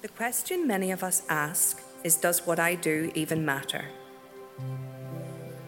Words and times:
The 0.00 0.08
question 0.08 0.64
many 0.64 0.92
of 0.92 1.02
us 1.02 1.24
ask 1.28 1.82
is 2.04 2.14
Does 2.14 2.46
what 2.46 2.60
I 2.60 2.76
do 2.76 3.10
even 3.16 3.44
matter? 3.44 3.86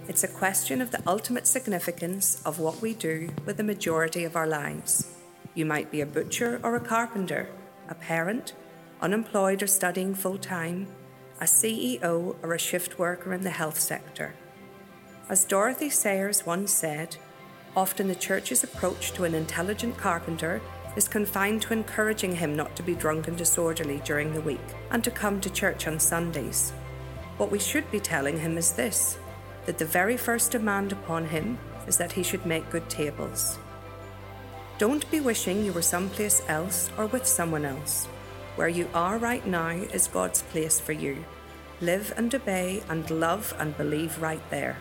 It's 0.06 0.22
a 0.22 0.28
question 0.28 0.80
of 0.80 0.92
the 0.92 1.02
ultimate 1.04 1.48
significance 1.48 2.40
of 2.44 2.60
what 2.60 2.80
we 2.80 2.94
do 2.94 3.30
with 3.44 3.56
the 3.56 3.64
majority 3.64 4.22
of 4.22 4.36
our 4.36 4.46
lives. 4.46 5.16
You 5.54 5.66
might 5.66 5.90
be 5.90 6.00
a 6.00 6.06
butcher 6.06 6.60
or 6.62 6.76
a 6.76 6.80
carpenter, 6.80 7.48
a 7.88 7.94
parent, 7.96 8.52
unemployed 9.00 9.64
or 9.64 9.66
studying 9.66 10.14
full 10.14 10.38
time, 10.38 10.86
a 11.40 11.44
CEO 11.44 12.36
or 12.40 12.54
a 12.54 12.58
shift 12.58 13.00
worker 13.00 13.34
in 13.34 13.40
the 13.40 13.50
health 13.50 13.80
sector. 13.80 14.34
As 15.28 15.44
Dorothy 15.44 15.90
Sayers 15.90 16.46
once 16.46 16.72
said, 16.72 17.16
often 17.74 18.06
the 18.06 18.14
church's 18.14 18.62
approach 18.62 19.10
to 19.12 19.24
an 19.24 19.34
intelligent 19.34 19.96
carpenter 19.96 20.60
is 20.96 21.08
confined 21.08 21.62
to 21.62 21.72
encouraging 21.72 22.34
him 22.34 22.56
not 22.56 22.74
to 22.76 22.82
be 22.82 22.94
drunk 22.94 23.28
and 23.28 23.36
disorderly 23.36 24.02
during 24.04 24.32
the 24.32 24.40
week 24.40 24.60
and 24.90 25.02
to 25.04 25.10
come 25.10 25.40
to 25.40 25.50
church 25.50 25.86
on 25.86 25.98
Sundays. 26.00 26.72
What 27.36 27.50
we 27.50 27.58
should 27.58 27.90
be 27.90 28.00
telling 28.00 28.38
him 28.38 28.58
is 28.58 28.72
this 28.72 29.18
that 29.66 29.78
the 29.78 29.84
very 29.84 30.16
first 30.16 30.52
demand 30.52 30.90
upon 30.90 31.26
him 31.26 31.58
is 31.86 31.96
that 31.96 32.12
he 32.12 32.22
should 32.22 32.44
make 32.46 32.70
good 32.70 32.88
tables. 32.88 33.58
Don't 34.78 35.08
be 35.10 35.20
wishing 35.20 35.64
you 35.64 35.72
were 35.72 35.82
someplace 35.82 36.42
else 36.48 36.90
or 36.96 37.06
with 37.06 37.26
someone 37.26 37.64
else. 37.64 38.06
Where 38.56 38.68
you 38.68 38.88
are 38.94 39.18
right 39.18 39.46
now 39.46 39.68
is 39.68 40.08
God's 40.08 40.42
place 40.42 40.80
for 40.80 40.92
you. 40.92 41.24
Live 41.80 42.12
and 42.16 42.34
obey 42.34 42.82
and 42.88 43.08
love 43.10 43.54
and 43.58 43.76
believe 43.76 44.20
right 44.20 44.42
there. 44.50 44.78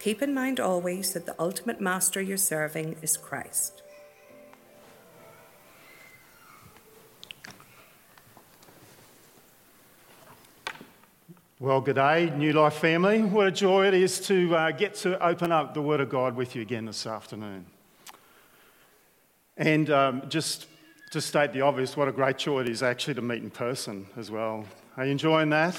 Keep 0.00 0.22
in 0.22 0.32
mind 0.32 0.60
always 0.60 1.12
that 1.14 1.26
the 1.26 1.34
ultimate 1.38 1.80
master 1.80 2.22
you're 2.22 2.36
serving 2.36 2.96
is 3.02 3.16
Christ. 3.16 3.82
Well, 11.60 11.80
good 11.80 11.96
day, 11.96 12.30
New 12.36 12.52
Life 12.52 12.74
family. 12.74 13.20
What 13.20 13.48
a 13.48 13.50
joy 13.50 13.88
it 13.88 13.94
is 13.94 14.20
to 14.28 14.54
uh, 14.54 14.70
get 14.70 14.94
to 14.98 15.20
open 15.20 15.50
up 15.50 15.74
the 15.74 15.82
Word 15.82 16.00
of 16.00 16.08
God 16.08 16.36
with 16.36 16.54
you 16.54 16.62
again 16.62 16.84
this 16.84 17.04
afternoon. 17.04 17.66
And 19.56 19.90
um, 19.90 20.22
just 20.28 20.66
to 21.10 21.20
state 21.20 21.52
the 21.52 21.62
obvious, 21.62 21.96
what 21.96 22.06
a 22.06 22.12
great 22.12 22.38
joy 22.38 22.60
it 22.60 22.68
is 22.68 22.84
actually 22.84 23.14
to 23.14 23.22
meet 23.22 23.42
in 23.42 23.50
person 23.50 24.06
as 24.16 24.30
well. 24.30 24.66
Are 24.96 25.04
you 25.04 25.10
enjoying 25.10 25.50
that? 25.50 25.76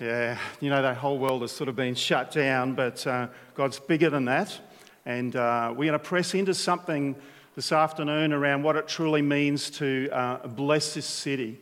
Yeah, 0.00 0.38
you 0.62 0.70
know, 0.70 0.80
that 0.80 0.96
whole 0.96 1.18
world 1.18 1.42
has 1.42 1.52
sort 1.52 1.68
of 1.68 1.76
been 1.76 1.94
shut 1.94 2.30
down, 2.30 2.72
but 2.72 3.06
uh, 3.06 3.26
God's 3.54 3.78
bigger 3.78 4.08
than 4.08 4.24
that. 4.24 4.58
And 5.04 5.36
uh, 5.36 5.68
we're 5.76 5.84
going 5.84 5.92
to 5.92 5.98
press 5.98 6.32
into 6.32 6.54
something 6.54 7.14
this 7.56 7.72
afternoon 7.72 8.32
around 8.32 8.62
what 8.62 8.76
it 8.76 8.88
truly 8.88 9.20
means 9.20 9.68
to 9.72 10.08
uh, 10.12 10.46
bless 10.46 10.94
this 10.94 11.04
city. 11.04 11.60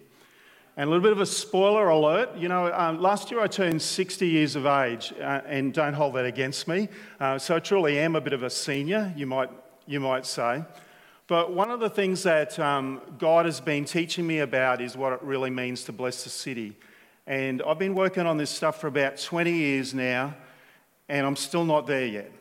And 0.74 0.88
a 0.88 0.90
little 0.90 1.02
bit 1.02 1.12
of 1.12 1.20
a 1.20 1.26
spoiler 1.26 1.90
alert. 1.90 2.34
You 2.34 2.48
know, 2.48 2.72
um, 2.72 2.98
last 2.98 3.30
year 3.30 3.40
I 3.40 3.46
turned 3.46 3.82
60 3.82 4.26
years 4.26 4.56
of 4.56 4.64
age, 4.64 5.12
uh, 5.20 5.42
and 5.46 5.74
don't 5.74 5.92
hold 5.92 6.14
that 6.14 6.24
against 6.24 6.66
me. 6.66 6.88
Uh, 7.20 7.38
so 7.38 7.56
I 7.56 7.58
truly 7.58 7.98
am 7.98 8.16
a 8.16 8.22
bit 8.22 8.32
of 8.32 8.42
a 8.42 8.48
senior, 8.48 9.12
you 9.14 9.26
might, 9.26 9.50
you 9.86 10.00
might 10.00 10.24
say. 10.24 10.64
But 11.26 11.52
one 11.52 11.70
of 11.70 11.80
the 11.80 11.90
things 11.90 12.22
that 12.22 12.58
um, 12.58 13.02
God 13.18 13.44
has 13.44 13.60
been 13.60 13.84
teaching 13.84 14.26
me 14.26 14.38
about 14.38 14.80
is 14.80 14.96
what 14.96 15.12
it 15.12 15.22
really 15.22 15.50
means 15.50 15.84
to 15.84 15.92
bless 15.92 16.24
the 16.24 16.30
city. 16.30 16.74
And 17.26 17.60
I've 17.60 17.78
been 17.78 17.94
working 17.94 18.24
on 18.24 18.38
this 18.38 18.50
stuff 18.50 18.80
for 18.80 18.86
about 18.86 19.18
20 19.18 19.52
years 19.52 19.92
now, 19.92 20.34
and 21.06 21.26
I'm 21.26 21.36
still 21.36 21.66
not 21.66 21.86
there 21.86 22.06
yet. 22.06 22.32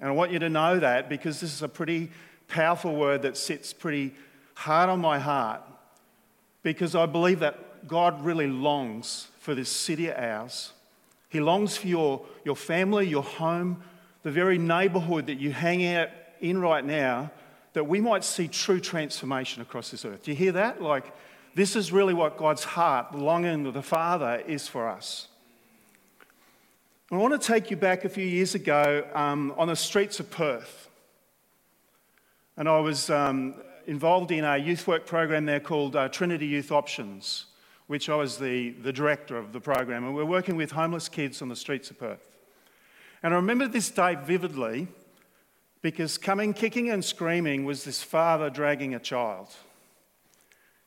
And 0.00 0.08
I 0.08 0.12
want 0.12 0.32
you 0.32 0.40
to 0.40 0.48
know 0.48 0.80
that 0.80 1.08
because 1.08 1.40
this 1.40 1.52
is 1.52 1.62
a 1.62 1.68
pretty 1.68 2.10
powerful 2.48 2.96
word 2.96 3.22
that 3.22 3.36
sits 3.36 3.72
pretty 3.72 4.12
hard 4.54 4.90
on 4.90 5.00
my 5.00 5.20
heart 5.20 5.62
because 6.64 6.96
I 6.96 7.06
believe 7.06 7.38
that 7.40 7.65
God 7.88 8.24
really 8.24 8.46
longs 8.46 9.28
for 9.38 9.54
this 9.54 9.68
city 9.68 10.08
of 10.08 10.16
ours. 10.18 10.72
He 11.28 11.40
longs 11.40 11.76
for 11.76 11.86
your, 11.86 12.24
your 12.44 12.56
family, 12.56 13.06
your 13.06 13.22
home, 13.22 13.82
the 14.22 14.30
very 14.30 14.58
neighborhood 14.58 15.26
that 15.26 15.38
you 15.38 15.52
hang 15.52 15.86
out 15.86 16.08
in 16.40 16.58
right 16.60 16.84
now, 16.84 17.30
that 17.72 17.84
we 17.84 18.00
might 18.00 18.24
see 18.24 18.48
true 18.48 18.80
transformation 18.80 19.62
across 19.62 19.90
this 19.90 20.04
earth. 20.04 20.22
Do 20.22 20.30
you 20.30 20.36
hear 20.36 20.52
that? 20.52 20.80
Like, 20.80 21.12
this 21.54 21.76
is 21.76 21.92
really 21.92 22.14
what 22.14 22.36
God's 22.36 22.64
heart, 22.64 23.12
the 23.12 23.18
longing 23.18 23.66
of 23.66 23.74
the 23.74 23.82
Father, 23.82 24.42
is 24.46 24.68
for 24.68 24.88
us. 24.88 25.28
I 27.10 27.16
want 27.16 27.40
to 27.40 27.46
take 27.46 27.70
you 27.70 27.76
back 27.76 28.04
a 28.04 28.08
few 28.08 28.24
years 28.26 28.54
ago 28.54 29.06
um, 29.14 29.54
on 29.56 29.68
the 29.68 29.76
streets 29.76 30.18
of 30.18 30.30
Perth. 30.30 30.90
And 32.56 32.68
I 32.68 32.80
was 32.80 33.10
um, 33.10 33.54
involved 33.86 34.32
in 34.32 34.44
a 34.44 34.56
youth 34.56 34.86
work 34.86 35.06
program 35.06 35.44
there 35.44 35.60
called 35.60 35.94
uh, 35.94 36.08
Trinity 36.08 36.46
Youth 36.46 36.72
Options 36.72 37.46
which 37.86 38.08
I 38.08 38.16
was 38.16 38.38
the, 38.38 38.70
the 38.70 38.92
director 38.92 39.36
of 39.36 39.52
the 39.52 39.60
program, 39.60 40.04
and 40.04 40.14
we're 40.14 40.24
working 40.24 40.56
with 40.56 40.72
homeless 40.72 41.08
kids 41.08 41.40
on 41.40 41.48
the 41.48 41.56
streets 41.56 41.90
of 41.90 41.98
Perth. 41.98 42.26
And 43.22 43.32
I 43.32 43.36
remember 43.36 43.68
this 43.68 43.90
day 43.90 44.16
vividly 44.16 44.88
because 45.82 46.18
coming 46.18 46.52
kicking 46.52 46.90
and 46.90 47.04
screaming 47.04 47.64
was 47.64 47.84
this 47.84 48.02
father 48.02 48.50
dragging 48.50 48.94
a 48.94 48.98
child. 48.98 49.54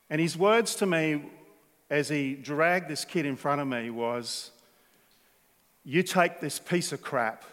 And 0.10 0.20
his 0.20 0.38
words 0.38 0.76
to 0.76 0.86
me 0.86 1.24
as 1.90 2.10
he 2.10 2.36
dragged 2.36 2.90
this 2.90 3.06
kid 3.06 3.26
in 3.26 3.36
front 3.36 3.62
of 3.62 3.68
me 3.68 3.90
was, 3.90 4.52
You 5.84 6.04
take 6.04 6.40
this 6.40 6.60
piece 6.60 6.92
of 6.92 7.02
crap, 7.02 7.44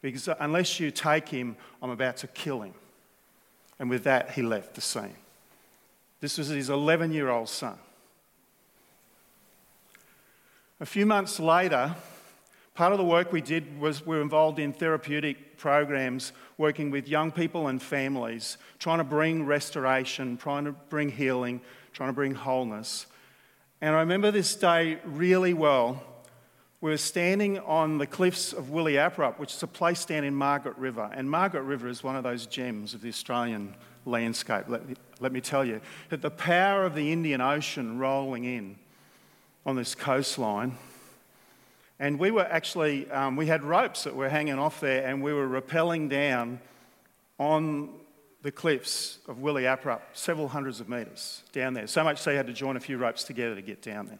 because 0.00 0.28
unless 0.40 0.78
you 0.80 0.90
take 0.90 1.28
him, 1.28 1.56
I'm 1.82 1.90
about 1.90 2.18
to 2.18 2.26
kill 2.28 2.62
him. 2.62 2.74
And 3.78 3.90
with 3.90 4.04
that, 4.04 4.30
he 4.30 4.42
left 4.42 4.74
the 4.74 4.80
scene. 4.80 5.16
This 6.20 6.38
was 6.38 6.48
his 6.48 6.70
11 6.70 7.12
year 7.12 7.30
old 7.30 7.48
son. 7.48 7.78
A 10.82 10.84
few 10.84 11.06
months 11.06 11.38
later, 11.38 11.94
part 12.74 12.90
of 12.90 12.98
the 12.98 13.04
work 13.04 13.30
we 13.30 13.40
did 13.40 13.78
was 13.78 14.04
we 14.04 14.16
were 14.16 14.20
involved 14.20 14.58
in 14.58 14.72
therapeutic 14.72 15.56
programs 15.56 16.32
working 16.58 16.90
with 16.90 17.06
young 17.06 17.30
people 17.30 17.68
and 17.68 17.80
families, 17.80 18.58
trying 18.80 18.98
to 18.98 19.04
bring 19.04 19.46
restoration, 19.46 20.36
trying 20.36 20.64
to 20.64 20.72
bring 20.72 21.08
healing, 21.08 21.60
trying 21.92 22.08
to 22.08 22.12
bring 22.12 22.34
wholeness. 22.34 23.06
And 23.80 23.94
I 23.94 24.00
remember 24.00 24.32
this 24.32 24.56
day 24.56 24.98
really 25.04 25.54
well. 25.54 26.02
We 26.80 26.90
were 26.90 26.96
standing 26.96 27.60
on 27.60 27.98
the 27.98 28.06
cliffs 28.08 28.52
of 28.52 28.64
Wilyabrup, 28.64 29.38
which 29.38 29.54
is 29.54 29.62
a 29.62 29.68
place 29.68 30.04
down 30.04 30.24
in 30.24 30.34
Margaret 30.34 30.76
River. 30.78 31.08
And 31.14 31.30
Margaret 31.30 31.62
River 31.62 31.86
is 31.86 32.02
one 32.02 32.16
of 32.16 32.24
those 32.24 32.46
gems 32.46 32.92
of 32.92 33.02
the 33.02 33.08
Australian 33.08 33.76
landscape, 34.04 34.64
let 34.66 34.88
me, 34.88 34.96
let 35.20 35.30
me 35.30 35.40
tell 35.40 35.64
you. 35.64 35.80
That 36.08 36.22
the 36.22 36.30
power 36.30 36.84
of 36.84 36.96
the 36.96 37.12
Indian 37.12 37.40
Ocean 37.40 38.00
rolling 38.00 38.42
in 38.42 38.78
on 39.64 39.76
this 39.76 39.94
coastline. 39.94 40.76
And 41.98 42.18
we 42.18 42.30
were 42.30 42.42
actually, 42.44 43.10
um, 43.10 43.36
we 43.36 43.46
had 43.46 43.62
ropes 43.62 44.04
that 44.04 44.16
were 44.16 44.28
hanging 44.28 44.58
off 44.58 44.80
there, 44.80 45.06
and 45.06 45.22
we 45.22 45.32
were 45.32 45.46
rappelling 45.46 46.08
down 46.08 46.60
on 47.38 47.90
the 48.42 48.50
cliffs 48.50 49.18
of 49.28 49.36
Wilyabrup, 49.36 50.00
several 50.12 50.48
hundreds 50.48 50.80
of 50.80 50.88
metres 50.88 51.42
down 51.52 51.74
there. 51.74 51.86
So 51.86 52.02
much 52.02 52.18
so 52.18 52.30
you 52.30 52.36
had 52.36 52.48
to 52.48 52.52
join 52.52 52.76
a 52.76 52.80
few 52.80 52.98
ropes 52.98 53.22
together 53.22 53.54
to 53.54 53.62
get 53.62 53.82
down 53.82 54.06
there. 54.06 54.18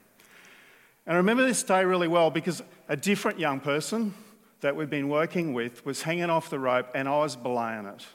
And 1.06 1.14
I 1.14 1.16
remember 1.16 1.44
this 1.44 1.64
day 1.64 1.84
really 1.84 2.06
well 2.06 2.30
because 2.30 2.62
a 2.88 2.96
different 2.96 3.40
young 3.40 3.58
person 3.58 4.14
that 4.60 4.76
we'd 4.76 4.90
been 4.90 5.08
working 5.08 5.52
with 5.52 5.84
was 5.84 6.02
hanging 6.02 6.30
off 6.30 6.50
the 6.50 6.60
rope, 6.60 6.88
and 6.94 7.08
I 7.08 7.18
was 7.18 7.34
belaying 7.34 7.86
it. 7.86 8.06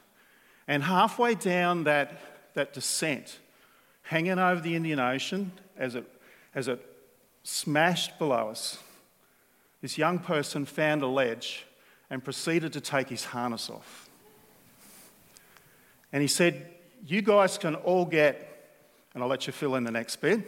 And 0.66 0.82
halfway 0.82 1.36
down 1.36 1.84
that, 1.84 2.54
that 2.54 2.72
descent, 2.72 3.40
hanging 4.04 4.40
over 4.40 4.62
the 4.62 4.76
Indian 4.76 5.00
Ocean 5.00 5.52
as 5.78 5.96
it, 5.96 6.06
as 6.56 6.70
it 6.70 6.80
smashed 7.48 8.20
below 8.20 8.50
us, 8.50 8.78
this 9.82 9.98
young 9.98 10.20
person 10.20 10.66
found 10.66 11.02
a 11.02 11.08
ledge 11.08 11.66
and 12.10 12.22
proceeded 12.22 12.74
to 12.74 12.82
take 12.82 13.08
his 13.08 13.24
harness 13.24 13.70
off. 13.70 14.10
And 16.12 16.22
he 16.22 16.28
said, 16.28 16.68
You 17.06 17.22
guys 17.22 17.58
can 17.58 17.76
all 17.76 18.04
get, 18.04 18.76
and 19.14 19.24
I'll 19.24 19.30
let 19.30 19.48
you 19.48 19.54
fill 19.54 19.76
in 19.76 19.86
the 19.86 19.92
next 19.92 20.18
bit. 20.18 20.42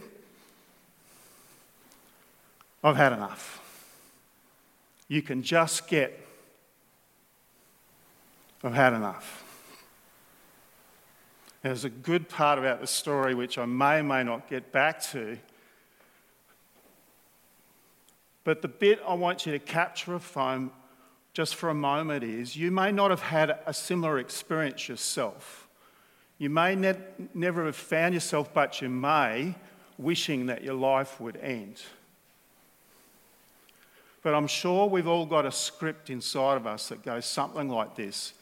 I've 2.84 2.98
had 2.98 3.14
enough. 3.14 3.62
You 5.08 5.22
can 5.22 5.42
just 5.42 5.88
get, 5.88 6.20
I've 8.62 8.74
had 8.74 8.92
enough. 8.92 9.46
There's 11.62 11.86
a 11.86 11.90
good 11.90 12.28
part 12.28 12.60
about 12.60 12.82
the 12.82 12.88
story 12.88 13.34
which 13.36 13.58
I 13.58 13.66
may 13.66 14.00
or 14.00 14.04
may 14.04 14.24
not 14.24 14.50
get 14.50 14.74
back 14.74 15.02
to 15.12 15.38
but 18.50 18.64
the 18.64 18.68
bit 18.68 19.00
I 19.08 19.14
want 19.14 19.46
you 19.46 19.52
to 19.52 19.60
capture 19.60 20.16
of 20.16 20.24
foam 20.24 20.72
just 21.34 21.54
for 21.54 21.70
a 21.70 21.74
moment 21.76 22.24
is 22.24 22.56
you 22.56 22.72
may 22.72 22.92
not 22.92 23.12
have 23.12 23.22
had 23.22 23.60
a 23.68 23.76
similar 23.76 24.18
experience 24.18 24.90
yourself. 24.90 25.68
You 26.40 26.50
may 26.50 26.74
ne- 26.74 26.98
never 27.36 27.66
have 27.66 27.76
found 27.76 28.16
yourself, 28.16 28.52
but 28.52 28.82
you 28.82 28.90
may 28.90 29.54
wishing 30.00 30.48
that 30.48 30.64
your 30.64 30.74
life 30.74 31.22
would 31.22 31.38
end. 31.38 31.80
But 34.24 34.34
I'm 34.34 34.48
sure 34.48 34.88
we've 34.88 35.08
all 35.08 35.28
got 35.28 35.46
a 35.46 35.52
script 35.52 36.10
inside 36.10 36.58
of 36.58 36.66
us 36.66 36.90
that 36.90 37.04
goes 37.04 37.28
something 37.28 37.70
like 37.70 37.96
this 37.96 38.34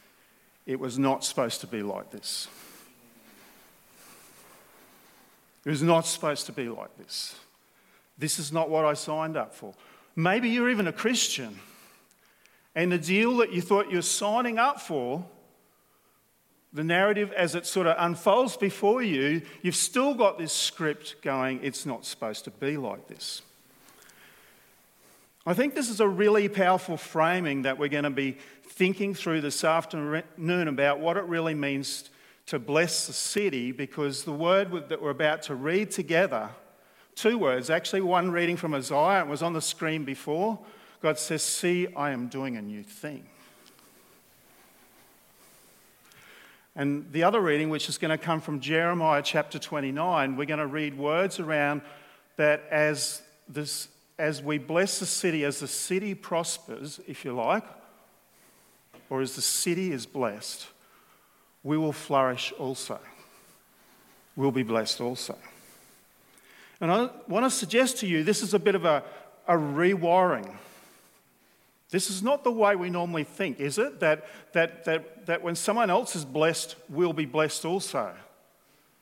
It 0.65 0.80
was 0.80 0.98
not 0.98 1.25
supposed 1.25 1.60
to 1.60 1.68
be 1.68 1.83
like 1.83 2.12
this. 2.12 2.48
It 5.65 5.69
was 5.69 5.83
not 5.83 6.07
supposed 6.07 6.45
to 6.45 6.53
be 6.53 6.69
like 6.69 6.98
this. 6.98 7.36
This 8.18 8.39
is 8.39 8.53
not 8.53 8.69
what 8.69 8.86
I 8.86 8.94
signed 8.94 9.36
up 9.36 9.53
for. 9.53 9.74
Maybe 10.19 10.49
you're 10.49 10.71
even 10.71 10.87
a 10.87 10.91
Christian, 10.91 11.59
and 12.73 12.91
the 12.91 12.97
deal 12.97 13.37
that 13.37 13.53
you 13.53 13.61
thought 13.61 13.91
you're 13.91 14.01
signing 14.01 14.57
up 14.57 14.81
for, 14.81 15.23
the 16.73 16.83
narrative 16.83 17.31
as 17.33 17.53
it 17.53 17.67
sort 17.67 17.85
of 17.85 17.95
unfolds 17.99 18.57
before 18.57 19.03
you, 19.03 19.43
you've 19.61 19.75
still 19.75 20.15
got 20.15 20.39
this 20.39 20.51
script 20.51 21.21
going, 21.21 21.59
it's 21.61 21.85
not 21.85 22.03
supposed 22.03 22.45
to 22.45 22.51
be 22.51 22.77
like 22.77 23.07
this. 23.07 23.43
I 25.45 25.53
think 25.53 25.75
this 25.75 25.87
is 25.87 25.99
a 25.99 26.07
really 26.07 26.49
powerful 26.49 26.97
framing 26.97 27.61
that 27.61 27.77
we're 27.77 27.87
going 27.87 28.03
to 28.03 28.09
be 28.09 28.37
thinking 28.63 29.13
through 29.13 29.41
this 29.41 29.63
afternoon 29.63 30.67
about 30.67 30.99
what 30.99 31.15
it 31.17 31.25
really 31.25 31.53
means 31.53 32.09
to 32.47 32.57
bless 32.57 33.05
the 33.05 33.13
city 33.13 33.71
because 33.71 34.23
the 34.23 34.33
word 34.33 34.89
that 34.89 34.99
we're 34.99 35.11
about 35.11 35.43
to 35.43 35.53
read 35.53 35.91
together, 35.91 36.49
two 37.17 37.37
words, 37.37 37.69
actually, 37.69 38.01
one 38.01 38.31
reading 38.31 38.55
from 38.55 38.73
Isaiah, 38.73 39.21
it 39.21 39.27
was 39.27 39.41
on 39.41 39.53
the 39.53 39.61
screen 39.61 40.05
before. 40.05 40.57
God 41.01 41.17
says, 41.17 41.43
See, 41.43 41.87
I 41.95 42.11
am 42.11 42.27
doing 42.27 42.55
a 42.55 42.61
new 42.61 42.83
thing. 42.83 43.25
And 46.75 47.11
the 47.11 47.23
other 47.23 47.41
reading, 47.41 47.69
which 47.69 47.89
is 47.89 47.97
going 47.97 48.17
to 48.17 48.23
come 48.23 48.39
from 48.39 48.59
Jeremiah 48.59 49.23
chapter 49.23 49.57
29, 49.57 50.35
we're 50.35 50.45
going 50.45 50.59
to 50.59 50.67
read 50.67 50.95
words 50.95 51.39
around 51.39 51.81
that 52.37 52.63
as 52.69 53.23
this 53.49 53.89
as 54.19 54.41
we 54.41 54.57
bless 54.57 54.99
the 54.99 55.05
city, 55.05 55.43
as 55.43 55.59
the 55.59 55.67
city 55.67 56.15
prospers, 56.15 56.99
if 57.07 57.23
you 57.23 57.33
like, 57.33 57.63
or 59.11 59.21
as 59.21 59.35
the 59.35 59.41
city 59.41 59.91
is 59.91 60.07
blessed, 60.07 60.67
we 61.63 61.77
will 61.77 61.93
flourish 61.93 62.51
also. 62.57 62.99
We'll 64.35 64.51
be 64.51 64.63
blessed 64.63 65.01
also. 65.01 65.37
And 66.79 66.91
I 66.91 67.09
want 67.27 67.45
to 67.45 67.50
suggest 67.50 67.97
to 68.00 68.07
you 68.07 68.24
this 68.24 68.44
is 68.44 68.53
a 68.53 68.59
bit 68.59 68.75
of 68.75 68.85
a, 68.85 69.03
a 69.47 69.53
rewiring. 69.53 70.56
This 71.89 72.09
is 72.09 72.21
not 72.21 72.44
the 72.44 72.51
way 72.51 72.75
we 72.75 72.89
normally 72.89 73.24
think, 73.24 73.59
is 73.59 73.77
it? 73.77 74.01
That, 74.01 74.27
that, 74.53 74.83
that, 74.85 75.25
that 75.25 75.41
when 75.41 75.56
someone 75.56 75.89
else 75.89 76.15
is 76.15 76.25
blessed, 76.25 76.75
we'll 76.89 77.13
be 77.13 77.25
blessed 77.25 77.63
also. 77.65 78.13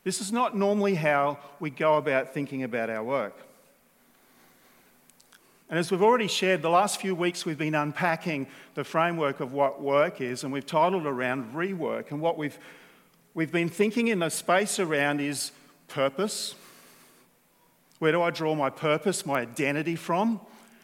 This 0.04 0.22
is 0.22 0.31
not 0.31 0.56
normally 0.56 0.95
how 0.95 1.39
we 1.60 1.72
go 1.72 1.98
about 1.98 2.33
thinking 2.33 2.62
about 2.62 2.92
our 2.92 3.04
work. 3.04 3.36
And 5.68 5.80
as 5.80 5.89
we've 5.89 6.04
already 6.04 6.27
shared, 6.27 6.62
the 6.62 6.69
last 6.69 7.01
few 7.01 7.16
weeks 7.16 7.44
we've 7.44 7.57
been 7.57 7.74
unpacking 7.74 8.45
the 8.75 8.83
framework 8.83 9.39
of 9.39 9.51
what 9.51 9.81
work 9.81 10.22
is, 10.22 10.44
and 10.44 10.54
we've 10.54 10.66
titled 10.66 11.07
around 11.07 11.56
rework. 11.56 12.12
And 12.12 12.22
what 12.22 12.38
we've, 12.38 12.60
we've 13.33 13.51
been 13.51 13.69
thinking 13.69 14.10
in 14.10 14.19
the 14.19 14.30
space 14.30 14.80
around 14.80 15.22
is 15.22 15.51
purpose. 15.88 16.54
Where 18.00 18.12
do 18.12 18.21
I 18.21 18.30
draw 18.30 18.56
my 18.56 18.69
purpose, 18.69 19.25
my 19.25 19.42
identity 19.42 19.95
from? 19.95 20.39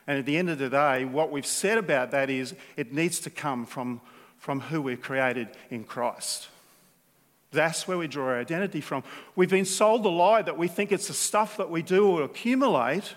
And 0.07 0.17
at 0.17 0.25
the 0.25 0.37
end 0.37 0.49
of 0.49 0.57
the 0.57 0.69
day, 0.69 1.05
what 1.05 1.31
we've 1.31 1.45
said 1.45 1.77
about 1.77 2.11
that 2.11 2.29
is 2.29 2.55
it 2.77 2.93
needs 2.93 3.19
to 3.21 3.29
come 3.29 3.65
from, 3.65 4.01
from 4.37 4.59
who 4.61 4.81
we're 4.81 4.97
created 4.97 5.49
in 5.69 5.83
Christ. 5.83 6.47
That's 7.51 7.87
where 7.87 7.97
we 7.97 8.07
draw 8.07 8.27
our 8.27 8.39
identity 8.39 8.81
from. 8.81 9.03
We've 9.35 9.49
been 9.49 9.65
sold 9.65 10.03
the 10.03 10.09
lie 10.09 10.41
that 10.41 10.57
we 10.57 10.67
think 10.67 10.91
it's 10.91 11.07
the 11.07 11.13
stuff 11.13 11.57
that 11.57 11.69
we 11.69 11.81
do 11.81 12.07
or 12.07 12.23
accumulate 12.23 13.15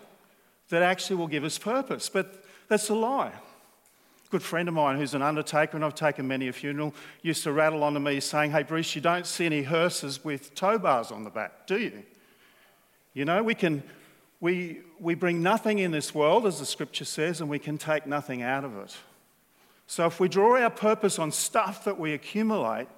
that 0.70 0.82
actually 0.82 1.17
will 1.17 1.29
give 1.29 1.44
us 1.44 1.56
purpose. 1.56 2.08
But 2.08 2.44
that's 2.69 2.88
a 2.88 2.94
lie. 2.94 3.29
A 3.29 4.31
good 4.31 4.43
friend 4.43 4.69
of 4.69 4.75
mine 4.75 4.97
who's 4.97 5.14
an 5.14 5.23
undertaker, 5.23 5.76
and 5.76 5.85
I've 5.85 5.94
taken 5.94 6.26
many 6.26 6.49
a 6.49 6.52
funeral, 6.52 6.94
used 7.23 7.44
to 7.44 7.52
rattle 7.52 7.85
on 7.85 7.94
to 7.94 8.00
me 8.00 8.19
saying, 8.19 8.50
Hey, 8.50 8.64
Bruce, 8.64 8.94
you 8.97 9.00
don't 9.00 9.26
see 9.26 9.47
any 9.47 9.62
hearses 9.62 10.25
with 10.25 10.55
tow 10.56 10.79
bars 10.79 11.12
on 11.12 11.23
the 11.23 11.31
back, 11.31 11.69
do 11.69 11.79
you? 11.79 12.02
You 13.14 13.25
know, 13.25 13.43
we 13.43 13.55
can. 13.55 13.82
We, 14.40 14.81
we 15.00 15.14
bring 15.14 15.43
nothing 15.43 15.78
in 15.78 15.90
this 15.90 16.14
world, 16.14 16.44
as 16.46 16.58
the 16.58 16.66
scripture 16.66 17.06
says, 17.06 17.40
and 17.40 17.49
we 17.49 17.58
can 17.58 17.78
take 17.78 18.06
nothing 18.06 18.43
out 18.43 18.62
of 18.62 18.76
it. 18.76 18.94
So 19.87 20.05
if 20.05 20.20
we 20.20 20.28
draw 20.28 20.61
our 20.61 20.69
purpose 20.69 21.19
on 21.19 21.32
stuff 21.32 21.84
that 21.84 21.99
we 21.99 22.12
accumulate, 22.12 22.88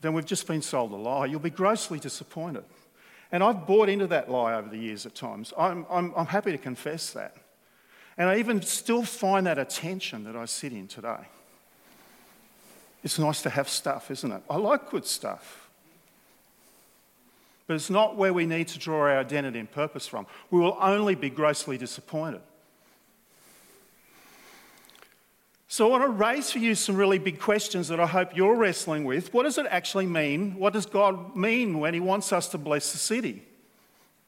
then 0.00 0.12
we've 0.12 0.24
just 0.24 0.46
been 0.46 0.62
sold 0.62 0.92
a 0.92 0.96
lie. 0.96 1.26
You'll 1.26 1.40
be 1.40 1.50
grossly 1.50 1.98
disappointed. 1.98 2.62
And 3.32 3.42
I've 3.42 3.66
bought 3.66 3.88
into 3.88 4.06
that 4.06 4.30
lie 4.30 4.54
over 4.54 4.68
the 4.68 4.78
years 4.78 5.04
at 5.04 5.16
times. 5.16 5.52
I'm, 5.58 5.84
I'm, 5.90 6.12
I'm 6.16 6.26
happy 6.26 6.52
to 6.52 6.58
confess 6.58 7.10
that. 7.10 7.36
And 8.16 8.28
I 8.28 8.38
even 8.38 8.62
still 8.62 9.02
find 9.02 9.46
that 9.46 9.58
attention 9.58 10.24
that 10.24 10.36
I 10.36 10.44
sit 10.44 10.72
in 10.72 10.86
today. 10.86 11.26
It's 13.02 13.18
nice 13.18 13.42
to 13.42 13.50
have 13.50 13.68
stuff, 13.68 14.12
isn't 14.12 14.30
it? 14.30 14.42
I 14.48 14.56
like 14.56 14.90
good 14.90 15.06
stuff. 15.06 15.67
But 17.68 17.74
it's 17.74 17.90
not 17.90 18.16
where 18.16 18.32
we 18.32 18.46
need 18.46 18.66
to 18.68 18.78
draw 18.78 19.00
our 19.00 19.18
identity 19.18 19.58
and 19.58 19.70
purpose 19.70 20.06
from. 20.06 20.26
We 20.50 20.58
will 20.58 20.76
only 20.80 21.14
be 21.14 21.28
grossly 21.28 21.76
disappointed. 21.76 22.40
So, 25.70 25.86
I 25.86 25.90
want 25.90 26.04
to 26.04 26.08
raise 26.08 26.50
for 26.50 26.60
you 26.60 26.74
some 26.74 26.96
really 26.96 27.18
big 27.18 27.38
questions 27.38 27.88
that 27.88 28.00
I 28.00 28.06
hope 28.06 28.34
you're 28.34 28.56
wrestling 28.56 29.04
with. 29.04 29.34
What 29.34 29.42
does 29.42 29.58
it 29.58 29.66
actually 29.68 30.06
mean? 30.06 30.54
What 30.54 30.72
does 30.72 30.86
God 30.86 31.36
mean 31.36 31.78
when 31.78 31.92
He 31.92 32.00
wants 32.00 32.32
us 32.32 32.48
to 32.48 32.58
bless 32.58 32.90
the 32.90 32.98
city? 32.98 33.42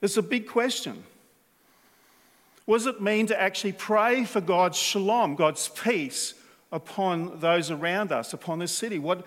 It's 0.02 0.19
a 0.19 0.22
big 0.22 0.46
question. 0.46 1.02
What 2.66 2.76
does 2.76 2.87
it 2.88 3.00
mean 3.00 3.26
to 3.28 3.40
actually 3.40 3.72
pray 3.72 4.25
for 4.25 4.42
God's 4.42 4.76
shalom, 4.76 5.34
God's 5.34 5.69
peace 5.69 6.34
upon 6.70 7.40
those 7.40 7.70
around 7.70 8.12
us, 8.12 8.34
upon 8.34 8.58
this 8.58 8.72
city? 8.72 8.98
What, 8.98 9.26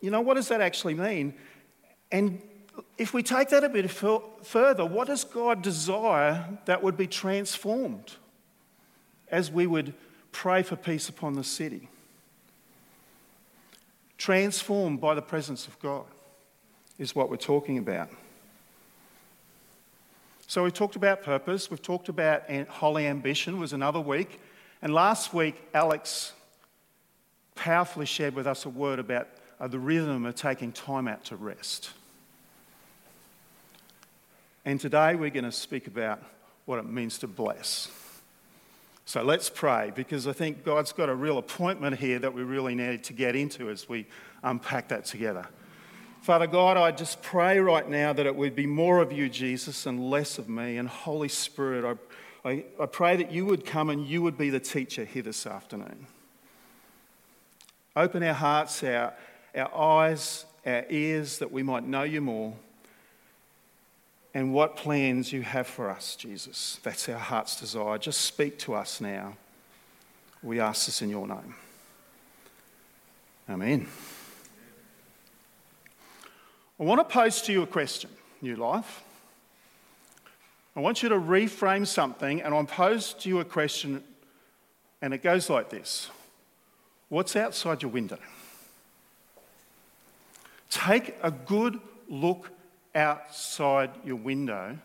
you 0.00 0.12
know, 0.12 0.20
what 0.20 0.34
does 0.34 0.48
that 0.48 0.60
actually 0.60 0.94
mean? 0.94 1.34
And 2.12 2.40
if 2.98 3.14
we 3.14 3.22
take 3.22 3.50
that 3.50 3.64
a 3.64 3.68
bit 3.68 3.90
further, 3.90 4.84
what 4.84 5.06
does 5.08 5.24
God 5.24 5.62
desire 5.62 6.58
that 6.64 6.82
would 6.82 6.96
be 6.96 7.06
transformed 7.06 8.14
as 9.28 9.50
we 9.50 9.66
would 9.66 9.94
pray 10.34 10.62
for 10.62 10.76
peace 10.76 11.08
upon 11.08 11.34
the 11.34 11.44
city. 11.44 11.88
Transformed 14.18 15.00
by 15.00 15.14
the 15.14 15.22
presence 15.22 15.66
of 15.66 15.78
God 15.78 16.04
is 16.98 17.14
what 17.14 17.30
we're 17.30 17.36
talking 17.36 17.78
about. 17.78 18.10
So 20.46 20.62
we've 20.62 20.74
talked 20.74 20.96
about 20.96 21.22
purpose, 21.22 21.70
we've 21.70 21.80
talked 21.80 22.08
about 22.08 22.50
holy 22.68 23.06
ambition 23.06 23.58
was 23.58 23.72
another 23.72 24.00
week, 24.00 24.40
and 24.82 24.92
last 24.92 25.32
week 25.32 25.56
Alex 25.72 26.32
powerfully 27.54 28.06
shared 28.06 28.34
with 28.34 28.46
us 28.46 28.66
a 28.66 28.68
word 28.68 28.98
about 28.98 29.28
uh, 29.58 29.68
the 29.68 29.78
rhythm 29.78 30.26
of 30.26 30.34
taking 30.34 30.70
time 30.70 31.08
out 31.08 31.24
to 31.24 31.36
rest. 31.36 31.90
And 34.66 34.80
today 34.80 35.14
we're 35.14 35.30
going 35.30 35.44
to 35.44 35.52
speak 35.52 35.86
about 35.86 36.22
what 36.64 36.78
it 36.78 36.86
means 36.86 37.18
to 37.18 37.26
bless. 37.26 37.90
So 39.04 39.22
let's 39.22 39.50
pray 39.50 39.92
because 39.94 40.26
I 40.26 40.32
think 40.32 40.64
God's 40.64 40.92
got 40.92 41.10
a 41.10 41.14
real 41.14 41.36
appointment 41.36 41.98
here 41.98 42.18
that 42.20 42.32
we 42.32 42.42
really 42.42 42.74
need 42.74 43.04
to 43.04 43.12
get 43.12 43.36
into 43.36 43.68
as 43.68 43.86
we 43.86 44.06
unpack 44.42 44.88
that 44.88 45.04
together. 45.04 45.46
Father 46.22 46.46
God, 46.46 46.78
I 46.78 46.90
just 46.90 47.20
pray 47.20 47.58
right 47.58 47.86
now 47.86 48.14
that 48.14 48.24
it 48.24 48.34
would 48.34 48.56
be 48.56 48.66
more 48.66 49.00
of 49.00 49.12
you, 49.12 49.28
Jesus, 49.28 49.84
and 49.84 50.08
less 50.08 50.38
of 50.38 50.48
me. 50.48 50.78
And 50.78 50.88
Holy 50.88 51.28
Spirit, 51.28 51.98
I, 52.44 52.48
I, 52.48 52.64
I 52.80 52.86
pray 52.86 53.16
that 53.16 53.30
you 53.30 53.44
would 53.44 53.66
come 53.66 53.90
and 53.90 54.06
you 54.06 54.22
would 54.22 54.38
be 54.38 54.48
the 54.48 54.60
teacher 54.60 55.04
here 55.04 55.22
this 55.22 55.46
afternoon. 55.46 56.06
Open 57.94 58.22
our 58.22 58.32
hearts, 58.32 58.82
our, 58.82 59.12
our 59.54 59.74
eyes, 59.76 60.46
our 60.64 60.86
ears, 60.88 61.36
that 61.40 61.52
we 61.52 61.62
might 61.62 61.86
know 61.86 62.04
you 62.04 62.22
more 62.22 62.54
and 64.34 64.52
what 64.52 64.76
plans 64.76 65.32
you 65.32 65.42
have 65.42 65.68
for 65.68 65.88
us, 65.88 66.16
Jesus. 66.16 66.80
That's 66.82 67.08
our 67.08 67.18
heart's 67.18 67.58
desire. 67.60 67.96
Just 67.98 68.22
speak 68.22 68.58
to 68.60 68.74
us 68.74 69.00
now. 69.00 69.36
We 70.42 70.58
ask 70.58 70.86
this 70.86 71.00
in 71.00 71.08
your 71.08 71.26
name. 71.28 71.54
Amen. 73.48 73.86
I 76.78 76.82
want 76.82 77.00
to 77.00 77.04
pose 77.04 77.40
to 77.42 77.52
you 77.52 77.62
a 77.62 77.66
question, 77.66 78.10
New 78.42 78.56
Life. 78.56 79.02
I 80.74 80.80
want 80.80 81.04
you 81.04 81.08
to 81.10 81.14
reframe 81.14 81.86
something, 81.86 82.42
and 82.42 82.52
I'll 82.52 82.64
pose 82.64 83.14
to 83.14 83.28
you 83.28 83.38
a 83.38 83.44
question, 83.44 84.02
and 85.00 85.14
it 85.14 85.22
goes 85.22 85.48
like 85.48 85.70
this 85.70 86.10
What's 87.08 87.36
outside 87.36 87.82
your 87.82 87.92
window? 87.92 88.18
Take 90.70 91.14
a 91.22 91.30
good 91.30 91.78
look 92.08 92.50
outside 92.94 93.90
your 94.04 94.16
window 94.16 94.78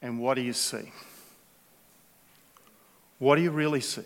and 0.00 0.18
what 0.18 0.34
do 0.34 0.40
you 0.40 0.52
see? 0.52 0.92
What 3.18 3.36
do 3.36 3.42
you 3.42 3.50
really 3.50 3.80
see? 3.80 4.02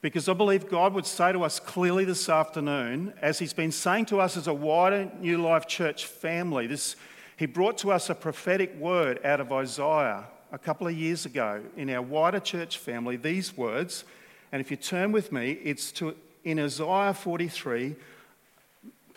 Because 0.00 0.28
I 0.28 0.32
believe 0.32 0.68
God 0.68 0.94
would 0.94 1.06
say 1.06 1.32
to 1.32 1.42
us 1.42 1.58
clearly 1.58 2.04
this 2.04 2.28
afternoon, 2.28 3.14
as 3.20 3.38
He's 3.38 3.52
been 3.52 3.72
saying 3.72 4.06
to 4.06 4.20
us 4.20 4.36
as 4.36 4.46
a 4.46 4.54
wider 4.54 5.10
New 5.20 5.38
Life 5.38 5.66
Church 5.66 6.06
family, 6.06 6.66
this, 6.66 6.94
He 7.36 7.46
brought 7.46 7.78
to 7.78 7.90
us 7.90 8.08
a 8.08 8.14
prophetic 8.14 8.76
word 8.76 9.24
out 9.24 9.40
of 9.40 9.52
Isaiah 9.52 10.26
a 10.50 10.58
couple 10.58 10.86
of 10.86 10.94
years 10.96 11.26
ago 11.26 11.62
in 11.76 11.90
our 11.90 12.02
wider 12.02 12.40
church 12.40 12.78
family, 12.78 13.16
these 13.16 13.56
words. 13.56 14.04
And 14.50 14.60
if 14.60 14.70
you 14.70 14.76
turn 14.76 15.12
with 15.12 15.30
me, 15.30 15.52
it's 15.62 15.92
to, 15.92 16.14
in 16.44 16.58
Isaiah 16.58 17.12
43, 17.12 17.96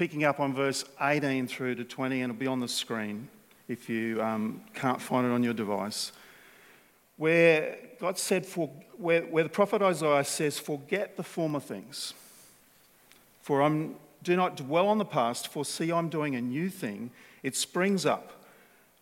picking 0.02 0.24
up 0.24 0.40
on 0.40 0.52
verse 0.52 0.84
18 1.00 1.46
through 1.46 1.76
to 1.76 1.84
20, 1.84 2.24
and 2.24 2.32
it'll 2.32 2.40
be 2.40 2.48
on 2.48 2.60
the 2.60 2.68
screen 2.68 3.28
if 3.68 3.88
you 3.88 4.20
um, 4.20 4.60
can't 4.74 5.00
find 5.00 5.28
it 5.28 5.30
on 5.30 5.44
your 5.44 5.54
device, 5.54 6.12
where 7.18 7.78
God 8.00 8.18
said, 8.18 8.44
for, 8.44 8.68
where, 8.98 9.22
where 9.22 9.44
the 9.44 9.50
prophet 9.52 9.80
Isaiah 9.84 10.24
says, 10.24 10.58
Forget 10.58 11.18
the 11.18 11.24
former 11.24 11.60
things, 11.60 12.16
for 13.44 13.62
I'm, 13.62 13.94
do 14.24 14.36
not 14.36 14.58
dwell 14.58 14.88
on 14.88 14.98
the 14.98 15.06
past, 15.06 15.50
for 15.50 15.64
see, 15.64 15.92
I'm 15.92 16.10
doing 16.10 16.34
a 16.34 16.42
new 16.42 16.72
thing. 16.72 17.12
It 17.44 17.56
springs 17.56 18.04
up. 18.04 18.32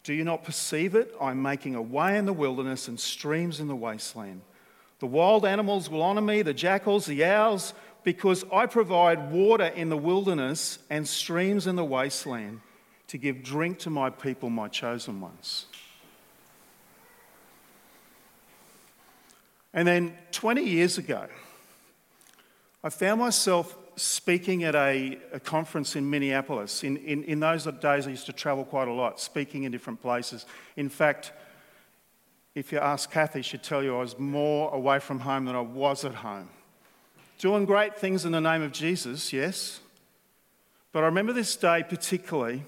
Do 0.03 0.13
you 0.13 0.25
not 0.25 0.43
perceive 0.43 0.95
it? 0.95 1.15
I'm 1.21 1.41
making 1.41 1.75
a 1.75 1.81
way 1.81 2.17
in 2.17 2.25
the 2.25 2.33
wilderness 2.33 2.89
and 2.89 2.99
streams 2.99 3.61
in 3.61 3.69
the 3.69 3.75
wasteland. 3.75 4.41
The 4.99 5.07
wild 5.07 5.45
animals 5.45 5.89
will 5.89 6.03
honour 6.03 6.19
me, 6.19 6.41
the 6.41 6.53
jackals, 6.53 7.05
the 7.05 7.23
owls, 7.23 7.73
because 8.03 8.45
I 8.51 8.65
provide 8.65 9.31
water 9.31 9.65
in 9.65 9.89
the 9.89 9.97
wilderness 9.97 10.79
and 10.89 11.07
streams 11.07 11.67
in 11.67 11.75
the 11.75 11.85
wasteland 11.85 12.61
to 13.07 13.17
give 13.17 13.43
drink 13.43 13.79
to 13.79 13.89
my 13.89 14.09
people, 14.09 14.49
my 14.49 14.67
chosen 14.67 15.19
ones. 15.19 15.65
And 19.73 19.87
then 19.87 20.17
20 20.31 20.63
years 20.63 20.97
ago, 20.97 21.27
I 22.83 22.89
found 22.89 23.19
myself 23.19 23.77
speaking 23.95 24.63
at 24.63 24.75
a, 24.75 25.19
a 25.33 25.39
conference 25.39 25.95
in 25.95 26.09
Minneapolis. 26.09 26.83
In, 26.83 26.97
in, 26.97 27.23
in 27.25 27.39
those 27.39 27.65
days, 27.65 28.07
I 28.07 28.11
used 28.11 28.25
to 28.27 28.33
travel 28.33 28.63
quite 28.63 28.87
a 28.87 28.93
lot, 28.93 29.19
speaking 29.19 29.63
in 29.63 29.71
different 29.71 30.01
places. 30.01 30.45
In 30.77 30.89
fact, 30.89 31.33
if 32.55 32.71
you 32.71 32.79
ask 32.79 33.11
Kathy, 33.11 33.41
she'd 33.41 33.63
tell 33.63 33.83
you 33.83 33.95
I 33.95 33.99
was 33.99 34.17
more 34.17 34.73
away 34.73 34.99
from 34.99 35.19
home 35.19 35.45
than 35.45 35.55
I 35.55 35.61
was 35.61 36.05
at 36.05 36.15
home. 36.15 36.49
Doing 37.39 37.63
great 37.63 37.95
things 37.95 38.25
in 38.25 38.33
the 38.33 38.41
name 38.41 38.61
of 38.61 38.73
Jesus, 38.73 39.31
yes. 39.31 39.79
But 40.91 41.03
I 41.03 41.05
remember 41.05 41.31
this 41.31 41.55
day 41.55 41.85
particularly. 41.87 42.65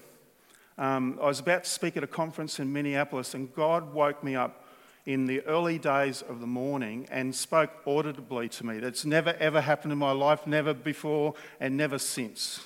Um, 0.78 1.18
I 1.20 1.26
was 1.26 1.40
about 1.40 1.64
to 1.64 1.70
speak 1.70 1.98
at 1.98 2.02
a 2.02 2.06
conference 2.06 2.58
in 2.58 2.72
Minneapolis, 2.72 3.34
and 3.34 3.54
God 3.54 3.92
woke 3.92 4.24
me 4.24 4.34
up 4.34 4.64
in 5.04 5.26
the 5.26 5.42
early 5.42 5.78
days 5.78 6.22
of 6.22 6.40
the 6.40 6.46
morning 6.46 7.06
and 7.10 7.34
spoke 7.34 7.70
audibly 7.86 8.48
to 8.48 8.64
me. 8.64 8.78
That's 8.78 9.04
never 9.04 9.34
ever 9.38 9.60
happened 9.60 9.92
in 9.92 9.98
my 9.98 10.12
life, 10.12 10.46
never 10.46 10.72
before 10.72 11.34
and 11.60 11.76
never 11.76 11.98
since. 11.98 12.62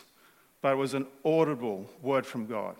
But 0.62 0.74
it 0.74 0.76
was 0.76 0.94
an 0.94 1.08
audible 1.24 1.90
word 2.02 2.24
from 2.24 2.46
God. 2.46 2.76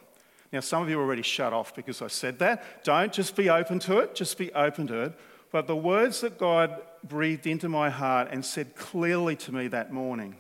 Now, 0.53 0.61
some 0.61 0.85
of 0.85 0.89
you 0.89 1.01
already 1.01 1.23
shut 1.23 1.53
off 1.53 1.75
because 1.75 2.01
I 2.01 2.07
said 2.07 2.39
that. 2.39 2.85
Don't 2.85 3.13
just 3.13 3.35
be 3.35 3.51
open 3.51 3.81
to 3.81 3.99
it, 3.99 4.15
just 4.15 4.39
be 4.39 4.53
open 4.53 4.87
to 4.87 5.01
it. 5.03 5.19
But 5.51 5.67
the 5.67 5.75
words 5.75 6.21
that 6.21 6.39
God 6.39 6.81
breathed 7.09 7.47
into 7.47 7.69
my 7.69 7.91
heart 7.91 8.29
and 8.31 8.45
said 8.45 8.77
clearly 8.77 9.37
to 9.37 9.53
me 9.53 9.69
that 9.69 9.93
morning 9.93 10.37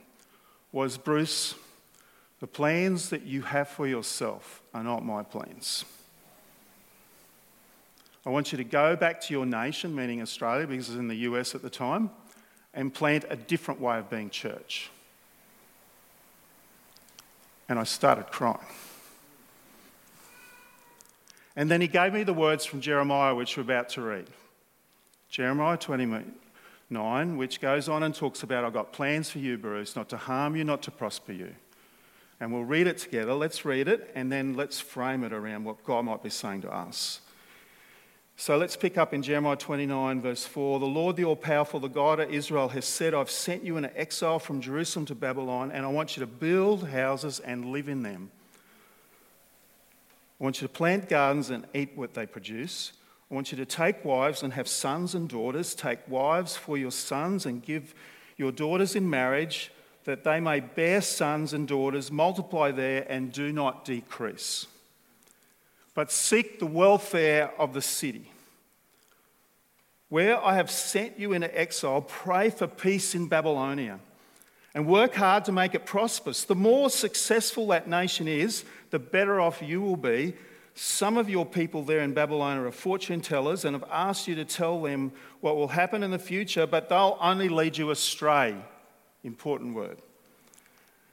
was 0.72 0.98
Bruce, 0.98 1.54
the 2.40 2.46
plans 2.46 3.10
that 3.10 3.22
you 3.22 3.42
have 3.42 3.68
for 3.68 3.86
yourself 3.86 4.62
are 4.74 4.82
not 4.82 5.04
my 5.04 5.22
plans. 5.22 5.84
I 8.26 8.30
want 8.30 8.50
you 8.50 8.58
to 8.58 8.64
go 8.64 8.96
back 8.96 9.20
to 9.22 9.32
your 9.32 9.46
nation, 9.46 9.94
meaning 9.94 10.20
Australia, 10.20 10.66
because 10.66 10.88
it 10.88 10.92
was 10.92 10.98
in 10.98 11.08
the 11.08 11.16
US 11.16 11.54
at 11.54 11.62
the 11.62 11.70
time, 11.70 12.10
and 12.74 12.92
plant 12.92 13.24
a 13.30 13.36
different 13.36 13.80
way 13.80 13.98
of 13.98 14.10
being 14.10 14.30
church. 14.30 14.90
And 17.68 17.78
I 17.78 17.84
started 17.84 18.26
crying. 18.26 18.58
And 21.54 21.70
then 21.70 21.80
he 21.80 21.88
gave 21.88 22.12
me 22.12 22.22
the 22.22 22.34
words 22.34 22.66
from 22.66 22.80
Jeremiah, 22.80 23.34
which 23.34 23.56
we're 23.56 23.62
about 23.62 23.88
to 23.90 24.02
read. 24.02 24.26
Jeremiah 25.30 25.76
29, 26.88 27.36
which 27.36 27.60
goes 27.60 27.88
on 27.88 28.02
and 28.02 28.14
talks 28.14 28.42
about, 28.42 28.64
I've 28.64 28.72
got 28.72 28.92
plans 28.92 29.30
for 29.30 29.38
you, 29.38 29.58
Bruce, 29.58 29.96
not 29.96 30.08
to 30.10 30.16
harm 30.16 30.54
you, 30.54 30.62
not 30.62 30.82
to 30.82 30.90
prosper 30.90 31.32
you. 31.32 31.54
And 32.38 32.52
we'll 32.52 32.64
read 32.64 32.86
it 32.86 32.98
together. 32.98 33.34
Let's 33.34 33.64
read 33.64 33.88
it, 33.88 34.12
and 34.14 34.30
then 34.30 34.54
let's 34.54 34.78
frame 34.78 35.24
it 35.24 35.32
around 35.32 35.64
what 35.64 35.82
God 35.84 36.04
might 36.04 36.22
be 36.22 36.30
saying 36.30 36.62
to 36.62 36.72
us. 36.72 37.20
So 38.36 38.58
let's 38.58 38.76
pick 38.76 38.98
up 38.98 39.14
in 39.14 39.22
Jeremiah 39.22 39.56
29, 39.56 40.20
verse 40.20 40.44
4. 40.44 40.78
The 40.78 40.86
Lord, 40.86 41.16
the 41.16 41.24
All 41.24 41.34
Powerful, 41.34 41.80
the 41.80 41.88
God 41.88 42.20
of 42.20 42.30
Israel, 42.30 42.68
has 42.68 42.84
said, 42.84 43.14
I've 43.14 43.30
sent 43.30 43.64
you 43.64 43.78
in 43.78 43.86
exile 43.96 44.38
from 44.38 44.60
Jerusalem 44.60 45.06
to 45.06 45.14
Babylon, 45.14 45.72
and 45.72 45.86
I 45.86 45.88
want 45.88 46.16
you 46.16 46.20
to 46.20 46.26
build 46.26 46.88
houses 46.88 47.40
and 47.40 47.72
live 47.72 47.88
in 47.88 48.02
them. 48.02 48.30
I 50.38 50.44
want 50.44 50.60
you 50.60 50.68
to 50.68 50.72
plant 50.72 51.08
gardens 51.08 51.48
and 51.48 51.66
eat 51.74 51.92
what 51.96 52.12
they 52.12 52.26
produce. 52.26 52.92
I 53.30 53.34
want 53.34 53.50
you 53.50 53.58
to 53.58 53.66
take 53.66 54.04
wives 54.04 54.42
and 54.42 54.52
have 54.52 54.68
sons 54.68 55.14
and 55.14 55.28
daughters. 55.28 55.74
Take 55.74 55.98
wives 56.08 56.56
for 56.56 56.78
your 56.78 56.92
sons 56.92 57.46
and 57.46 57.62
give 57.62 57.94
your 58.36 58.52
daughters 58.52 58.94
in 58.94 59.08
marriage, 59.08 59.72
that 60.04 60.24
they 60.24 60.40
may 60.40 60.60
bear 60.60 61.00
sons 61.00 61.52
and 61.52 61.66
daughters, 61.66 62.12
multiply 62.12 62.70
there, 62.70 63.04
and 63.08 63.32
do 63.32 63.52
not 63.52 63.84
decrease 63.84 64.66
but 65.96 66.12
seek 66.12 66.58
the 66.58 66.66
welfare 66.66 67.50
of 67.58 67.72
the 67.72 67.80
city. 67.80 68.30
Where 70.10 70.38
I 70.44 70.54
have 70.54 70.70
sent 70.70 71.18
you 71.18 71.32
into 71.32 71.58
exile, 71.58 72.02
pray 72.02 72.50
for 72.50 72.66
peace 72.66 73.14
in 73.14 73.28
Babylonia 73.28 73.98
and 74.74 74.86
work 74.86 75.14
hard 75.14 75.46
to 75.46 75.52
make 75.52 75.74
it 75.74 75.86
prosperous. 75.86 76.44
The 76.44 76.54
more 76.54 76.90
successful 76.90 77.68
that 77.68 77.88
nation 77.88 78.28
is, 78.28 78.62
the 78.90 78.98
better 78.98 79.40
off 79.40 79.62
you 79.62 79.80
will 79.80 79.96
be. 79.96 80.34
Some 80.78 81.16
of 81.16 81.30
your 81.30 81.46
people 81.46 81.82
there 81.82 82.00
in 82.00 82.12
Babylon 82.12 82.58
are 82.58 82.70
fortune 82.70 83.22
tellers 83.22 83.64
and 83.64 83.74
have 83.74 83.88
asked 83.90 84.28
you 84.28 84.34
to 84.34 84.44
tell 84.44 84.82
them 84.82 85.10
what 85.40 85.56
will 85.56 85.68
happen 85.68 86.02
in 86.02 86.10
the 86.10 86.18
future, 86.18 86.66
but 86.66 86.90
they'll 86.90 87.16
only 87.18 87.48
lead 87.48 87.78
you 87.78 87.90
astray. 87.90 88.54
Important 89.24 89.74
word. 89.74 90.02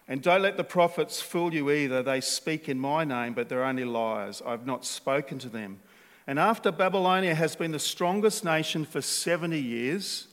And 0.10 0.22
don't 0.22 0.42
let 0.42 0.58
the 0.58 0.66
prophets 0.66 1.22
fool 1.22 1.54
you 1.54 1.72
either. 1.72 2.04
They 2.04 2.20
speak 2.20 2.68
in 2.68 2.78
my 2.78 3.06
name, 3.06 3.32
but 3.32 3.48
they're 3.48 3.64
only 3.64 3.86
liars. 3.86 4.42
I've 4.46 4.66
not 4.66 4.84
spoken 4.84 5.40
to 5.40 5.48
them. 5.48 5.80
And 6.28 6.40
after 6.40 6.70
Babylonia 6.70 7.34
has 7.34 7.56
been 7.56 7.72
the 7.72 7.80
strongest 7.80 8.44
nation 8.44 8.84
for 8.84 9.00
70 9.00 9.58
years, 9.58 10.28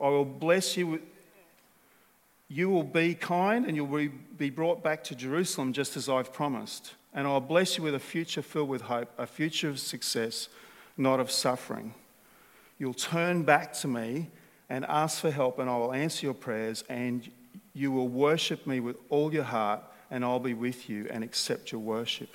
I 0.00 0.08
will 0.08 0.24
bless 0.24 0.78
you. 0.78 1.02
You 2.48 2.70
will 2.70 2.84
be 2.84 3.14
kind 3.14 3.66
and 3.66 3.76
you'll 3.76 4.08
be 4.38 4.48
brought 4.48 4.82
back 4.82 5.04
to 5.04 5.14
Jerusalem 5.14 5.74
just 5.74 5.94
as 5.98 6.08
I've 6.08 6.32
promised. 6.32 6.94
And 7.14 7.26
I'll 7.26 7.40
bless 7.40 7.76
you 7.76 7.84
with 7.84 7.94
a 7.94 8.00
future 8.00 8.42
filled 8.42 8.68
with 8.68 8.82
hope, 8.82 9.10
a 9.18 9.26
future 9.26 9.68
of 9.68 9.78
success, 9.78 10.48
not 10.96 11.20
of 11.20 11.30
suffering. 11.30 11.94
You'll 12.78 12.94
turn 12.94 13.42
back 13.42 13.72
to 13.74 13.88
me 13.88 14.30
and 14.68 14.84
ask 14.86 15.20
for 15.20 15.30
help, 15.30 15.58
and 15.58 15.68
I 15.68 15.76
will 15.76 15.92
answer 15.92 16.26
your 16.26 16.34
prayers, 16.34 16.82
and 16.88 17.30
you 17.74 17.92
will 17.92 18.08
worship 18.08 18.66
me 18.66 18.80
with 18.80 18.96
all 19.10 19.32
your 19.32 19.44
heart, 19.44 19.82
and 20.10 20.24
I'll 20.24 20.40
be 20.40 20.54
with 20.54 20.88
you 20.88 21.06
and 21.10 21.22
accept 21.22 21.72
your 21.72 21.80
worship. 21.80 22.34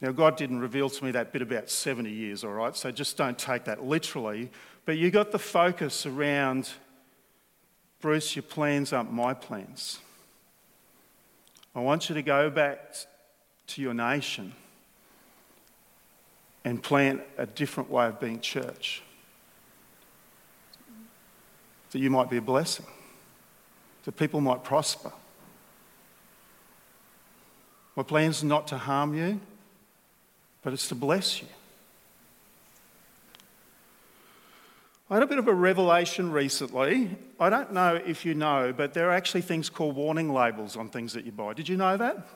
Now, 0.00 0.12
God 0.12 0.36
didn't 0.36 0.60
reveal 0.60 0.90
to 0.90 1.04
me 1.04 1.10
that 1.12 1.32
bit 1.32 1.42
about 1.42 1.70
70 1.70 2.10
years, 2.10 2.44
all 2.44 2.52
right? 2.52 2.76
So 2.76 2.90
just 2.90 3.16
don't 3.16 3.38
take 3.38 3.64
that 3.64 3.84
literally. 3.84 4.50
But 4.84 4.98
you 4.98 5.10
got 5.10 5.32
the 5.32 5.38
focus 5.38 6.06
around, 6.06 6.70
Bruce, 8.00 8.36
your 8.36 8.42
plans 8.42 8.92
aren't 8.92 9.12
my 9.12 9.32
plans. 9.32 10.00
I 11.76 11.80
want 11.80 12.08
you 12.08 12.14
to 12.14 12.22
go 12.22 12.48
back 12.48 12.96
to 13.66 13.82
your 13.82 13.92
nation 13.92 14.54
and 16.64 16.82
plant 16.82 17.20
a 17.36 17.44
different 17.44 17.90
way 17.90 18.06
of 18.06 18.18
being 18.18 18.40
church. 18.40 19.02
That 21.90 21.98
you 21.98 22.08
might 22.08 22.30
be 22.30 22.38
a 22.38 22.42
blessing 22.42 22.86
that 24.06 24.16
people 24.16 24.40
might 24.40 24.64
prosper. 24.64 25.12
My 27.94 28.04
plan's 28.04 28.42
not 28.42 28.68
to 28.68 28.78
harm 28.78 29.14
you, 29.14 29.40
but 30.62 30.72
it's 30.72 30.88
to 30.88 30.94
bless 30.94 31.42
you. 31.42 31.48
I 35.08 35.14
had 35.14 35.22
a 35.22 35.26
bit 35.26 35.38
of 35.38 35.46
a 35.46 35.54
revelation 35.54 36.32
recently. 36.32 37.16
I 37.38 37.48
don't 37.48 37.72
know 37.72 37.94
if 37.94 38.24
you 38.24 38.34
know, 38.34 38.74
but 38.76 38.92
there 38.92 39.08
are 39.08 39.12
actually 39.12 39.42
things 39.42 39.70
called 39.70 39.94
warning 39.94 40.34
labels 40.34 40.76
on 40.76 40.88
things 40.88 41.12
that 41.12 41.24
you 41.24 41.30
buy. 41.30 41.52
Did 41.52 41.68
you 41.68 41.76
know 41.76 41.96
that? 41.96 42.26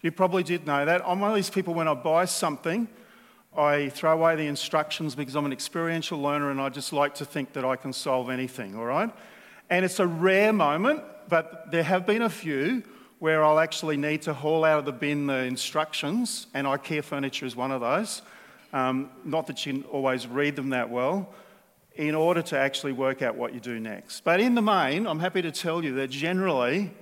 You 0.00 0.10
probably 0.10 0.42
did 0.42 0.66
know 0.66 0.86
that. 0.86 1.02
I'm 1.04 1.20
one 1.20 1.28
of 1.28 1.36
these 1.36 1.50
people 1.50 1.74
when 1.74 1.88
I 1.88 1.94
buy 1.94 2.24
something, 2.24 2.88
I 3.54 3.90
throw 3.90 4.14
away 4.14 4.34
the 4.36 4.46
instructions 4.46 5.14
because 5.14 5.36
I'm 5.36 5.44
an 5.44 5.52
experiential 5.52 6.18
learner 6.18 6.50
and 6.50 6.58
I 6.58 6.70
just 6.70 6.94
like 6.94 7.14
to 7.16 7.26
think 7.26 7.52
that 7.52 7.66
I 7.66 7.76
can 7.76 7.92
solve 7.92 8.30
anything, 8.30 8.76
all 8.76 8.86
right? 8.86 9.10
And 9.68 9.84
it's 9.84 10.00
a 10.00 10.06
rare 10.06 10.54
moment, 10.54 11.02
but 11.28 11.70
there 11.70 11.82
have 11.82 12.06
been 12.06 12.22
a 12.22 12.30
few 12.30 12.82
where 13.18 13.44
I'll 13.44 13.58
actually 13.58 13.98
need 13.98 14.22
to 14.22 14.32
haul 14.32 14.64
out 14.64 14.78
of 14.78 14.84
the 14.86 14.92
bin 14.92 15.26
the 15.26 15.44
instructions, 15.44 16.46
and 16.54 16.66
IKEA 16.66 17.04
furniture 17.04 17.44
is 17.44 17.54
one 17.54 17.70
of 17.70 17.82
those. 17.82 18.22
Um, 18.74 19.10
not 19.24 19.46
that 19.46 19.64
you 19.64 19.72
can 19.72 19.84
always 19.84 20.26
read 20.26 20.56
them 20.56 20.70
that 20.70 20.90
well, 20.90 21.32
in 21.94 22.16
order 22.16 22.42
to 22.42 22.58
actually 22.58 22.92
work 22.92 23.22
out 23.22 23.36
what 23.36 23.54
you 23.54 23.60
do 23.60 23.78
next. 23.78 24.24
But 24.24 24.40
in 24.40 24.56
the 24.56 24.62
main, 24.62 25.06
I'm 25.06 25.20
happy 25.20 25.42
to 25.42 25.52
tell 25.52 25.84
you 25.84 25.94
that 25.94 26.10
generally 26.10 26.92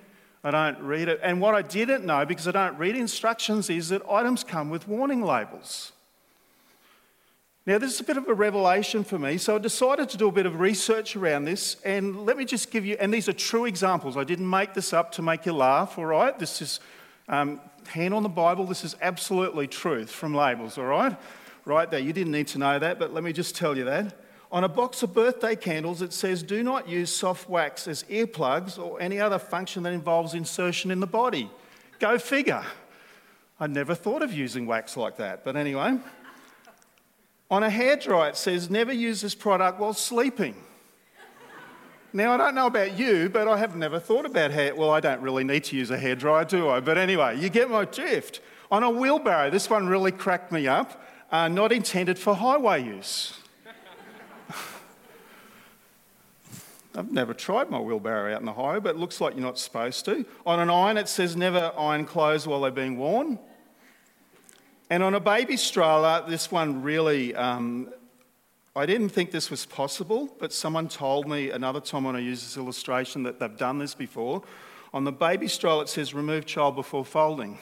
I 0.44 0.50
don't 0.50 0.78
read 0.80 1.08
it. 1.08 1.18
And 1.22 1.40
what 1.40 1.54
I 1.54 1.62
didn't 1.62 2.04
know, 2.04 2.26
because 2.26 2.46
I 2.46 2.50
don't 2.50 2.76
read 2.76 2.94
instructions, 2.94 3.70
is 3.70 3.88
that 3.88 4.02
items 4.06 4.44
come 4.44 4.68
with 4.68 4.86
warning 4.86 5.22
labels. 5.22 5.92
Now, 7.64 7.78
this 7.78 7.94
is 7.94 8.00
a 8.00 8.04
bit 8.04 8.18
of 8.18 8.28
a 8.28 8.34
revelation 8.34 9.02
for 9.02 9.18
me, 9.18 9.38
so 9.38 9.54
I 9.54 9.58
decided 9.58 10.10
to 10.10 10.18
do 10.18 10.28
a 10.28 10.32
bit 10.32 10.44
of 10.44 10.60
research 10.60 11.16
around 11.16 11.46
this. 11.46 11.78
And 11.86 12.26
let 12.26 12.36
me 12.36 12.44
just 12.44 12.70
give 12.70 12.84
you, 12.84 12.98
and 13.00 13.14
these 13.14 13.30
are 13.30 13.32
true 13.32 13.64
examples. 13.64 14.18
I 14.18 14.24
didn't 14.24 14.50
make 14.50 14.74
this 14.74 14.92
up 14.92 15.12
to 15.12 15.22
make 15.22 15.46
you 15.46 15.54
laugh, 15.54 15.96
all 15.96 16.04
right? 16.04 16.38
This 16.38 16.60
is 16.60 16.80
um, 17.28 17.62
hand 17.86 18.12
on 18.12 18.22
the 18.22 18.28
Bible, 18.28 18.66
this 18.66 18.84
is 18.84 18.94
absolutely 19.00 19.68
truth 19.68 20.10
from 20.10 20.34
labels, 20.34 20.76
all 20.76 20.84
right? 20.84 21.16
Right 21.64 21.90
there, 21.90 22.00
you 22.00 22.12
didn't 22.12 22.32
need 22.32 22.48
to 22.48 22.58
know 22.58 22.78
that, 22.78 22.98
but 22.98 23.14
let 23.14 23.22
me 23.22 23.32
just 23.32 23.54
tell 23.56 23.76
you 23.76 23.84
that. 23.84 24.18
On 24.50 24.64
a 24.64 24.68
box 24.68 25.02
of 25.02 25.14
birthday 25.14 25.56
candles, 25.56 26.02
it 26.02 26.12
says, 26.12 26.42
Do 26.42 26.62
not 26.62 26.88
use 26.88 27.10
soft 27.10 27.48
wax 27.48 27.88
as 27.88 28.02
earplugs 28.04 28.78
or 28.78 29.00
any 29.00 29.18
other 29.18 29.38
function 29.38 29.82
that 29.84 29.92
involves 29.92 30.34
insertion 30.34 30.90
in 30.90 31.00
the 31.00 31.06
body. 31.06 31.50
Go 31.98 32.18
figure. 32.18 32.64
I 33.58 33.66
never 33.68 33.94
thought 33.94 34.22
of 34.22 34.32
using 34.32 34.66
wax 34.66 34.96
like 34.96 35.16
that, 35.18 35.44
but 35.44 35.56
anyway. 35.56 35.98
On 37.50 37.62
a 37.62 37.68
hairdryer, 37.68 38.30
it 38.30 38.36
says, 38.36 38.68
Never 38.68 38.92
use 38.92 39.20
this 39.20 39.34
product 39.34 39.78
while 39.78 39.94
sleeping. 39.94 40.56
Now, 42.14 42.32
I 42.32 42.36
don't 42.36 42.54
know 42.54 42.66
about 42.66 42.98
you, 42.98 43.30
but 43.30 43.48
I 43.48 43.56
have 43.56 43.74
never 43.74 43.98
thought 43.98 44.26
about 44.26 44.50
hair. 44.50 44.74
Well, 44.74 44.90
I 44.90 45.00
don't 45.00 45.22
really 45.22 45.44
need 45.44 45.64
to 45.64 45.76
use 45.76 45.90
a 45.90 45.96
hairdryer, 45.96 46.46
do 46.46 46.68
I? 46.68 46.80
But 46.80 46.98
anyway, 46.98 47.40
you 47.40 47.48
get 47.48 47.70
my 47.70 47.86
drift. 47.86 48.40
On 48.70 48.82
a 48.82 48.90
wheelbarrow, 48.90 49.48
this 49.48 49.70
one 49.70 49.86
really 49.86 50.12
cracked 50.12 50.52
me 50.52 50.66
up. 50.66 51.02
Uh, 51.32 51.48
not 51.48 51.72
intended 51.72 52.18
for 52.18 52.34
highway 52.34 52.84
use. 52.84 53.38
I've 56.94 57.10
never 57.10 57.32
tried 57.34 57.70
my 57.70 57.80
wheelbarrow 57.80 58.34
out 58.34 58.40
in 58.40 58.46
the 58.46 58.52
highway, 58.52 58.80
but 58.80 58.96
it 58.96 58.98
looks 58.98 59.18
like 59.20 59.34
you're 59.34 59.42
not 59.42 59.58
supposed 59.58 60.04
to. 60.04 60.24
On 60.46 60.60
an 60.60 60.70
iron, 60.70 60.98
it 60.98 61.08
says 61.08 61.34
never 61.34 61.72
iron 61.76 62.04
clothes 62.04 62.46
while 62.46 62.60
they're 62.60 62.70
being 62.70 62.98
worn. 62.98 63.38
And 64.90 65.02
on 65.02 65.14
a 65.14 65.20
baby 65.20 65.56
stroller, 65.56 66.22
this 66.28 66.52
one 66.52 66.82
really 66.82 67.34
um, 67.34 67.88
I 68.74 68.86
didn't 68.86 69.10
think 69.10 69.32
this 69.32 69.50
was 69.50 69.66
possible, 69.66 70.34
but 70.38 70.50
someone 70.50 70.88
told 70.88 71.28
me 71.28 71.50
another 71.50 71.80
time 71.80 72.04
when 72.04 72.16
I 72.16 72.20
used 72.20 72.46
this 72.46 72.56
illustration 72.56 73.22
that 73.24 73.38
they've 73.38 73.56
done 73.56 73.78
this 73.78 73.94
before. 73.94 74.42
On 74.94 75.04
the 75.04 75.12
baby 75.12 75.46
stroller, 75.46 75.82
it 75.82 75.90
says 75.90 76.14
remove 76.14 76.46
child 76.46 76.74
before 76.74 77.04
folding. 77.04 77.58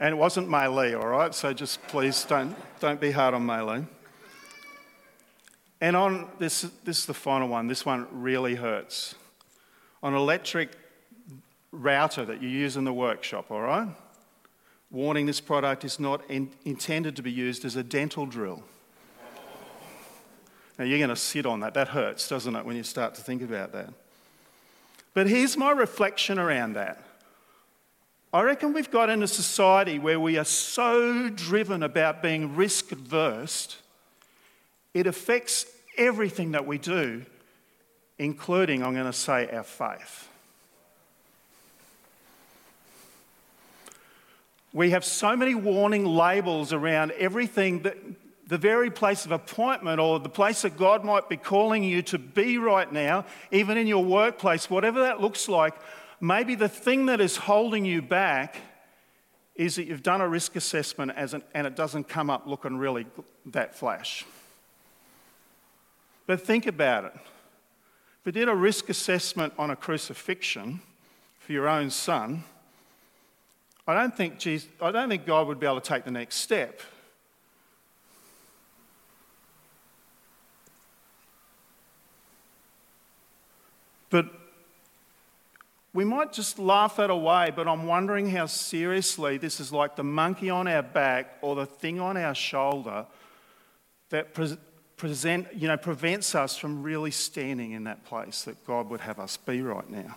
And 0.00 0.12
it 0.12 0.16
wasn't 0.16 0.48
Maylee, 0.48 0.98
all 0.98 1.08
right? 1.08 1.34
So 1.34 1.52
just 1.52 1.82
please 1.88 2.24
don't, 2.24 2.56
don't 2.80 3.00
be 3.00 3.10
hard 3.10 3.34
on 3.34 3.46
Maylee. 3.46 3.86
And 5.80 5.96
on 5.96 6.28
this, 6.38 6.62
this 6.84 6.98
is 6.98 7.06
the 7.06 7.14
final 7.14 7.48
one. 7.48 7.66
This 7.66 7.84
one 7.84 8.06
really 8.10 8.54
hurts. 8.54 9.14
On 10.02 10.14
electric 10.14 10.70
router 11.72 12.24
that 12.24 12.42
you 12.42 12.48
use 12.48 12.76
in 12.76 12.84
the 12.84 12.92
workshop, 12.92 13.50
all 13.50 13.60
right? 13.60 13.88
Warning 14.90 15.26
this 15.26 15.40
product 15.40 15.84
is 15.84 16.00
not 16.00 16.22
in, 16.30 16.50
intended 16.64 17.16
to 17.16 17.22
be 17.22 17.32
used 17.32 17.64
as 17.64 17.76
a 17.76 17.82
dental 17.82 18.26
drill. 18.26 18.62
Now 20.78 20.84
you're 20.84 20.98
going 20.98 21.10
to 21.10 21.16
sit 21.16 21.46
on 21.46 21.60
that. 21.60 21.74
That 21.74 21.88
hurts, 21.88 22.28
doesn't 22.28 22.56
it, 22.56 22.64
when 22.64 22.76
you 22.76 22.82
start 22.82 23.14
to 23.16 23.20
think 23.20 23.42
about 23.42 23.72
that? 23.72 23.92
But 25.12 25.28
here's 25.28 25.56
my 25.56 25.70
reflection 25.70 26.38
around 26.38 26.72
that. 26.72 27.03
I 28.34 28.42
reckon 28.42 28.72
we've 28.72 28.90
got 28.90 29.10
in 29.10 29.22
a 29.22 29.28
society 29.28 30.00
where 30.00 30.18
we 30.18 30.38
are 30.38 30.44
so 30.44 31.28
driven 31.28 31.84
about 31.84 32.20
being 32.20 32.56
risk 32.56 32.90
averse, 32.90 33.78
it 34.92 35.06
affects 35.06 35.66
everything 35.96 36.50
that 36.50 36.66
we 36.66 36.76
do, 36.76 37.24
including, 38.18 38.82
I'm 38.82 38.92
going 38.92 39.06
to 39.06 39.12
say, 39.12 39.48
our 39.50 39.62
faith. 39.62 40.28
We 44.72 44.90
have 44.90 45.04
so 45.04 45.36
many 45.36 45.54
warning 45.54 46.04
labels 46.04 46.72
around 46.72 47.12
everything 47.12 47.82
that 47.82 47.96
the 48.48 48.58
very 48.58 48.90
place 48.90 49.24
of 49.24 49.30
appointment 49.30 50.00
or 50.00 50.18
the 50.18 50.28
place 50.28 50.62
that 50.62 50.76
God 50.76 51.04
might 51.04 51.28
be 51.28 51.36
calling 51.36 51.84
you 51.84 52.02
to 52.02 52.18
be 52.18 52.58
right 52.58 52.92
now, 52.92 53.26
even 53.52 53.76
in 53.76 53.86
your 53.86 54.02
workplace, 54.02 54.68
whatever 54.68 55.02
that 55.02 55.20
looks 55.20 55.48
like, 55.48 55.74
maybe 56.24 56.54
the 56.54 56.68
thing 56.68 57.06
that 57.06 57.20
is 57.20 57.36
holding 57.36 57.84
you 57.84 58.00
back 58.00 58.56
is 59.54 59.76
that 59.76 59.84
you've 59.84 60.02
done 60.02 60.22
a 60.22 60.28
risk 60.28 60.56
assessment 60.56 61.12
an, 61.34 61.42
and 61.52 61.66
it 61.66 61.76
doesn't 61.76 62.08
come 62.08 62.30
up 62.30 62.46
looking 62.46 62.78
really 62.78 63.04
that 63.44 63.74
flash. 63.74 64.24
But 66.26 66.40
think 66.40 66.66
about 66.66 67.04
it. 67.04 67.12
If 67.14 68.26
you 68.26 68.32
did 68.32 68.48
a 68.48 68.54
risk 68.54 68.88
assessment 68.88 69.52
on 69.58 69.70
a 69.70 69.76
crucifixion 69.76 70.80
for 71.38 71.52
your 71.52 71.68
own 71.68 71.90
son, 71.90 72.42
I 73.86 73.92
don't 73.92 74.16
think, 74.16 74.38
Jesus, 74.38 74.66
I 74.80 74.90
don't 74.92 75.10
think 75.10 75.26
God 75.26 75.46
would 75.46 75.60
be 75.60 75.66
able 75.66 75.82
to 75.82 75.86
take 75.86 76.04
the 76.04 76.10
next 76.10 76.36
step. 76.36 76.80
But 84.08 84.43
we 85.94 86.04
might 86.04 86.32
just 86.32 86.58
laugh 86.58 86.96
that 86.96 87.08
away, 87.08 87.52
but 87.54 87.68
I'm 87.68 87.86
wondering 87.86 88.28
how 88.28 88.46
seriously 88.46 89.38
this 89.38 89.60
is 89.60 89.72
like 89.72 89.94
the 89.94 90.02
monkey 90.02 90.50
on 90.50 90.66
our 90.66 90.82
back 90.82 91.38
or 91.40 91.54
the 91.54 91.66
thing 91.66 92.00
on 92.00 92.16
our 92.16 92.34
shoulder 92.34 93.06
that 94.10 94.34
pre- 94.34 94.58
present, 94.96 95.46
you 95.54 95.68
know, 95.68 95.76
prevents 95.76 96.34
us 96.34 96.56
from 96.56 96.82
really 96.82 97.12
standing 97.12 97.72
in 97.72 97.84
that 97.84 98.04
place 98.04 98.42
that 98.42 98.66
God 98.66 98.90
would 98.90 99.00
have 99.00 99.20
us 99.20 99.36
be 99.36 99.62
right 99.62 99.88
now. 99.88 100.16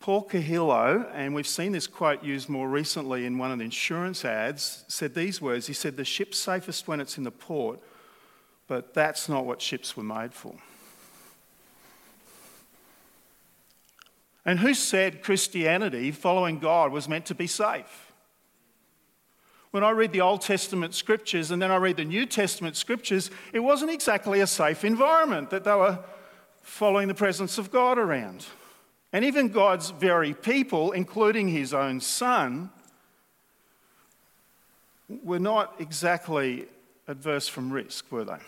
Paul 0.00 0.22
Coelho, 0.24 1.08
and 1.14 1.32
we've 1.32 1.46
seen 1.46 1.70
this 1.70 1.86
quote 1.86 2.24
used 2.24 2.48
more 2.48 2.68
recently 2.68 3.24
in 3.24 3.38
one 3.38 3.52
of 3.52 3.58
the 3.58 3.64
insurance 3.64 4.24
ads, 4.24 4.84
said 4.88 5.14
these 5.14 5.40
words. 5.40 5.68
He 5.68 5.72
said, 5.72 5.96
The 5.96 6.04
ship's 6.04 6.38
safest 6.38 6.88
when 6.88 7.00
it's 7.00 7.18
in 7.18 7.24
the 7.24 7.30
port, 7.30 7.78
but 8.66 8.94
that's 8.94 9.28
not 9.28 9.44
what 9.44 9.62
ships 9.62 9.96
were 9.96 10.04
made 10.04 10.34
for. 10.34 10.54
And 14.48 14.60
who 14.60 14.72
said 14.72 15.22
Christianity, 15.22 16.10
following 16.10 16.58
God, 16.58 16.90
was 16.90 17.06
meant 17.06 17.26
to 17.26 17.34
be 17.34 17.46
safe? 17.46 18.14
When 19.72 19.84
I 19.84 19.90
read 19.90 20.10
the 20.10 20.22
Old 20.22 20.40
Testament 20.40 20.94
scriptures 20.94 21.50
and 21.50 21.60
then 21.60 21.70
I 21.70 21.76
read 21.76 21.98
the 21.98 22.06
New 22.06 22.24
Testament 22.24 22.74
scriptures, 22.74 23.30
it 23.52 23.58
wasn't 23.58 23.90
exactly 23.90 24.40
a 24.40 24.46
safe 24.46 24.86
environment 24.86 25.50
that 25.50 25.64
they 25.64 25.74
were 25.74 25.98
following 26.62 27.08
the 27.08 27.14
presence 27.14 27.58
of 27.58 27.70
God 27.70 27.98
around. 27.98 28.46
And 29.12 29.22
even 29.22 29.48
God's 29.48 29.90
very 29.90 30.32
people, 30.32 30.92
including 30.92 31.48
his 31.48 31.74
own 31.74 32.00
son, 32.00 32.70
were 35.10 35.38
not 35.38 35.74
exactly 35.78 36.64
adverse 37.06 37.48
from 37.48 37.70
risk, 37.70 38.10
were 38.10 38.24
they? 38.24 38.38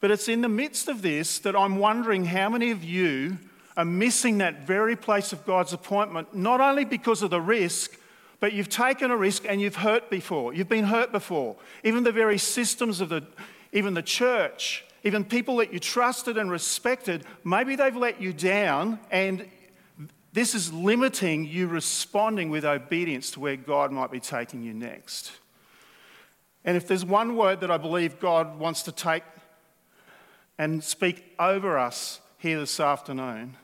But 0.00 0.10
it's 0.10 0.28
in 0.28 0.42
the 0.42 0.48
midst 0.48 0.88
of 0.88 1.02
this 1.02 1.38
that 1.40 1.56
I'm 1.56 1.76
wondering 1.76 2.24
how 2.24 2.48
many 2.48 2.70
of 2.70 2.84
you 2.84 3.38
are 3.76 3.84
missing 3.84 4.38
that 4.38 4.66
very 4.66 4.96
place 4.96 5.32
of 5.32 5.44
God's 5.44 5.72
appointment, 5.72 6.34
not 6.34 6.60
only 6.60 6.84
because 6.84 7.22
of 7.22 7.30
the 7.30 7.40
risk, 7.40 7.98
but 8.40 8.52
you've 8.52 8.68
taken 8.68 9.10
a 9.10 9.16
risk 9.16 9.44
and 9.48 9.60
you've 9.60 9.76
hurt 9.76 10.10
before. 10.10 10.54
You've 10.54 10.68
been 10.68 10.84
hurt 10.84 11.12
before. 11.12 11.56
Even 11.84 12.04
the 12.04 12.12
very 12.12 12.38
systems 12.38 13.00
of 13.00 13.08
the, 13.08 13.26
even 13.72 13.94
the 13.94 14.02
church 14.02 14.86
even 15.06 15.24
people 15.24 15.58
that 15.58 15.72
you 15.72 15.78
trusted 15.78 16.36
and 16.36 16.50
respected, 16.50 17.24
maybe 17.44 17.76
they've 17.76 17.94
let 17.94 18.20
you 18.20 18.32
down, 18.32 18.98
and 19.12 19.48
this 20.32 20.52
is 20.52 20.72
limiting 20.72 21.46
you 21.46 21.68
responding 21.68 22.50
with 22.50 22.64
obedience 22.64 23.30
to 23.30 23.38
where 23.38 23.54
God 23.54 23.92
might 23.92 24.10
be 24.10 24.18
taking 24.18 24.64
you 24.64 24.74
next. 24.74 25.30
And 26.64 26.76
if 26.76 26.88
there's 26.88 27.04
one 27.04 27.36
word 27.36 27.60
that 27.60 27.70
I 27.70 27.76
believe 27.76 28.18
God 28.18 28.58
wants 28.58 28.82
to 28.82 28.90
take 28.90 29.22
and 30.58 30.82
speak 30.82 31.24
over 31.38 31.78
us 31.78 32.20
here 32.38 32.60
this 32.60 32.80
afternoon, 32.80 33.56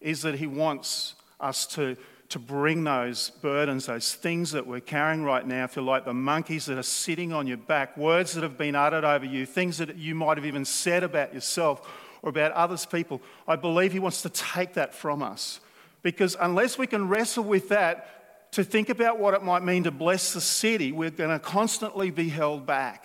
is 0.00 0.22
that 0.22 0.36
He 0.36 0.46
wants 0.46 1.14
us 1.40 1.66
to 1.66 1.96
to 2.28 2.38
bring 2.38 2.84
those 2.84 3.30
burdens, 3.40 3.86
those 3.86 4.14
things 4.14 4.52
that 4.52 4.66
we're 4.66 4.80
carrying 4.80 5.22
right 5.22 5.46
now, 5.46 5.64
if 5.64 5.76
you 5.76 5.82
like, 5.82 6.04
the 6.04 6.14
monkeys 6.14 6.66
that 6.66 6.78
are 6.78 6.82
sitting 6.82 7.32
on 7.32 7.46
your 7.46 7.56
back, 7.56 7.96
words 7.96 8.34
that 8.34 8.42
have 8.42 8.58
been 8.58 8.74
uttered 8.74 9.04
over 9.04 9.24
you, 9.24 9.46
things 9.46 9.78
that 9.78 9.96
you 9.96 10.14
might 10.14 10.36
have 10.36 10.46
even 10.46 10.64
said 10.64 11.02
about 11.02 11.32
yourself 11.32 11.88
or 12.22 12.30
about 12.30 12.52
others 12.52 12.84
people. 12.84 13.20
I 13.46 13.56
believe 13.56 13.92
He 13.92 13.98
wants 13.98 14.22
to 14.22 14.28
take 14.28 14.74
that 14.74 14.94
from 14.94 15.22
us. 15.22 15.60
Because 16.02 16.36
unless 16.40 16.78
we 16.78 16.86
can 16.86 17.08
wrestle 17.08 17.44
with 17.44 17.68
that, 17.68 18.52
to 18.52 18.64
think 18.64 18.88
about 18.88 19.18
what 19.18 19.34
it 19.34 19.42
might 19.42 19.62
mean 19.62 19.84
to 19.84 19.90
bless 19.90 20.32
the 20.32 20.40
city, 20.40 20.92
we're 20.92 21.10
going 21.10 21.30
to 21.30 21.38
constantly 21.38 22.10
be 22.10 22.28
held 22.28 22.64
back 22.64 23.04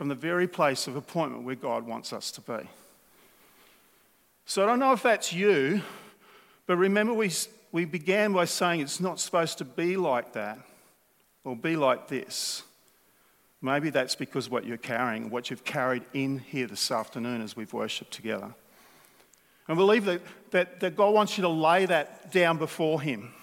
from 0.00 0.08
the 0.08 0.14
very 0.14 0.48
place 0.48 0.86
of 0.86 0.96
appointment 0.96 1.44
where 1.44 1.54
God 1.54 1.86
wants 1.86 2.14
us 2.14 2.30
to 2.30 2.40
be. 2.40 2.66
So 4.46 4.62
I 4.62 4.66
don't 4.66 4.78
know 4.78 4.94
if 4.94 5.02
that's 5.02 5.30
you, 5.30 5.82
but 6.66 6.78
remember 6.78 7.12
we 7.12 7.30
we 7.70 7.84
began 7.84 8.32
by 8.32 8.46
saying 8.46 8.80
it's 8.80 8.98
not 8.98 9.20
supposed 9.20 9.58
to 9.58 9.66
be 9.66 9.98
like 9.98 10.32
that 10.32 10.58
or 11.44 11.54
be 11.54 11.76
like 11.76 12.08
this. 12.08 12.62
Maybe 13.60 13.90
that's 13.90 14.14
because 14.14 14.48
what 14.48 14.64
you're 14.64 14.78
carrying, 14.78 15.28
what 15.28 15.50
you've 15.50 15.64
carried 15.64 16.04
in 16.14 16.38
here 16.38 16.66
this 16.66 16.90
afternoon 16.90 17.42
as 17.42 17.54
we've 17.54 17.74
worshipped 17.74 18.10
together. 18.10 18.54
And 19.68 19.76
believe 19.76 20.06
that, 20.06 20.22
that, 20.52 20.80
that 20.80 20.96
God 20.96 21.12
wants 21.12 21.36
you 21.36 21.42
to 21.42 21.50
lay 21.50 21.84
that 21.84 22.32
down 22.32 22.56
before 22.56 23.02
Him. 23.02 23.34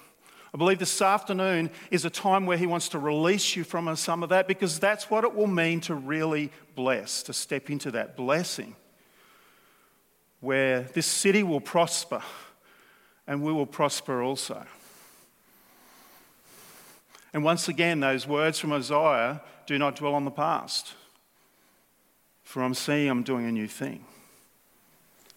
I 0.58 0.60
believe 0.60 0.80
this 0.80 1.04
afternoon 1.04 1.70
is 1.91 2.04
a 2.04 2.10
time 2.10 2.48
where 2.48 2.58
He 2.58 2.65
wants 2.65 2.89
to 2.89 2.98
release 2.98 3.56
you 3.56 3.63
from 3.63 3.96
some 3.96 4.24
of 4.24 4.30
that 4.30 4.48
because 4.48 4.80
that's 4.80 5.08
what 5.08 5.24
it 5.24 5.36
will 5.36 5.46
mean 5.46 5.82
to 5.82 5.93
really 5.93 6.52
bless, 6.74 7.22
to 7.24 7.34
step 7.34 7.70
into 7.70 7.91
that 7.91 8.17
blessing 8.17 8.76
where 10.39 10.82
this 10.82 11.06
city 11.06 11.43
will 11.43 11.62
prosper 11.62 12.24
and 13.28 13.43
we 13.43 13.54
will 13.54 13.67
prosper 13.67 14.24
also. 14.24 14.65
And 17.36 17.43
once 17.43 17.67
again, 17.67 18.00
those 18.00 18.26
words 18.26 18.58
from 18.58 18.74
Isaiah 18.74 19.43
do 19.67 19.78
not 19.78 19.98
dwell 19.98 20.15
on 20.15 20.26
the 20.26 20.32
past. 20.32 20.96
For 22.41 22.63
I'm 22.63 22.74
seeing 22.74 23.12
I'm 23.12 23.22
doing 23.22 23.46
a 23.46 23.52
new 23.52 23.67
thing, 23.67 24.06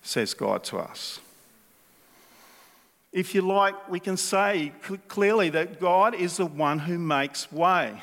says 0.00 0.32
God 0.32 0.64
to 0.64 0.78
us. 0.78 1.20
If 3.12 3.34
you 3.34 3.42
like, 3.42 3.88
we 3.88 3.98
can 3.98 4.16
say 4.16 4.72
clearly 5.08 5.50
that 5.50 5.80
God 5.80 6.14
is 6.14 6.36
the 6.36 6.46
one 6.46 6.78
who 6.78 6.98
makes 6.98 7.50
way. 7.50 8.00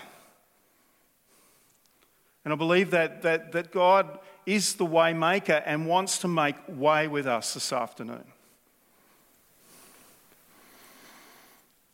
And 2.44 2.54
I 2.54 2.56
believe 2.56 2.92
that, 2.92 3.22
that, 3.24 3.52
that 3.54 3.72
God 3.72 4.20
is 4.46 4.76
the 4.76 4.86
way 4.86 5.14
maker 5.14 5.62
and 5.66 5.88
wants 5.88 6.20
to 6.20 6.28
make 6.28 6.56
way 6.68 7.08
with 7.08 7.28
us 7.28 7.54
this 7.54 7.74
afternoon. 7.74 8.24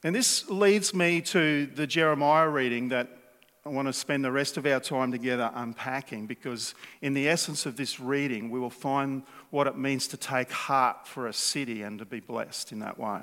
And 0.03 0.13
this 0.13 0.49
leads 0.49 0.93
me 0.93 1.21
to 1.21 1.65
the 1.67 1.87
Jeremiah 1.87 2.49
reading 2.49 2.89
that 2.89 3.09
I 3.65 3.69
want 3.69 3.87
to 3.87 3.93
spend 3.93 4.25
the 4.25 4.31
rest 4.31 4.57
of 4.57 4.65
our 4.65 4.81
time 4.81 5.11
together 5.13 5.49
unpacking 5.55 6.25
because, 6.25 6.75
in 7.01 7.13
the 7.13 7.29
essence 7.29 7.65
of 7.65 7.77
this 7.77 7.97
reading, 7.97 8.49
we 8.49 8.59
will 8.59 8.69
find 8.69 9.23
what 9.51 9.67
it 9.67 9.77
means 9.77 10.07
to 10.09 10.17
take 10.17 10.51
heart 10.51 11.07
for 11.07 11.27
a 11.27 11.33
city 11.33 11.81
and 11.81 11.97
to 11.99 12.05
be 12.05 12.19
blessed 12.19 12.73
in 12.73 12.79
that 12.79 12.99
way. 12.99 13.21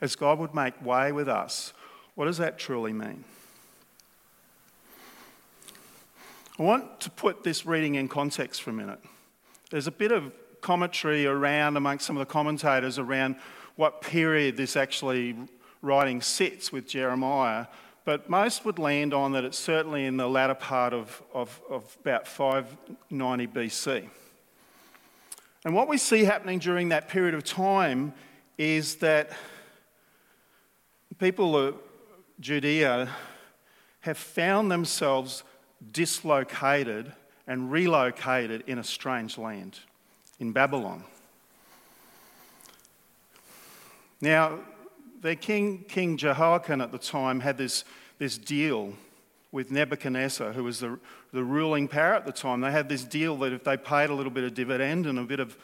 As 0.00 0.16
God 0.16 0.40
would 0.40 0.52
make 0.52 0.84
way 0.84 1.12
with 1.12 1.28
us, 1.28 1.72
what 2.16 2.24
does 2.24 2.38
that 2.38 2.58
truly 2.58 2.92
mean? 2.92 3.22
I 6.58 6.62
want 6.62 7.00
to 7.00 7.10
put 7.10 7.44
this 7.44 7.64
reading 7.64 7.94
in 7.94 8.08
context 8.08 8.62
for 8.62 8.70
a 8.70 8.72
minute. 8.72 8.98
There's 9.70 9.86
a 9.86 9.92
bit 9.92 10.10
of 10.10 10.32
commentary 10.60 11.24
around 11.24 11.76
amongst 11.76 12.04
some 12.04 12.16
of 12.16 12.20
the 12.20 12.30
commentators 12.30 12.98
around 12.98 13.36
what 13.76 14.00
period 14.00 14.56
this 14.56 14.76
actually 14.76 15.36
writing 15.82 16.20
sits 16.20 16.72
with 16.72 16.86
Jeremiah, 16.86 17.66
but 18.04 18.28
most 18.28 18.64
would 18.64 18.78
land 18.78 19.14
on 19.14 19.32
that 19.32 19.44
it's 19.44 19.58
certainly 19.58 20.06
in 20.06 20.16
the 20.16 20.28
latter 20.28 20.54
part 20.54 20.92
of, 20.92 21.22
of, 21.32 21.60
of 21.68 21.96
about 22.00 22.26
590 22.26 23.46
BC. 23.46 24.08
And 25.64 25.74
what 25.74 25.88
we 25.88 25.98
see 25.98 26.24
happening 26.24 26.58
during 26.58 26.88
that 26.88 27.08
period 27.08 27.34
of 27.34 27.44
time 27.44 28.14
is 28.56 28.96
that 28.96 29.30
people 31.18 31.56
of 31.56 31.76
Judea 32.40 33.10
have 34.00 34.16
found 34.16 34.70
themselves 34.70 35.44
dislocated 35.92 37.12
and 37.46 37.70
relocated 37.70 38.64
in 38.66 38.78
a 38.78 38.84
strange 38.84 39.36
land, 39.36 39.78
in 40.38 40.52
Babylon. 40.52 41.04
Now, 44.22 44.60
their 45.20 45.34
king, 45.34 45.84
King 45.88 46.16
Jehoiakim 46.16 46.80
at 46.80 46.92
the 46.92 46.98
time, 46.98 47.40
had 47.40 47.58
this, 47.58 47.84
this 48.18 48.38
deal 48.38 48.94
with 49.52 49.70
Nebuchadnezzar, 49.70 50.52
who 50.52 50.64
was 50.64 50.80
the, 50.80 50.98
the 51.32 51.44
ruling 51.44 51.88
power 51.88 52.14
at 52.14 52.24
the 52.24 52.32
time. 52.32 52.60
They 52.60 52.70
had 52.70 52.88
this 52.88 53.04
deal 53.04 53.36
that 53.38 53.52
if 53.52 53.64
they 53.64 53.76
paid 53.76 54.10
a 54.10 54.14
little 54.14 54.32
bit 54.32 54.44
of 54.44 54.54
dividend 54.54 55.06
and 55.06 55.18
a 55.18 55.24
bit 55.24 55.40
of 55.40 55.56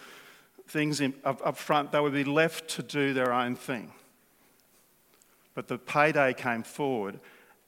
things 0.69 1.01
in, 1.01 1.15
up, 1.25 1.41
up 1.47 1.57
front, 1.57 1.93
they 1.93 2.01
would 2.01 2.13
be 2.13 2.25
left 2.25 2.69
to 2.71 2.83
do 2.83 3.15
their 3.15 3.33
own 3.33 3.55
thing. 3.55 3.93
But 5.55 5.69
the 5.69 5.79
payday 5.79 6.35
came 6.35 6.63
forward, 6.63 7.19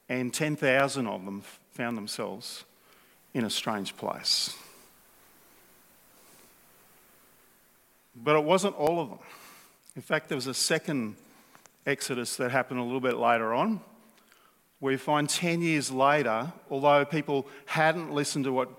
and 0.09 0.33
10,000 0.33 1.07
of 1.07 1.25
them 1.25 1.43
found 1.73 1.97
themselves 1.97 2.65
in 3.33 3.45
a 3.45 3.49
strange 3.49 3.95
place. 3.95 4.55
But 8.15 8.35
it 8.35 8.43
wasn't 8.43 8.75
all 8.75 8.99
of 8.99 9.09
them. 9.09 9.19
In 9.95 10.01
fact, 10.01 10.27
there 10.27 10.35
was 10.35 10.47
a 10.47 10.53
second 10.53 11.15
Exodus 11.89 12.35
that 12.37 12.51
happened 12.51 12.79
a 12.79 12.83
little 12.83 13.01
bit 13.01 13.17
later 13.17 13.53
on. 13.53 13.81
We 14.79 14.95
find 14.95 15.27
10 15.27 15.61
years 15.61 15.91
later, 15.91 16.53
although 16.69 17.03
people 17.03 17.47
hadn't 17.65 18.13
listened 18.13 18.45
to 18.45 18.53
what 18.53 18.69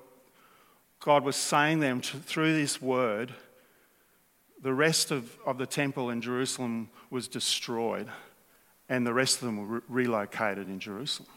God 1.00 1.24
was 1.24 1.36
saying 1.36 1.80
them 1.80 2.00
to, 2.00 2.16
through 2.18 2.54
this 2.54 2.80
word, 2.80 3.34
the 4.62 4.72
rest 4.72 5.10
of, 5.10 5.36
of 5.44 5.58
the 5.58 5.66
temple 5.66 6.10
in 6.10 6.22
Jerusalem 6.22 6.88
was 7.10 7.28
destroyed, 7.28 8.08
and 8.88 9.06
the 9.06 9.12
rest 9.12 9.36
of 9.36 9.46
them 9.46 9.56
were 9.56 9.76
re- 9.76 10.04
relocated 10.04 10.68
in 10.68 10.78
Jerusalem. 10.78 11.28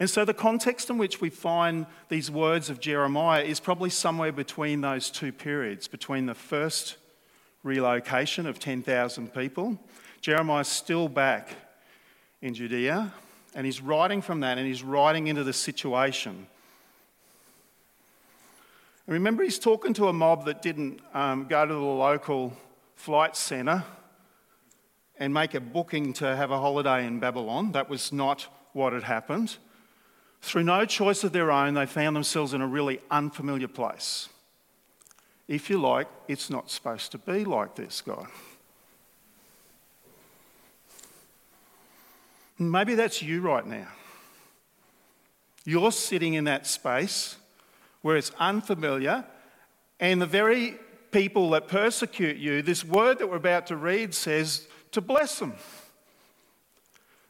And 0.00 0.10
so, 0.10 0.24
the 0.24 0.34
context 0.34 0.90
in 0.90 0.98
which 0.98 1.20
we 1.20 1.30
find 1.30 1.86
these 2.08 2.30
words 2.30 2.68
of 2.68 2.80
Jeremiah 2.80 3.42
is 3.42 3.60
probably 3.60 3.90
somewhere 3.90 4.32
between 4.32 4.80
those 4.80 5.08
two 5.08 5.32
periods, 5.32 5.86
between 5.86 6.26
the 6.26 6.34
first 6.34 6.96
relocation 7.64 8.46
of 8.46 8.60
10,000 8.60 9.34
people. 9.34 9.76
Jeremiah's 10.20 10.68
still 10.68 11.08
back 11.08 11.48
in 12.40 12.54
Judea, 12.54 13.12
and 13.54 13.66
he's 13.66 13.80
writing 13.80 14.22
from 14.22 14.40
that 14.40 14.58
and 14.58 14.66
he's 14.66 14.84
writing 14.84 15.26
into 15.26 15.42
the 15.42 15.52
situation. 15.52 16.46
And 19.06 19.14
remember, 19.14 19.42
he's 19.42 19.58
talking 19.58 19.92
to 19.94 20.08
a 20.08 20.12
mob 20.12 20.44
that 20.44 20.62
didn't 20.62 21.00
um, 21.12 21.46
go 21.48 21.66
to 21.66 21.74
the 21.74 21.80
local 21.80 22.52
flight 22.94 23.34
centre 23.36 23.84
and 25.18 25.32
make 25.32 25.54
a 25.54 25.60
booking 25.60 26.12
to 26.14 26.36
have 26.36 26.50
a 26.50 26.58
holiday 26.58 27.06
in 27.06 27.18
Babylon. 27.18 27.72
That 27.72 27.88
was 27.88 28.12
not 28.12 28.46
what 28.72 28.92
had 28.92 29.04
happened. 29.04 29.56
Through 30.42 30.64
no 30.64 30.84
choice 30.84 31.24
of 31.24 31.32
their 31.32 31.50
own, 31.50 31.74
they 31.74 31.86
found 31.86 32.16
themselves 32.16 32.52
in 32.52 32.60
a 32.60 32.66
really 32.66 33.00
unfamiliar 33.10 33.68
place 33.68 34.28
if 35.48 35.68
you 35.68 35.78
like, 35.78 36.08
it's 36.28 36.50
not 36.50 36.70
supposed 36.70 37.12
to 37.12 37.18
be 37.18 37.44
like 37.44 37.74
this, 37.74 38.00
God. 38.00 38.26
Maybe 42.58 42.94
that's 42.94 43.20
you 43.20 43.40
right 43.40 43.66
now. 43.66 43.88
You're 45.64 45.92
sitting 45.92 46.34
in 46.34 46.44
that 46.44 46.66
space 46.66 47.36
where 48.02 48.16
it's 48.16 48.30
unfamiliar, 48.38 49.24
and 49.98 50.20
the 50.20 50.26
very 50.26 50.76
people 51.10 51.50
that 51.50 51.68
persecute 51.68 52.36
you, 52.36 52.60
this 52.60 52.84
word 52.84 53.18
that 53.18 53.28
we're 53.28 53.36
about 53.36 53.66
to 53.68 53.76
read 53.76 54.14
says 54.14 54.66
to 54.92 55.00
bless 55.00 55.38
them. 55.38 55.54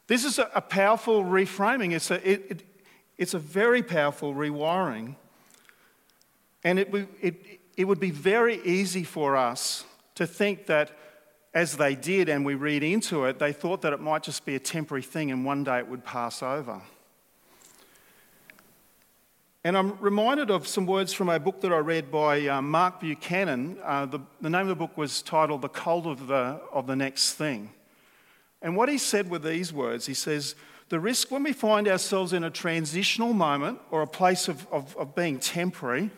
This 0.07 0.25
is 0.25 0.37
a, 0.37 0.61
powerful 0.61 1.23
reframing. 1.23 1.93
It's 1.93 2.11
a, 2.11 2.29
it, 2.29 2.45
it, 2.49 2.63
it's 3.17 3.33
a 3.33 3.39
very 3.39 3.81
powerful 3.81 4.33
rewiring. 4.33 5.15
And 6.63 6.79
it, 6.79 6.93
it, 7.21 7.59
it 7.77 7.85
would 7.85 7.99
be 7.99 8.11
very 8.11 8.61
easy 8.63 9.03
for 9.03 9.35
us 9.35 9.85
to 10.15 10.25
think 10.25 10.65
that 10.67 10.91
as 11.53 11.77
they 11.77 11.95
did 11.95 12.29
and 12.29 12.45
we 12.45 12.55
read 12.55 12.83
into 12.83 13.25
it, 13.25 13.39
they 13.39 13.53
thought 13.53 13.81
that 13.81 13.93
it 13.93 13.99
might 13.99 14.23
just 14.23 14.45
be 14.45 14.55
a 14.55 14.59
temporary 14.59 15.01
thing 15.01 15.31
and 15.31 15.45
one 15.45 15.63
day 15.63 15.79
it 15.79 15.87
would 15.87 16.03
pass 16.03 16.43
over. 16.43 16.81
And 19.63 19.75
I'm 19.75 19.97
reminded 19.99 20.51
of 20.51 20.67
some 20.67 20.85
words 20.85 21.11
from 21.11 21.27
a 21.27 21.39
book 21.39 21.61
that 21.61 21.73
I 21.73 21.77
read 21.77 22.11
by 22.11 22.45
uh, 22.47 22.61
Mark 22.61 22.99
Buchanan. 22.99 23.79
Uh, 23.83 24.05
the, 24.05 24.19
the, 24.39 24.49
name 24.49 24.61
of 24.61 24.67
the 24.67 24.75
book 24.75 24.95
was 24.95 25.23
titled 25.23 25.63
The 25.63 25.69
Cult 25.69 26.05
of 26.05 26.27
the, 26.27 26.61
of 26.71 26.85
the 26.85 26.95
Next 26.95 27.33
Thing. 27.33 27.71
And 28.61 28.75
what 28.75 28.89
he 28.89 28.99
said 28.99 29.29
were 29.29 29.39
these 29.39 29.73
words, 29.73 30.05
he 30.05 30.13
says, 30.13 30.53
The 30.89 30.99
risk 30.99 31.31
when 31.31 31.41
we 31.41 31.51
find 31.51 31.87
ourselves 31.87 32.31
in 32.31 32.43
a 32.43 32.51
transitional 32.51 33.33
moment 33.33 33.79
or 33.89 34.03
a 34.03 34.07
place 34.07 34.47
of, 34.47 34.67
of, 34.71 34.95
of 34.97 35.15
being 35.15 35.39
temporary 35.39 36.11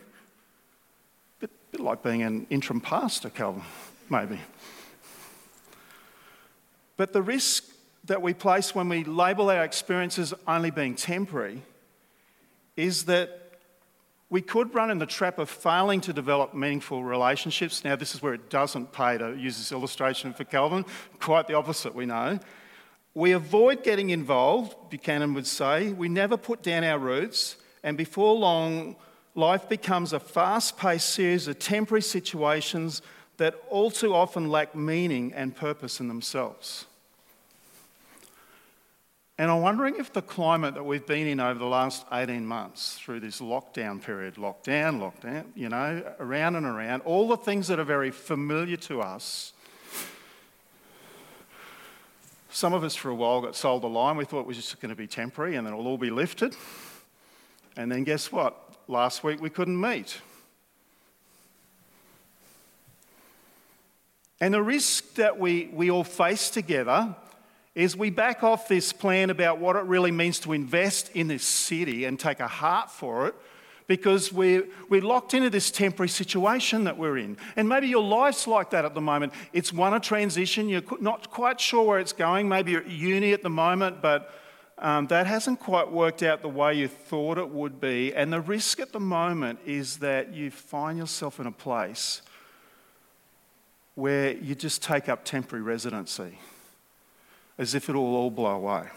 bit 1.78 1.84
like 1.84 2.02
being 2.02 2.24
an 2.24 2.48
interim 2.50 2.82
pastor, 2.82 3.30
Calvin, 3.30 3.62
maybe. 4.10 4.40
But 6.98 7.14
the 7.14 7.22
risk 7.22 7.66
that 8.06 8.22
we 8.22 8.34
place 8.34 8.74
when 8.74 8.90
we 8.90 9.04
label 9.04 9.50
our 9.52 9.64
experiences 9.64 10.34
only 10.48 10.72
being 10.72 10.96
temporary 10.96 11.62
is 12.76 13.06
that 13.06 13.60
we 14.30 14.42
could 14.42 14.74
run 14.74 14.90
in 14.90 14.98
the 14.98 15.06
trap 15.06 15.38
of 15.38 15.50
failing 15.50 16.02
to 16.02 16.14
develop 16.14 16.54
meaningful 16.54 17.04
relationships. 17.04 17.84
Now, 17.84 17.96
this 17.96 18.16
is 18.16 18.22
where 18.22 18.34
it 18.34 18.50
doesn't 18.50 18.92
pay 18.92 19.18
to 19.18 19.36
use 19.36 19.58
this 19.58 19.72
illustration 19.72 20.34
for 20.34 20.44
Calvin, 20.44 20.84
quite 21.20 21.48
the 21.48 21.54
opposite, 21.54 21.94
we 21.94 22.06
know. 22.06 22.40
We 23.14 23.32
avoid 23.34 23.84
getting 23.84 24.10
involved, 24.10 24.76
Buchanan 24.90 25.34
would 25.36 25.48
say. 25.48 25.94
We 25.94 26.10
never 26.10 26.38
put 26.38 26.62
down 26.64 26.84
our 26.84 27.00
roots, 27.00 27.56
and 27.84 27.96
before 27.98 28.36
long, 28.36 28.96
life 29.38 29.70
becomes 29.70 30.12
a 30.12 30.20
fast 30.20 30.78
paced 30.78 31.10
series 31.12 31.48
of 31.48 31.60
temporary 31.60 32.02
situations 32.02 33.02
that 33.38 33.56
all 33.70 33.92
too 33.92 34.14
often 34.14 34.50
lack 34.50 34.76
meaning 34.76 35.32
and 35.34 35.56
purpose 35.56 36.00
in 36.00 36.08
themselves. 36.08 36.86
And 39.38 39.52
I'm 39.52 39.62
wondering 39.62 39.98
if 39.98 40.12
the 40.12 40.24
climate 40.24 40.74
that 40.74 40.84
we've 40.84 41.06
been 41.06 41.28
in 41.28 41.40
over 41.40 41.60
the 41.60 41.68
last 41.68 42.04
18 42.12 42.46
months, 42.46 42.98
through 42.98 43.20
this 43.20 43.40
lockdown 43.40 44.02
period, 44.02 44.36
lockdown, 44.36 45.00
lockdown, 45.00 45.46
you 45.56 45.70
know, 45.70 46.04
around 46.20 46.56
and 46.56 46.66
around, 46.66 47.02
all 47.02 47.28
the 47.28 47.38
things 47.38 47.68
that 47.68 47.78
are 47.78 47.84
very 47.84 48.10
familiar 48.10 48.78
to 48.78 49.02
us, 49.02 49.54
Some 52.58 52.74
of 52.74 52.84
us 52.84 52.96
for 52.96 53.10
a 53.10 53.16
while 53.16 53.42
got 53.42 53.56
sold 53.56 53.84
a 53.84 53.88
line. 53.88 54.18
We 54.18 54.26
thought 54.26 54.40
it 54.40 54.48
was 54.48 54.58
just 54.58 54.82
going 54.82 54.90
to 54.90 54.96
be 54.96 55.06
temporary 55.06 55.58
and 55.58 55.68
then 55.68 55.76
it'll 55.76 55.86
all 55.86 55.96
be 55.96 56.10
lifted. 56.10 56.56
And 57.76 57.92
then 57.92 58.04
guess 58.04 58.32
what? 58.32 58.67
Last 58.88 59.24
week 59.24 59.42
we 59.42 59.50
couldn't 59.50 59.80
meet. 59.80 60.22
And 64.40 64.54
the 64.54 64.62
risk 64.62 65.16
that 65.16 65.40
we, 65.40 65.70
we 65.74 65.90
all 65.90 66.04
face 66.04 66.50
together 66.50 67.16
is 67.76 67.98
we 67.98 68.10
back 68.10 68.44
off 68.44 68.68
this 68.68 68.94
plan 68.94 69.30
about 69.30 69.60
what 69.60 69.76
it 69.76 69.84
really 69.84 70.12
means 70.12 70.40
to 70.40 70.54
invest 70.54 71.12
in 71.14 71.28
this 71.28 71.44
city 71.44 72.06
and 72.06 72.20
take 72.20 72.40
a 72.40 72.48
heart 72.48 72.90
for 72.90 73.28
it 73.28 73.36
because 73.88 74.32
we're, 74.32 74.66
we're 74.90 75.02
locked 75.02 75.34
into 75.34 75.50
this 75.50 75.72
temporary 75.72 76.10
situation 76.10 76.84
that 76.84 76.98
we're 76.98 77.18
in. 77.18 77.38
And 77.56 77.68
maybe 77.68 77.88
your 77.88 78.04
life's 78.04 78.48
like 78.48 78.70
that 78.72 78.86
at 78.86 78.94
the 78.94 79.02
moment. 79.02 79.34
It's 79.54 79.72
one 79.72 79.94
of 79.94 80.02
transition, 80.02 80.70
you're 80.70 80.82
not 81.00 81.30
quite 81.30 81.60
sure 81.60 81.84
where 81.84 82.00
it's 82.00 82.14
going. 82.14 82.50
Maybe 82.50 82.72
you're 82.72 82.82
at 82.82 82.90
uni 82.90 83.34
at 83.34 83.44
the 83.44 83.50
moment, 83.50 84.02
but 84.02 84.34
um, 84.80 85.08
that 85.08 85.26
hasn't 85.26 85.60
quite 85.60 85.92
worked 85.92 86.22
out 86.22 86.42
the 86.42 86.50
way 86.50 86.76
you 86.76 86.88
thought 86.88 87.38
it 87.38 87.50
would 87.50 87.82
be. 87.82 88.14
And 88.14 88.32
the 88.32 88.42
risk 88.42 88.80
at 88.80 88.92
the 88.92 89.00
moment 89.00 89.60
is 89.66 89.98
that 89.98 90.34
you 90.34 90.52
find 90.52 90.98
yourself 90.98 91.40
in 91.40 91.48
a 91.48 91.52
place 91.52 92.22
where 93.96 94.34
you 94.34 94.54
just 94.54 94.84
take 94.84 95.10
up 95.10 95.26
temporary 95.26 95.64
residency 95.64 96.38
as 97.58 97.74
if 97.74 97.90
it'll 97.90 98.16
all 98.16 98.30
blow 98.30 98.56
away. 98.56 98.88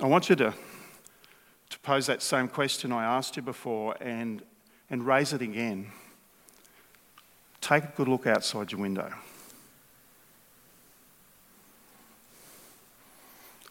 I 0.00 0.06
want 0.06 0.30
you 0.30 0.36
to, 0.36 0.54
to 1.70 1.78
pose 1.80 2.06
that 2.06 2.22
same 2.22 2.46
question 2.46 2.92
I 2.92 3.04
asked 3.04 3.36
you 3.36 3.42
before 3.42 3.96
and, 4.00 4.42
and 4.88 5.04
raise 5.04 5.32
it 5.32 5.42
again. 5.42 5.90
Take 7.60 7.84
a 7.84 7.92
good 7.96 8.08
look 8.08 8.26
outside 8.26 8.70
your 8.70 8.80
window. 8.80 9.12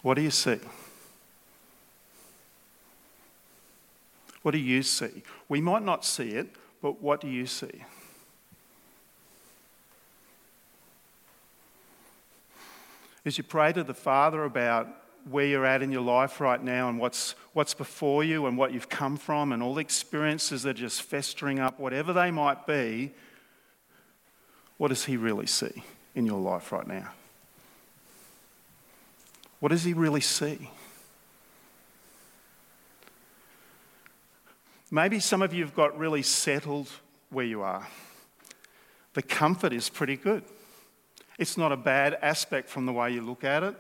What 0.02 0.14
do 0.16 0.22
you 0.22 0.32
see? 0.32 0.60
What 4.42 4.52
do 4.52 4.58
you 4.58 4.84
see? 4.84 5.24
We 5.50 5.60
might 5.60 5.84
not 5.84 6.06
see 6.06 6.30
it, 6.30 6.56
but 6.82 7.02
what 7.02 7.20
do 7.20 7.28
you 7.28 7.46
see? 7.46 7.84
As 13.26 13.38
you 13.38 13.44
pray 13.44 13.74
to 13.74 13.84
the 13.84 13.94
Father 13.94 14.46
about 14.46 14.88
where 15.30 15.46
you're 15.46 15.66
at 15.66 15.82
in 15.82 15.92
your 15.92 16.02
life 16.02 16.40
right 16.40 16.64
now 16.64 16.88
and 16.88 16.98
what's, 16.98 17.36
what's 17.54 17.74
before 17.74 18.24
you 18.24 18.46
and 18.48 18.58
what 18.58 18.74
you've 18.74 18.90
come 18.90 19.18
from 19.18 19.52
and 19.52 19.62
all 19.62 19.74
the 19.76 19.82
experiences 19.82 20.64
that 20.64 20.72
are 20.72 20.80
just 20.80 21.04
festering 21.04 21.60
up, 21.60 21.80
whatever 21.80 22.14
they 22.14 22.32
might 22.32 22.66
be, 22.66 23.12
what 24.78 24.88
does 24.88 25.06
He 25.06 25.18
really 25.18 25.46
see 25.46 25.84
in 26.16 26.26
your 26.26 26.40
life 26.40 26.72
right 26.72 26.88
now? 26.88 27.10
What 29.60 29.70
does 29.70 29.84
He 29.84 29.94
really 29.94 30.22
see? 30.22 30.70
Maybe 34.92 35.20
some 35.20 35.42
of 35.42 35.54
you 35.54 35.64
have 35.64 35.76
got 35.76 35.98
really 35.98 36.24
settled 36.24 36.90
where 37.30 37.46
you 37.46 37.62
are. 37.62 37.88
The 39.14 39.22
comfort 39.22 39.72
is 39.72 39.90
pretty 39.90 40.16
good. 40.16 40.44
It's 41.38 41.58
not 41.58 41.72
a 41.72 41.78
bad 41.78 42.18
aspect 42.22 42.70
from 42.70 42.86
the 42.86 42.94
way 42.94 43.12
you 43.12 43.22
look 43.22 43.44
at 43.44 43.64
it. 43.64 43.76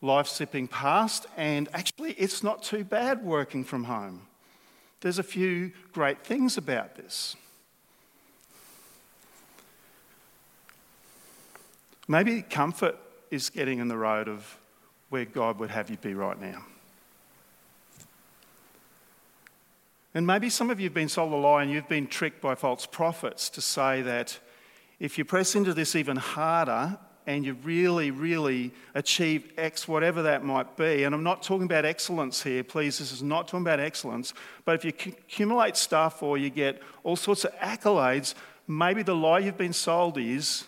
Life's 0.00 0.36
zipping 0.36 0.68
past, 0.68 1.26
and 1.36 1.68
actually, 1.72 2.12
it's 2.12 2.42
not 2.42 2.62
too 2.62 2.84
bad 2.84 3.24
working 3.24 3.62
from 3.64 3.84
home. 3.84 4.22
There's 5.00 5.18
a 5.18 5.24
few 5.24 5.72
great 5.92 6.24
things 6.24 6.56
about 6.56 6.96
this. 6.96 7.36
Maybe 12.08 12.42
comfort 12.42 12.96
is 13.30 13.48
getting 13.48 13.78
in 13.78 13.88
the 13.88 13.96
road 13.96 14.28
of 14.28 14.58
where 15.12 15.26
God 15.26 15.58
would 15.58 15.68
have 15.68 15.90
you 15.90 15.98
be 15.98 16.14
right 16.14 16.40
now. 16.40 16.64
And 20.14 20.26
maybe 20.26 20.48
some 20.48 20.70
of 20.70 20.80
you 20.80 20.84
have 20.84 20.94
been 20.94 21.10
sold 21.10 21.34
a 21.34 21.36
lie 21.36 21.62
and 21.62 21.70
you've 21.70 21.88
been 21.88 22.06
tricked 22.06 22.40
by 22.40 22.54
false 22.54 22.86
prophets 22.86 23.50
to 23.50 23.60
say 23.60 24.00
that 24.00 24.38
if 24.98 25.18
you 25.18 25.26
press 25.26 25.54
into 25.54 25.74
this 25.74 25.94
even 25.94 26.16
harder 26.16 26.98
and 27.26 27.44
you 27.44 27.58
really, 27.62 28.10
really 28.10 28.72
achieve 28.94 29.52
X, 29.58 29.86
whatever 29.86 30.22
that 30.22 30.44
might 30.44 30.78
be, 30.78 31.04
and 31.04 31.14
I'm 31.14 31.22
not 31.22 31.42
talking 31.42 31.66
about 31.66 31.84
excellence 31.84 32.42
here, 32.42 32.64
please, 32.64 32.98
this 32.98 33.12
is 33.12 33.22
not 33.22 33.48
talking 33.48 33.64
about 33.64 33.80
excellence, 33.80 34.32
but 34.64 34.76
if 34.76 34.84
you 34.84 34.92
accumulate 35.12 35.76
stuff 35.76 36.22
or 36.22 36.38
you 36.38 36.48
get 36.48 36.80
all 37.04 37.16
sorts 37.16 37.44
of 37.44 37.54
accolades, 37.56 38.32
maybe 38.66 39.02
the 39.02 39.14
lie 39.14 39.40
you've 39.40 39.58
been 39.58 39.74
sold 39.74 40.16
is 40.16 40.64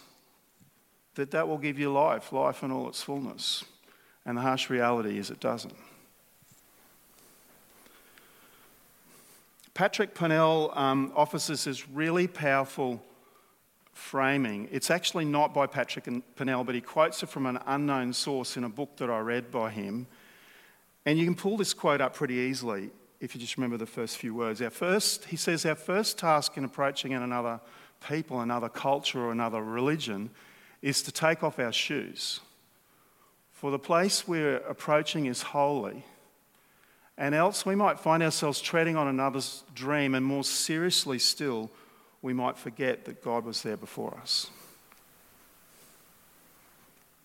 that 1.14 1.30
that 1.30 1.48
will 1.48 1.58
give 1.58 1.78
you 1.78 1.90
life, 1.90 2.30
life 2.30 2.62
in 2.62 2.70
all 2.70 2.88
its 2.88 3.00
fullness. 3.00 3.64
And 4.26 4.38
the 4.38 4.42
harsh 4.42 4.70
reality 4.70 5.18
is 5.18 5.30
it 5.30 5.40
doesn't. 5.40 5.74
Patrick 9.74 10.14
Pennell 10.14 10.72
um, 10.74 11.12
offers 11.16 11.50
us 11.50 11.64
this 11.64 11.88
really 11.88 12.28
powerful 12.28 13.02
framing. 13.92 14.68
It's 14.70 14.90
actually 14.90 15.24
not 15.24 15.52
by 15.52 15.66
Patrick 15.66 16.08
Pennell, 16.36 16.64
but 16.64 16.74
he 16.74 16.80
quotes 16.80 17.22
it 17.22 17.28
from 17.28 17.46
an 17.46 17.58
unknown 17.66 18.12
source 18.12 18.56
in 18.56 18.64
a 18.64 18.68
book 18.68 18.96
that 18.98 19.10
I 19.10 19.18
read 19.18 19.50
by 19.50 19.70
him. 19.70 20.06
And 21.06 21.18
you 21.18 21.24
can 21.24 21.34
pull 21.34 21.56
this 21.56 21.74
quote 21.74 22.00
up 22.00 22.14
pretty 22.14 22.34
easily 22.34 22.90
if 23.20 23.34
you 23.34 23.40
just 23.40 23.56
remember 23.56 23.76
the 23.76 23.86
first 23.86 24.18
few 24.18 24.34
words. 24.34 24.62
Our 24.62 24.70
first, 24.70 25.24
he 25.26 25.36
says, 25.36 25.64
our 25.66 25.74
first 25.74 26.18
task 26.18 26.56
in 26.56 26.64
approaching 26.64 27.12
another 27.14 27.60
people, 28.06 28.40
another 28.40 28.68
culture, 28.68 29.20
or 29.20 29.32
another 29.32 29.62
religion 29.62 30.30
is 30.82 31.02
to 31.02 31.12
take 31.12 31.42
off 31.42 31.58
our 31.58 31.72
shoes. 31.72 32.40
For 33.64 33.70
the 33.70 33.78
place 33.78 34.28
we're 34.28 34.58
approaching 34.58 35.24
is 35.24 35.40
holy 35.40 36.04
and 37.16 37.34
else 37.34 37.64
we 37.64 37.74
might 37.74 37.98
find 37.98 38.22
ourselves 38.22 38.60
treading 38.60 38.94
on 38.94 39.08
another's 39.08 39.64
dream, 39.74 40.14
and 40.14 40.22
more 40.22 40.44
seriously 40.44 41.18
still, 41.18 41.70
we 42.20 42.34
might 42.34 42.58
forget 42.58 43.06
that 43.06 43.24
God 43.24 43.46
was 43.46 43.62
there 43.62 43.78
before 43.78 44.18
us. 44.20 44.50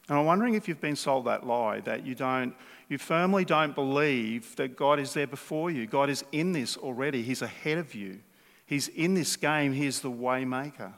And 0.07 0.17
I'm 0.17 0.23
wondering 0.23 0.53
if 0.53 0.69
you've 0.69 0.79
been 0.79 0.95
sold 0.95 1.25
that 1.25 1.45
lie 1.45 1.81
that 1.81 2.05
you 2.05 2.15
don't, 2.15 2.55
you 2.87 2.97
firmly 2.97 3.43
don't 3.43 3.75
believe 3.75 4.55
that 4.55 4.77
God 4.77 4.97
is 4.97 5.13
there 5.13 5.27
before 5.27 5.69
you. 5.69 5.87
God 5.87 6.09
is 6.09 6.23
in 6.31 6.53
this 6.53 6.77
already. 6.77 7.21
He's 7.21 7.41
ahead 7.41 7.77
of 7.77 7.93
you. 7.93 8.19
He's 8.65 8.87
in 8.87 9.13
this 9.13 9.35
game. 9.35 9.73
He's 9.73 9.99
the 9.99 10.09
waymaker. 10.09 10.93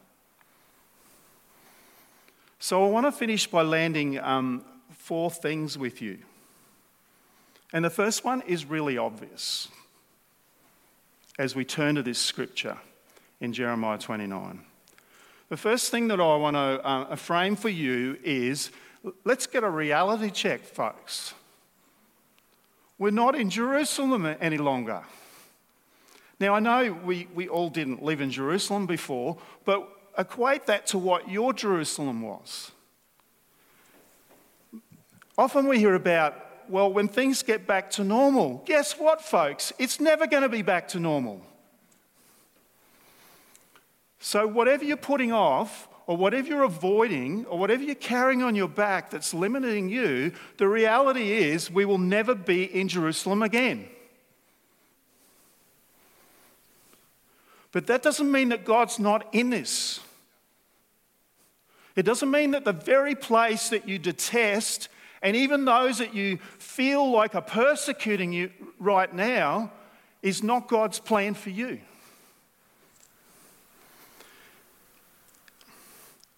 So 2.59 2.85
I 2.85 2.89
want 2.89 3.07
to 3.07 3.11
finish 3.11 3.47
by 3.47 3.63
landing 3.63 4.19
um, 4.19 4.65
four 5.01 5.31
things 5.31 5.77
with 5.79 5.99
you. 5.99 6.19
And 7.73 7.83
the 7.83 7.89
first 7.89 8.23
one 8.23 8.41
is 8.41 8.65
really 8.65 8.99
obvious 8.99 9.67
as 11.39 11.55
we 11.55 11.65
turn 11.65 11.95
to 11.95 12.03
this 12.03 12.19
scripture 12.19 12.77
in 13.39 13.51
Jeremiah 13.51 13.97
29. 13.97 14.61
The 15.49 15.57
first 15.57 15.89
thing 15.89 16.07
that 16.09 16.19
I 16.19 16.35
want 16.35 16.55
to 16.55 16.85
uh, 16.85 17.15
frame 17.15 17.55
for 17.55 17.69
you 17.69 18.19
is 18.23 18.69
let's 19.23 19.47
get 19.47 19.63
a 19.63 19.69
reality 19.69 20.29
check, 20.29 20.61
folks. 20.63 21.33
We're 22.99 23.09
not 23.09 23.33
in 23.33 23.49
Jerusalem 23.49 24.27
any 24.39 24.59
longer. 24.59 25.01
Now, 26.39 26.53
I 26.53 26.59
know 26.59 26.93
we, 27.03 27.27
we 27.33 27.47
all 27.47 27.69
didn't 27.69 28.03
live 28.03 28.21
in 28.21 28.29
Jerusalem 28.29 28.85
before, 28.85 29.37
but 29.65 29.87
equate 30.15 30.67
that 30.67 30.85
to 30.87 30.99
what 30.99 31.27
your 31.27 31.53
Jerusalem 31.53 32.21
was. 32.21 32.71
Often 35.41 35.69
we 35.69 35.79
hear 35.79 35.95
about 35.95 36.35
well, 36.69 36.93
when 36.93 37.07
things 37.07 37.41
get 37.41 37.65
back 37.65 37.89
to 37.91 38.03
normal, 38.03 38.61
guess 38.63 38.93
what, 38.93 39.23
folks? 39.23 39.73
It's 39.79 39.99
never 39.99 40.27
going 40.27 40.43
to 40.43 40.49
be 40.49 40.61
back 40.61 40.87
to 40.89 40.99
normal. 40.99 41.41
So, 44.19 44.45
whatever 44.45 44.85
you're 44.85 44.97
putting 44.97 45.31
off, 45.31 45.89
or 46.05 46.15
whatever 46.15 46.47
you're 46.47 46.63
avoiding, 46.63 47.47
or 47.47 47.57
whatever 47.57 47.81
you're 47.81 47.95
carrying 47.95 48.43
on 48.43 48.53
your 48.53 48.67
back 48.67 49.09
that's 49.09 49.33
limiting 49.33 49.89
you, 49.89 50.31
the 50.57 50.67
reality 50.67 51.31
is 51.31 51.71
we 51.71 51.85
will 51.85 51.97
never 51.97 52.35
be 52.35 52.63
in 52.63 52.87
Jerusalem 52.87 53.41
again. 53.41 53.89
But 57.71 57.87
that 57.87 58.03
doesn't 58.03 58.31
mean 58.31 58.49
that 58.49 58.63
God's 58.63 58.99
not 58.99 59.27
in 59.33 59.49
this. 59.49 60.01
It 61.95 62.03
doesn't 62.03 62.29
mean 62.29 62.51
that 62.51 62.63
the 62.63 62.73
very 62.73 63.15
place 63.15 63.69
that 63.69 63.89
you 63.89 63.97
detest 63.97 64.87
and 65.21 65.35
even 65.35 65.65
those 65.65 65.99
that 65.99 66.13
you 66.13 66.37
feel 66.57 67.11
like 67.11 67.35
are 67.35 67.41
persecuting 67.41 68.33
you 68.33 68.51
right 68.79 69.13
now 69.13 69.71
is 70.21 70.41
not 70.41 70.67
God's 70.67 70.99
plan 70.99 71.33
for 71.33 71.49
you. 71.49 71.79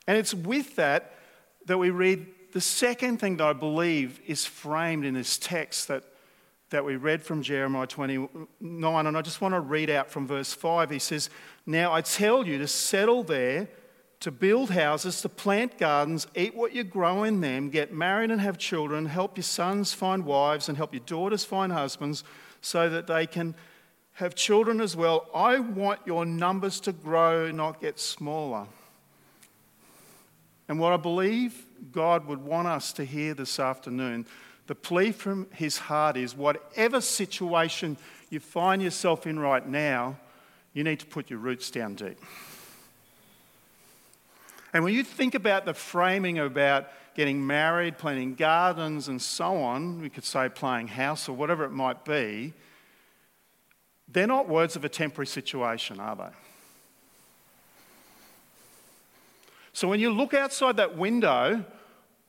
And 0.05 0.17
it's 0.17 0.33
with 0.33 0.75
that 0.75 1.13
that 1.65 1.77
we 1.77 1.89
read 1.89 2.25
the 2.51 2.61
second 2.61 3.19
thing 3.19 3.37
that 3.37 3.47
I 3.47 3.53
believe 3.53 4.19
is 4.27 4.45
framed 4.45 5.05
in 5.05 5.13
this 5.13 5.37
text 5.37 5.87
that, 5.87 6.03
that 6.69 6.83
we 6.83 6.97
read 6.97 7.23
from 7.23 7.41
Jeremiah 7.41 7.87
29. 7.87 8.47
And 8.61 9.17
I 9.17 9.21
just 9.21 9.41
want 9.41 9.53
to 9.53 9.59
read 9.59 9.89
out 9.89 10.09
from 10.09 10.27
verse 10.27 10.53
5. 10.53 10.89
He 10.89 10.99
says, 10.99 11.29
Now 11.65 11.93
I 11.93 12.01
tell 12.01 12.45
you 12.45 12.57
to 12.59 12.67
settle 12.67 13.23
there 13.23 13.69
to 14.23 14.31
build 14.31 14.69
houses, 14.69 15.21
to 15.21 15.27
plant 15.27 15.77
gardens, 15.77 16.27
eat 16.33 16.55
what 16.55 16.73
you 16.73 16.81
grow 16.81 17.23
in 17.23 17.41
them, 17.41 17.69
get 17.69 17.91
married 17.91 18.31
and 18.31 18.39
have 18.39 18.57
children, 18.57 19.05
help 19.05 19.35
your 19.35 19.43
sons 19.43 19.93
find 19.93 20.23
wives, 20.23 20.69
and 20.69 20.77
help 20.77 20.93
your 20.93 21.03
daughters 21.05 21.43
find 21.43 21.73
husbands 21.73 22.23
so 22.61 22.87
that 22.87 23.05
they 23.05 23.27
can 23.27 23.53
have 24.13 24.33
children 24.33 24.79
as 24.79 24.95
well. 24.95 25.27
I 25.35 25.59
want 25.59 25.99
your 26.05 26.25
numbers 26.25 26.79
to 26.81 26.93
grow, 26.93 27.51
not 27.51 27.81
get 27.81 27.99
smaller. 27.99 28.65
And 30.69 30.79
what 30.79 30.93
I 30.93 30.97
believe 30.97 31.65
God 31.91 32.25
would 32.25 32.41
want 32.41 32.69
us 32.69 32.93
to 32.93 33.03
hear 33.03 33.33
this 33.33 33.59
afternoon, 33.59 34.25
the 34.67 34.75
plea 34.75 35.11
from 35.11 35.47
his 35.51 35.77
heart 35.77 36.15
is 36.15 36.33
whatever 36.33 37.01
situation 37.01 37.97
you 38.29 38.39
find 38.39 38.81
yourself 38.81 39.27
in 39.27 39.37
right 39.37 39.67
now, 39.67 40.15
you 40.71 40.85
need 40.85 41.01
to 41.01 41.05
put 41.05 41.29
your 41.29 41.39
roots 41.39 41.69
down 41.69 41.95
deep. 41.95 42.17
And 44.73 44.83
when 44.83 44.93
you 44.93 45.03
think 45.03 45.35
about 45.35 45.65
the 45.65 45.73
framing 45.73 46.39
about 46.39 46.87
getting 47.15 47.45
married, 47.45 47.99
planting 47.99 48.33
gardens, 48.33 49.07
and 49.07 49.21
so 49.21 49.57
on, 49.57 50.01
we 50.01 50.09
could 50.09 50.23
say 50.23 50.49
playing 50.49 50.87
house 50.87 51.29
or 51.29 51.35
whatever 51.35 51.63
it 51.63 51.71
might 51.71 52.03
be, 52.03 52.53
they're 54.07 54.27
not 54.27 54.49
words 54.49 54.75
of 54.75 54.83
a 54.83 54.89
temporary 54.89 55.27
situation, 55.27 55.99
are 55.99 56.15
they? 56.15 56.29
So 59.73 59.87
when 59.87 59.99
you 59.99 60.11
look 60.11 60.33
outside 60.33 60.77
that 60.77 60.97
window, 60.97 61.63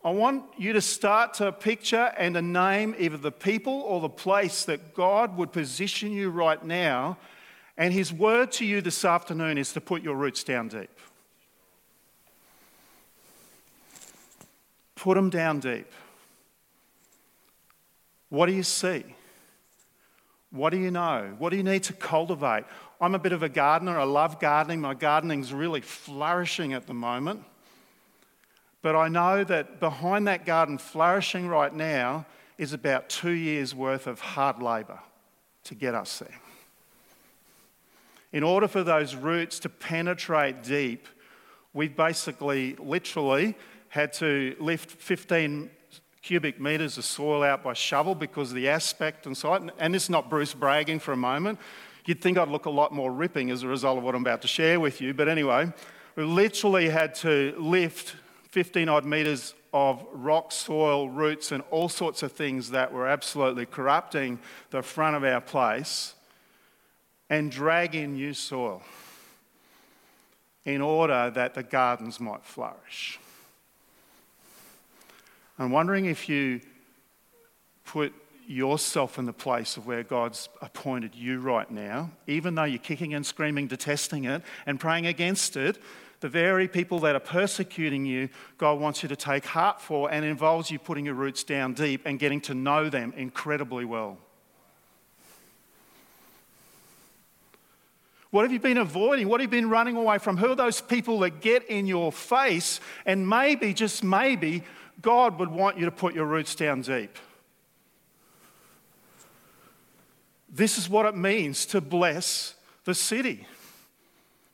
I 0.05 0.11
want 0.11 0.45
you 0.59 0.75
to 0.75 0.83
start 0.83 1.35
to 1.35 1.51
picture 1.51 2.13
and 2.19 2.35
to 2.35 2.43
name 2.43 2.95
either 2.99 3.17
the 3.17 3.33
people 3.33 3.73
or 3.73 4.01
the 4.01 4.09
place 4.09 4.65
that 4.67 4.95
God 4.95 5.37
would 5.39 5.51
position 5.51 6.13
you 6.13 6.29
right 6.29 6.63
now. 6.63 7.17
And 7.77 7.93
His 7.93 8.13
word 8.13 8.53
to 8.53 8.67
you 8.67 8.83
this 8.83 9.05
afternoon 9.05 9.57
is 9.57 9.73
to 9.73 9.81
put 9.81 10.03
your 10.03 10.15
roots 10.15 10.45
down 10.45 10.69
deep. 10.69 10.91
Put 15.05 15.17
them 15.17 15.29
down 15.29 15.61
deep. 15.61 15.93
What 18.31 18.47
do 18.47 18.53
you 18.53 18.63
see? 18.63 19.05
What 20.51 20.71
do 20.71 20.79
you 20.79 20.91
know? 20.91 21.35
What 21.37 21.51
do 21.51 21.59
you 21.59 21.63
need 21.63 21.83
to 21.83 21.93
cultivate? 21.93 22.65
I'm 23.03 23.15
a 23.15 23.19
bit 23.19 23.33
of 23.33 23.43
a 23.43 23.51
gardener. 23.51 23.99
I 24.01 24.05
love 24.05 24.41
gardening. 24.41 24.81
My 24.81 24.95
gardening's 24.95 25.53
really 25.53 25.83
flourishing 25.83 26.73
at 26.73 26.87
the 26.87 26.95
moment. 26.95 27.45
But 28.81 28.97
I 28.97 29.09
know 29.09 29.45
that 29.45 29.79
behind 29.79 30.27
that 30.27 30.47
garden 30.47 30.79
flourishing 30.79 31.49
right 31.49 31.75
now 31.75 32.25
is 32.57 32.73
about 32.73 33.11
two 33.11 33.33
years' 33.33 33.75
worth 33.75 34.07
of 34.07 34.21
hard 34.21 34.63
labour 34.63 35.01
to 35.65 35.75
get 35.75 35.95
us 35.95 36.21
there. 36.21 36.41
In 38.33 38.43
order 38.43 38.69
for 38.69 38.83
those 38.83 39.15
roots 39.15 39.59
to 39.59 39.69
penetrate 39.69 40.63
deep, 40.63 41.09
we've 41.75 41.95
basically, 41.95 42.75
literally, 42.77 43.55
had 43.95 44.13
to 44.13 44.57
lift 44.59 44.91
15 44.91 45.71
cubic 46.21 46.61
metres 46.61 46.99
of 46.99 47.05
soil 47.05 47.45
out 47.45 47.63
by 47.63 47.73
shovel 47.73 48.13
because 48.13 48.51
of 48.51 48.57
the 48.57 48.69
aspect 48.69 49.25
and 49.25 49.37
site. 49.37 49.63
And 49.79 49.95
this 49.95 50.05
is 50.05 50.11
not 50.11 50.29
Bruce 50.29 50.53
bragging 50.53 50.99
for 50.99 51.13
a 51.13 51.17
moment. 51.17 51.61
You'd 52.05 52.21
think 52.21 52.37
I'd 52.37 52.49
look 52.49 52.67
a 52.67 52.71
lot 52.71 52.93
more 52.93 53.13
ripping 53.13 53.53
as 53.53 53.63
a 53.63 53.69
result 53.69 53.99
of 53.99 54.03
what 54.03 54.17
I'm 54.17 54.23
about 54.23 54.43
to 54.43 54.49
share 54.49 54.81
with 54.81 55.01
you. 55.01 55.15
But 55.15 55.29
anyway, 55.29 55.73
we 56.17 56.25
literally 56.25 56.89
had 56.89 57.15
to 57.17 57.55
lift 57.57 58.17
15 58.51 58.89
odd 58.89 59.05
metres 59.05 59.55
of 59.73 60.05
rock, 60.13 60.51
soil, 60.51 61.09
roots, 61.09 61.53
and 61.53 61.63
all 61.71 61.89
sorts 61.89 62.25
of 62.25 62.33
things 62.33 62.71
that 62.71 62.93
were 62.93 63.07
absolutely 63.07 63.65
corrupting 63.65 64.41
the 64.71 64.83
front 64.83 65.15
of 65.15 65.23
our 65.23 65.41
place 65.41 66.15
and 67.31 67.49
drag 67.49 67.95
in 67.95 68.15
new 68.15 68.35
soil 68.35 68.83
in 70.65 70.81
order 70.81 71.31
that 71.31 71.55
the 71.55 71.63
gardens 71.63 72.19
might 72.19 72.45
flourish. 72.45 73.21
I'm 75.59 75.71
wondering 75.71 76.07
if 76.07 76.29
you 76.29 76.61
put 77.85 78.13
yourself 78.47 79.19
in 79.19 79.27
the 79.27 79.33
place 79.33 79.77
of 79.77 79.87
where 79.87 80.03
God's 80.03 80.49
appointed 80.61 81.15
you 81.15 81.39
right 81.39 81.71
now, 81.71 82.11
even 82.27 82.55
though 82.55 82.65
you're 82.65 82.79
kicking 82.79 83.15
and 83.15 83.25
screaming, 83.25 83.69
detesting 83.69 84.25
it, 84.25 84.43
and 84.67 84.79
praying 84.81 85.07
against 85.07 85.57
it, 85.57 85.79
the 86.21 86.29
very 86.29 86.69
people 86.69 87.01
that 87.01 87.15
are 87.15 87.21
persecuting 87.21 88.05
you, 88.05 88.29
God 88.59 88.81
wants 88.81 89.03
you 89.03 89.09
to 89.11 89.17
take 89.17 89.45
heart 89.45 89.81
for 89.81 90.11
and 90.11 90.25
involves 90.25 90.71
you 90.71 90.79
putting 90.79 91.05
your 91.05 91.15
roots 91.15 91.45
down 91.45 91.75
deep 91.75 92.03
and 92.05 92.19
getting 92.19 92.41
to 92.43 92.55
know 92.55 92.89
them 92.89 93.13
incredibly 93.17 93.85
well. 93.85 94.19
What 98.31 98.43
have 98.43 98.53
you 98.53 98.59
been 98.59 98.79
avoiding? 98.79 99.29
What 99.29 99.41
have 99.41 99.53
you 99.53 99.61
been 99.61 99.71
running 99.71 99.97
away 99.97 100.19
from? 100.19 100.37
Who 100.39 100.51
are 100.51 100.57
those 100.57 100.81
people 100.81 101.21
that 101.21 101.41
get 101.41 101.69
in 101.69 101.87
your 101.87 102.11
face 102.11 102.81
and 103.07 103.29
maybe, 103.29 103.73
just 103.73 104.03
maybe, 104.03 104.65
God 105.05 105.39
would 105.39 105.51
want 105.51 105.79
you 105.79 105.85
to 105.85 105.91
put 105.91 106.15
your 106.15 106.25
roots 106.25 106.55
down 106.55 106.81
deep. 106.81 107.17
This 110.49 110.79
is 110.79 110.89
what 110.89 111.05
it 111.05 111.15
means 111.15 111.67
to 111.67 111.81
bless 111.83 112.55
the 112.85 112.95
city. 112.95 113.47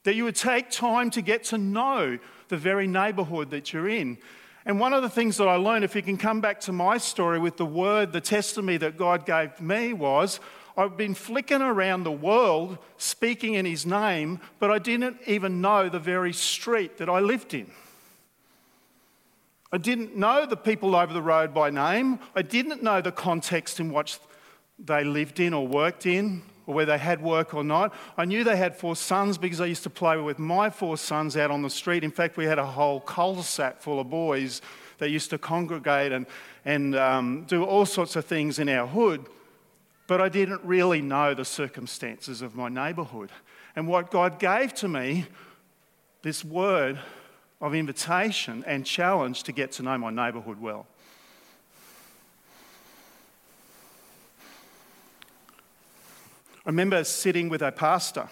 That 0.02 0.16
you 0.16 0.24
would 0.24 0.34
take 0.34 0.68
time 0.70 1.10
to 1.10 1.22
get 1.22 1.44
to 1.44 1.58
know 1.58 2.18
the 2.48 2.56
very 2.56 2.88
neighborhood 2.88 3.50
that 3.50 3.72
you're 3.72 3.88
in. 3.88 4.18
And 4.66 4.80
one 4.80 4.92
of 4.92 5.02
the 5.02 5.08
things 5.08 5.36
that 5.36 5.46
I 5.46 5.54
learned, 5.54 5.84
if 5.84 5.94
you 5.94 6.02
can 6.02 6.16
come 6.16 6.40
back 6.40 6.58
to 6.62 6.72
my 6.72 6.98
story 6.98 7.38
with 7.38 7.56
the 7.56 7.66
word, 7.66 8.12
the 8.12 8.20
testimony 8.20 8.76
that 8.78 8.96
God 8.96 9.24
gave 9.24 9.60
me 9.60 9.92
was 9.92 10.40
I've 10.76 10.96
been 10.96 11.14
flicking 11.14 11.62
around 11.62 12.02
the 12.02 12.10
world 12.10 12.78
speaking 12.96 13.54
in 13.54 13.66
His 13.66 13.86
name, 13.86 14.40
but 14.58 14.70
I 14.70 14.78
didn't 14.78 15.18
even 15.26 15.60
know 15.60 15.88
the 15.88 16.00
very 16.00 16.32
street 16.32 16.98
that 16.98 17.08
I 17.08 17.20
lived 17.20 17.54
in. 17.54 17.70
I 19.72 19.78
didn't 19.78 20.16
know 20.16 20.46
the 20.46 20.56
people 20.56 20.96
over 20.96 21.12
the 21.12 21.22
road 21.22 21.54
by 21.54 21.70
name. 21.70 22.18
I 22.35 22.42
didn't 22.42 22.83
know 22.83 23.00
the 23.00 23.12
context 23.12 23.78
in 23.78 23.92
which 23.92 24.18
they 24.78 25.04
lived 25.04 25.38
in 25.38 25.54
or 25.54 25.66
worked 25.66 26.06
in, 26.06 26.42
or 26.66 26.74
where 26.74 26.87
they 26.87 26.98
had 26.98 27.22
work 27.22 27.54
or 27.54 27.62
not. 27.62 27.94
I 28.16 28.24
knew 28.24 28.42
they 28.42 28.56
had 28.56 28.76
four 28.76 28.96
sons 28.96 29.38
because 29.38 29.61
I 29.61 29.66
used 29.66 29.85
to 29.85 29.90
play 29.90 30.16
with 30.16 30.38
my 30.38 30.70
four 30.70 30.96
sons 30.96 31.37
out 31.37 31.50
on 31.50 31.62
the 31.62 31.70
street. 31.70 32.02
In 32.02 32.11
fact, 32.11 32.37
we 32.37 32.46
had 32.46 32.59
a 32.59 32.66
whole 32.66 33.00
cul-de-sac 33.00 33.80
full 33.80 34.00
of 34.00 34.11
boys 34.11 34.61
that 34.98 35.11
used 35.11 35.30
to 35.30 35.38
congregate 35.38 36.12
and, 36.12 36.26
and 36.64 36.96
um, 36.96 37.44
do 37.44 37.64
all 37.64 37.87
sorts 37.87 38.16
of 38.16 38.24
things 38.24 38.59
in 38.59 38.68
our 38.68 38.87
hood. 38.87 39.26
But 40.09 40.20
I 40.20 40.28
didn't 40.28 40.64
really 40.64 41.00
know 41.00 41.35
the 41.35 41.44
circumstances 41.44 42.42
of 42.42 42.56
my 42.56 42.68
neighbourhood. 42.68 43.30
And 43.76 43.87
what 43.87 44.11
God 44.11 44.40
gave 44.40 44.74
to 44.74 44.88
me, 44.88 45.26
this 46.22 46.44
word, 46.44 46.98
of 47.61 47.75
invitation 47.75 48.64
and 48.66 48.87
challenge 48.87 49.42
to 49.44 49.53
get 49.53 49.73
to 49.73 49.83
know 49.83 49.99
my 49.99 50.11
neighbourhood 50.11 50.61
well. 50.61 50.87
I 56.64 56.68
remember 56.70 57.03
sitting 57.05 57.49
with 57.49 57.62
a 57.62 57.73
pastor 57.73 58.29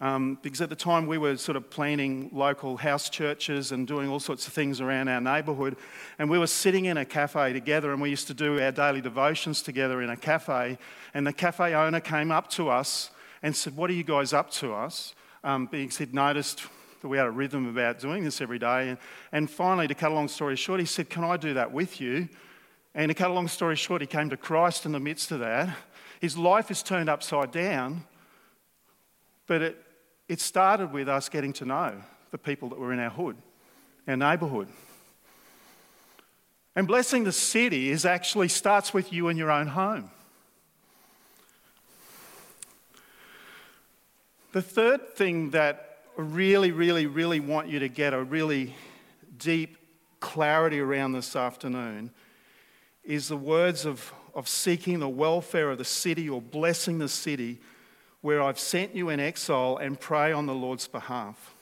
um, 0.00 0.38
because 0.42 0.60
at 0.60 0.68
the 0.68 0.76
time 0.76 1.06
we 1.06 1.18
were 1.18 1.36
sort 1.36 1.56
of 1.56 1.70
planning 1.70 2.30
local 2.32 2.76
house 2.76 3.08
churches 3.08 3.72
and 3.72 3.86
doing 3.86 4.08
all 4.08 4.20
sorts 4.20 4.46
of 4.46 4.52
things 4.52 4.80
around 4.80 5.08
our 5.08 5.20
neighbourhood. 5.20 5.76
And 6.18 6.28
we 6.28 6.38
were 6.38 6.46
sitting 6.46 6.84
in 6.84 6.96
a 6.96 7.04
cafe 7.04 7.52
together 7.52 7.92
and 7.92 8.02
we 8.02 8.10
used 8.10 8.26
to 8.26 8.34
do 8.34 8.60
our 8.60 8.72
daily 8.72 9.00
devotions 9.00 9.62
together 9.62 10.02
in 10.02 10.10
a 10.10 10.16
cafe. 10.16 10.78
And 11.14 11.26
the 11.26 11.32
cafe 11.32 11.74
owner 11.74 12.00
came 12.00 12.30
up 12.30 12.50
to 12.50 12.68
us 12.68 13.10
and 13.42 13.54
said, 13.54 13.76
What 13.76 13.90
are 13.90 13.94
you 13.94 14.04
guys 14.04 14.32
up 14.32 14.50
to 14.52 14.72
us? 14.72 15.14
Um, 15.42 15.66
because 15.66 15.98
he'd 15.98 16.14
noticed 16.14 16.66
that 17.04 17.08
we 17.08 17.18
had 17.18 17.26
a 17.26 17.30
rhythm 17.30 17.68
about 17.68 17.98
doing 17.98 18.24
this 18.24 18.40
every 18.40 18.58
day. 18.58 18.88
And, 18.88 18.98
and 19.30 19.50
finally, 19.50 19.86
to 19.86 19.94
cut 19.94 20.10
a 20.10 20.14
long 20.14 20.26
story 20.26 20.56
short, 20.56 20.80
he 20.80 20.86
said, 20.86 21.10
Can 21.10 21.22
I 21.22 21.36
do 21.36 21.52
that 21.52 21.70
with 21.70 22.00
you? 22.00 22.30
And 22.94 23.10
to 23.10 23.14
cut 23.14 23.30
a 23.30 23.34
long 23.34 23.46
story 23.46 23.76
short, 23.76 24.00
he 24.00 24.06
came 24.06 24.30
to 24.30 24.38
Christ 24.38 24.86
in 24.86 24.92
the 24.92 25.00
midst 25.00 25.30
of 25.30 25.40
that. 25.40 25.76
His 26.22 26.38
life 26.38 26.70
is 26.70 26.82
turned 26.82 27.10
upside 27.10 27.50
down, 27.50 28.04
but 29.46 29.60
it, 29.60 29.84
it 30.30 30.40
started 30.40 30.92
with 30.92 31.06
us 31.06 31.28
getting 31.28 31.52
to 31.54 31.66
know 31.66 31.92
the 32.30 32.38
people 32.38 32.70
that 32.70 32.78
were 32.78 32.94
in 32.94 33.00
our 33.00 33.10
hood, 33.10 33.36
our 34.08 34.16
neighbourhood. 34.16 34.68
And 36.74 36.86
blessing 36.86 37.24
the 37.24 37.32
city 37.32 37.90
is 37.90 38.06
actually 38.06 38.48
starts 38.48 38.94
with 38.94 39.12
you 39.12 39.28
in 39.28 39.36
your 39.36 39.50
own 39.50 39.66
home. 39.66 40.10
The 44.52 44.62
third 44.62 45.14
thing 45.14 45.50
that 45.50 45.93
really, 46.16 46.70
really, 46.72 47.06
really 47.06 47.40
want 47.40 47.68
you 47.68 47.80
to 47.80 47.88
get 47.88 48.14
a 48.14 48.22
really 48.22 48.74
deep 49.38 49.76
clarity 50.20 50.80
around 50.80 51.12
this 51.12 51.36
afternoon 51.36 52.10
is 53.02 53.28
the 53.28 53.36
words 53.36 53.84
of, 53.84 54.12
of 54.34 54.48
seeking 54.48 55.00
the 55.00 55.08
welfare 55.08 55.70
of 55.70 55.78
the 55.78 55.84
city 55.84 56.28
or 56.28 56.40
blessing 56.40 56.98
the 56.98 57.08
city 57.08 57.60
where 58.22 58.42
I've 58.42 58.58
sent 58.58 58.94
you 58.94 59.10
in 59.10 59.20
exile 59.20 59.76
and 59.76 60.00
pray 60.00 60.32
on 60.32 60.46
the 60.46 60.54
Lord's 60.54 60.88
behalf. 60.88 61.53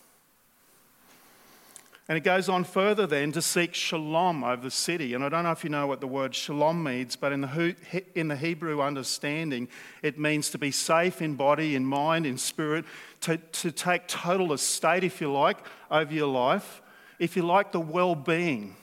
And 2.08 2.18
it 2.18 2.24
goes 2.24 2.48
on 2.48 2.64
further 2.64 3.06
then 3.06 3.30
to 3.32 3.40
seek 3.40 3.74
shalom 3.74 4.42
over 4.42 4.62
the 4.62 4.70
city. 4.70 5.14
And 5.14 5.24
I 5.24 5.28
don't 5.28 5.44
know 5.44 5.52
if 5.52 5.62
you 5.62 5.70
know 5.70 5.86
what 5.86 6.00
the 6.00 6.08
word 6.08 6.34
shalom 6.34 6.82
means, 6.82 7.14
but 7.14 7.32
in 7.32 7.42
the, 7.42 7.76
in 8.14 8.28
the 8.28 8.36
Hebrew 8.36 8.82
understanding, 8.82 9.68
it 10.02 10.18
means 10.18 10.50
to 10.50 10.58
be 10.58 10.72
safe 10.72 11.22
in 11.22 11.36
body, 11.36 11.76
in 11.76 11.84
mind, 11.84 12.26
in 12.26 12.38
spirit, 12.38 12.84
to, 13.20 13.36
to 13.36 13.70
take 13.70 14.08
total 14.08 14.52
estate, 14.52 15.04
if 15.04 15.20
you 15.20 15.32
like, 15.32 15.58
over 15.90 16.12
your 16.12 16.26
life. 16.26 16.82
If 17.20 17.36
you 17.36 17.42
like, 17.44 17.70
the 17.70 17.80
well 17.80 18.16
being 18.16 18.74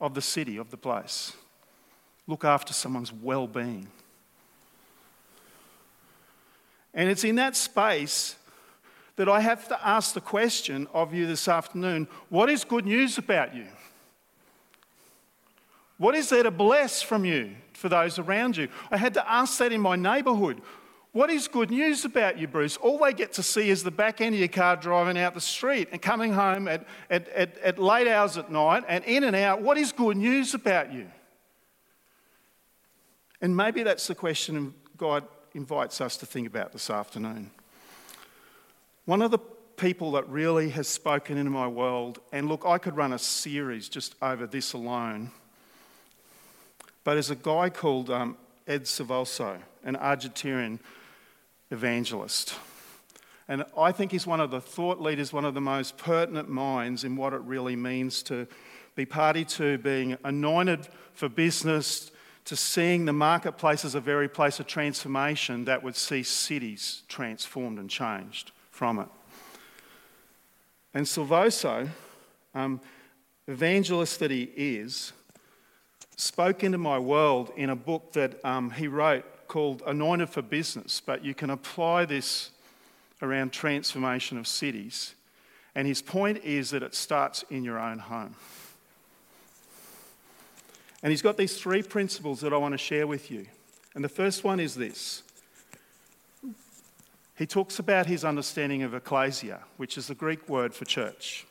of 0.00 0.14
the 0.14 0.22
city, 0.22 0.56
of 0.56 0.70
the 0.70 0.76
place. 0.76 1.32
Look 2.28 2.44
after 2.44 2.72
someone's 2.72 3.12
well 3.12 3.48
being. 3.48 3.88
And 6.94 7.08
it's 7.08 7.24
in 7.24 7.36
that 7.36 7.56
space 7.56 8.36
that 9.16 9.28
I 9.28 9.40
have 9.40 9.68
to 9.68 9.86
ask 9.86 10.14
the 10.14 10.20
question 10.20 10.86
of 10.92 11.12
you 11.12 11.26
this 11.26 11.48
afternoon 11.48 12.08
what 12.28 12.48
is 12.48 12.64
good 12.64 12.86
news 12.86 13.18
about 13.18 13.54
you? 13.54 13.66
What 15.98 16.14
is 16.14 16.30
there 16.30 16.42
to 16.42 16.50
bless 16.50 17.02
from 17.02 17.24
you 17.24 17.52
for 17.74 17.88
those 17.88 18.18
around 18.18 18.56
you? 18.56 18.68
I 18.90 18.96
had 18.96 19.14
to 19.14 19.30
ask 19.30 19.58
that 19.58 19.72
in 19.72 19.80
my 19.80 19.96
neighbourhood. 19.96 20.60
What 21.12 21.28
is 21.28 21.46
good 21.46 21.70
news 21.70 22.06
about 22.06 22.38
you, 22.38 22.48
Bruce? 22.48 22.78
All 22.78 22.98
they 22.98 23.12
get 23.12 23.34
to 23.34 23.42
see 23.42 23.68
is 23.68 23.84
the 23.84 23.90
back 23.90 24.22
end 24.22 24.34
of 24.34 24.38
your 24.38 24.48
car 24.48 24.76
driving 24.76 25.18
out 25.18 25.34
the 25.34 25.42
street 25.42 25.88
and 25.92 26.00
coming 26.00 26.32
home 26.32 26.66
at, 26.66 26.86
at, 27.10 27.28
at, 27.28 27.58
at 27.58 27.78
late 27.78 28.08
hours 28.08 28.38
at 28.38 28.50
night 28.50 28.84
and 28.88 29.04
in 29.04 29.22
and 29.22 29.36
out. 29.36 29.60
What 29.60 29.76
is 29.76 29.92
good 29.92 30.16
news 30.16 30.54
about 30.54 30.90
you? 30.90 31.06
And 33.42 33.54
maybe 33.54 33.82
that's 33.82 34.06
the 34.06 34.14
question 34.14 34.72
God 34.96 35.24
invites 35.52 36.00
us 36.00 36.16
to 36.16 36.26
think 36.26 36.46
about 36.46 36.72
this 36.72 36.88
afternoon. 36.88 37.50
One 39.04 39.20
of 39.20 39.32
the 39.32 39.38
people 39.38 40.12
that 40.12 40.28
really 40.28 40.70
has 40.70 40.86
spoken 40.86 41.36
into 41.36 41.50
my 41.50 41.66
world, 41.66 42.20
and 42.30 42.48
look, 42.48 42.64
I 42.64 42.78
could 42.78 42.94
run 42.94 43.12
a 43.12 43.18
series 43.18 43.88
just 43.88 44.14
over 44.22 44.46
this 44.46 44.74
alone, 44.74 45.32
but 47.02 47.14
there's 47.14 47.30
a 47.30 47.34
guy 47.34 47.68
called 47.68 48.10
um, 48.10 48.36
Ed 48.68 48.84
Silvoso, 48.84 49.58
an 49.82 49.96
Argentinian 49.96 50.78
evangelist. 51.72 52.54
And 53.48 53.64
I 53.76 53.90
think 53.90 54.12
he's 54.12 54.24
one 54.24 54.38
of 54.38 54.52
the 54.52 54.60
thought 54.60 55.00
leaders, 55.00 55.32
one 55.32 55.44
of 55.44 55.54
the 55.54 55.60
most 55.60 55.96
pertinent 55.96 56.48
minds 56.48 57.02
in 57.02 57.16
what 57.16 57.32
it 57.32 57.40
really 57.40 57.74
means 57.74 58.22
to 58.24 58.46
be 58.94 59.04
party 59.04 59.44
to 59.44 59.78
being 59.78 60.16
anointed 60.22 60.86
for 61.12 61.28
business, 61.28 62.12
to 62.44 62.54
seeing 62.54 63.06
the 63.06 63.12
marketplace 63.12 63.84
as 63.84 63.96
a 63.96 64.00
very 64.00 64.28
place 64.28 64.60
of 64.60 64.68
transformation 64.68 65.64
that 65.64 65.82
would 65.82 65.96
see 65.96 66.22
cities 66.22 67.02
transformed 67.08 67.80
and 67.80 67.90
changed 67.90 68.52
from 68.72 68.98
it. 68.98 69.08
And 70.94 71.06
Silvoso, 71.06 71.88
um, 72.54 72.80
evangelist 73.46 74.18
that 74.18 74.30
he 74.30 74.50
is, 74.56 75.12
spoke 76.16 76.64
into 76.64 76.78
my 76.78 76.98
world 76.98 77.52
in 77.56 77.70
a 77.70 77.76
book 77.76 78.12
that 78.14 78.44
um, 78.44 78.70
he 78.70 78.88
wrote 78.88 79.24
called 79.46 79.82
Anointed 79.86 80.30
for 80.30 80.42
Business, 80.42 81.00
but 81.04 81.24
you 81.24 81.34
can 81.34 81.50
apply 81.50 82.06
this 82.06 82.50
around 83.20 83.52
transformation 83.52 84.38
of 84.38 84.46
cities. 84.46 85.14
And 85.74 85.86
his 85.86 86.02
point 86.02 86.42
is 86.44 86.70
that 86.70 86.82
it 86.82 86.94
starts 86.94 87.44
in 87.50 87.62
your 87.62 87.78
own 87.78 87.98
home. 87.98 88.34
And 91.02 91.10
he's 91.10 91.22
got 91.22 91.36
these 91.36 91.58
three 91.58 91.82
principles 91.82 92.40
that 92.40 92.52
I 92.52 92.56
want 92.56 92.72
to 92.72 92.78
share 92.78 93.06
with 93.06 93.30
you. 93.30 93.46
And 93.94 94.02
the 94.02 94.08
first 94.08 94.44
one 94.44 94.60
is 94.60 94.74
this 94.74 95.22
he 97.42 97.46
talks 97.46 97.80
about 97.80 98.06
his 98.06 98.24
understanding 98.24 98.84
of 98.84 98.94
ecclesia, 98.94 99.58
which 99.76 99.98
is 99.98 100.06
the 100.06 100.14
Greek 100.14 100.48
word 100.48 100.72
for 100.72 100.84
church. 100.84 101.44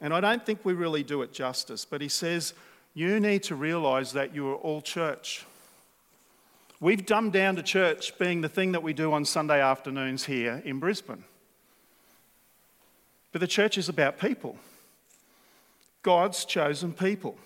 And 0.00 0.14
I 0.14 0.20
don't 0.20 0.46
think 0.46 0.60
we 0.62 0.74
really 0.74 1.02
do 1.02 1.22
it 1.22 1.32
justice, 1.32 1.84
but 1.84 2.00
he 2.00 2.08
says, 2.08 2.54
You 2.94 3.18
need 3.18 3.42
to 3.42 3.56
realize 3.56 4.12
that 4.12 4.32
you 4.32 4.48
are 4.50 4.54
all 4.54 4.80
church. 4.80 5.44
We've 6.78 7.04
dumbed 7.04 7.32
down 7.32 7.56
to 7.56 7.64
church 7.64 8.16
being 8.16 8.42
the 8.42 8.48
thing 8.48 8.70
that 8.70 8.84
we 8.84 8.92
do 8.92 9.12
on 9.12 9.24
Sunday 9.24 9.60
afternoons 9.60 10.26
here 10.26 10.62
in 10.64 10.78
Brisbane. 10.78 11.24
But 13.32 13.40
the 13.40 13.48
church 13.48 13.76
is 13.76 13.88
about 13.88 14.20
people 14.20 14.56
God's 16.04 16.44
chosen 16.44 16.92
people, 16.92 17.36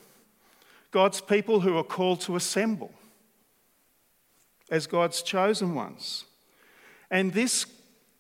God's 0.91 1.23
people 1.23 1.61
who 1.61 1.79
are 1.79 1.85
called 1.85 2.21
to 2.21 2.37
assemble 2.37 2.93
as 4.71 4.87
God's 4.87 5.23
chosen 5.23 5.75
ones. 5.75 6.27
And 7.11 7.33
this 7.33 7.67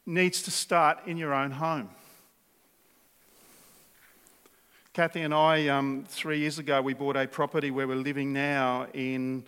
needs 0.05 0.43
to 0.43 0.51
start 0.51 0.99
in 1.07 1.17
your 1.17 1.35
own 1.35 1.51
home. 1.51 1.91
Kathy 4.93 5.23
and 5.23 5.35
I, 5.35 5.69
um, 5.69 6.05
three 6.09 6.39
years 6.39 6.59
ago, 6.59 6.81
we 6.81 6.95
bought 6.95 7.17
a 7.17 7.27
property 7.27 7.71
where 7.71 7.87
we're 7.87 7.97
living 7.97 8.33
now 8.33 8.87
in, 8.95 9.45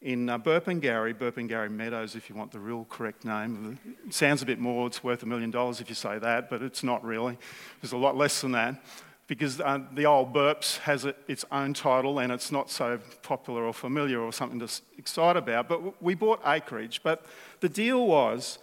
in 0.00 0.28
uh, 0.28 0.38
Burpengary, 0.38 1.12
Burpengary 1.14 1.68
Meadows, 1.68 2.14
if 2.14 2.28
you 2.28 2.36
want 2.36 2.52
the 2.52 2.60
real 2.60 2.86
correct 2.88 3.24
name. 3.24 3.76
It 4.06 4.14
sounds 4.14 4.42
a 4.42 4.46
bit 4.46 4.60
more, 4.60 4.86
it's 4.86 5.02
worth 5.02 5.24
a 5.24 5.26
million 5.26 5.50
dollars 5.50 5.80
if 5.80 5.88
you 5.88 5.96
say 5.96 6.18
that, 6.18 6.48
but 6.48 6.62
it's 6.62 6.84
not 6.84 7.04
really. 7.04 7.36
There's 7.80 7.92
a 7.92 7.96
lot 7.96 8.16
less 8.16 8.40
than 8.40 8.52
that 8.52 8.80
because 9.26 9.60
uh, 9.60 9.80
the 9.94 10.04
old 10.04 10.32
Burps 10.32 10.78
has 10.78 11.04
it, 11.06 11.16
its 11.26 11.44
own 11.50 11.72
title 11.74 12.18
and 12.18 12.30
it's 12.30 12.52
not 12.52 12.70
so 12.70 13.00
popular 13.22 13.64
or 13.64 13.72
familiar 13.72 14.20
or 14.20 14.32
something 14.32 14.60
to 14.60 14.68
excite 14.98 15.36
about. 15.36 15.68
But 15.68 16.02
we 16.02 16.14
bought 16.14 16.40
acreage. 16.46 17.00
But 17.02 17.24
the 17.60 17.68
deal 17.68 18.06
was 18.06 18.58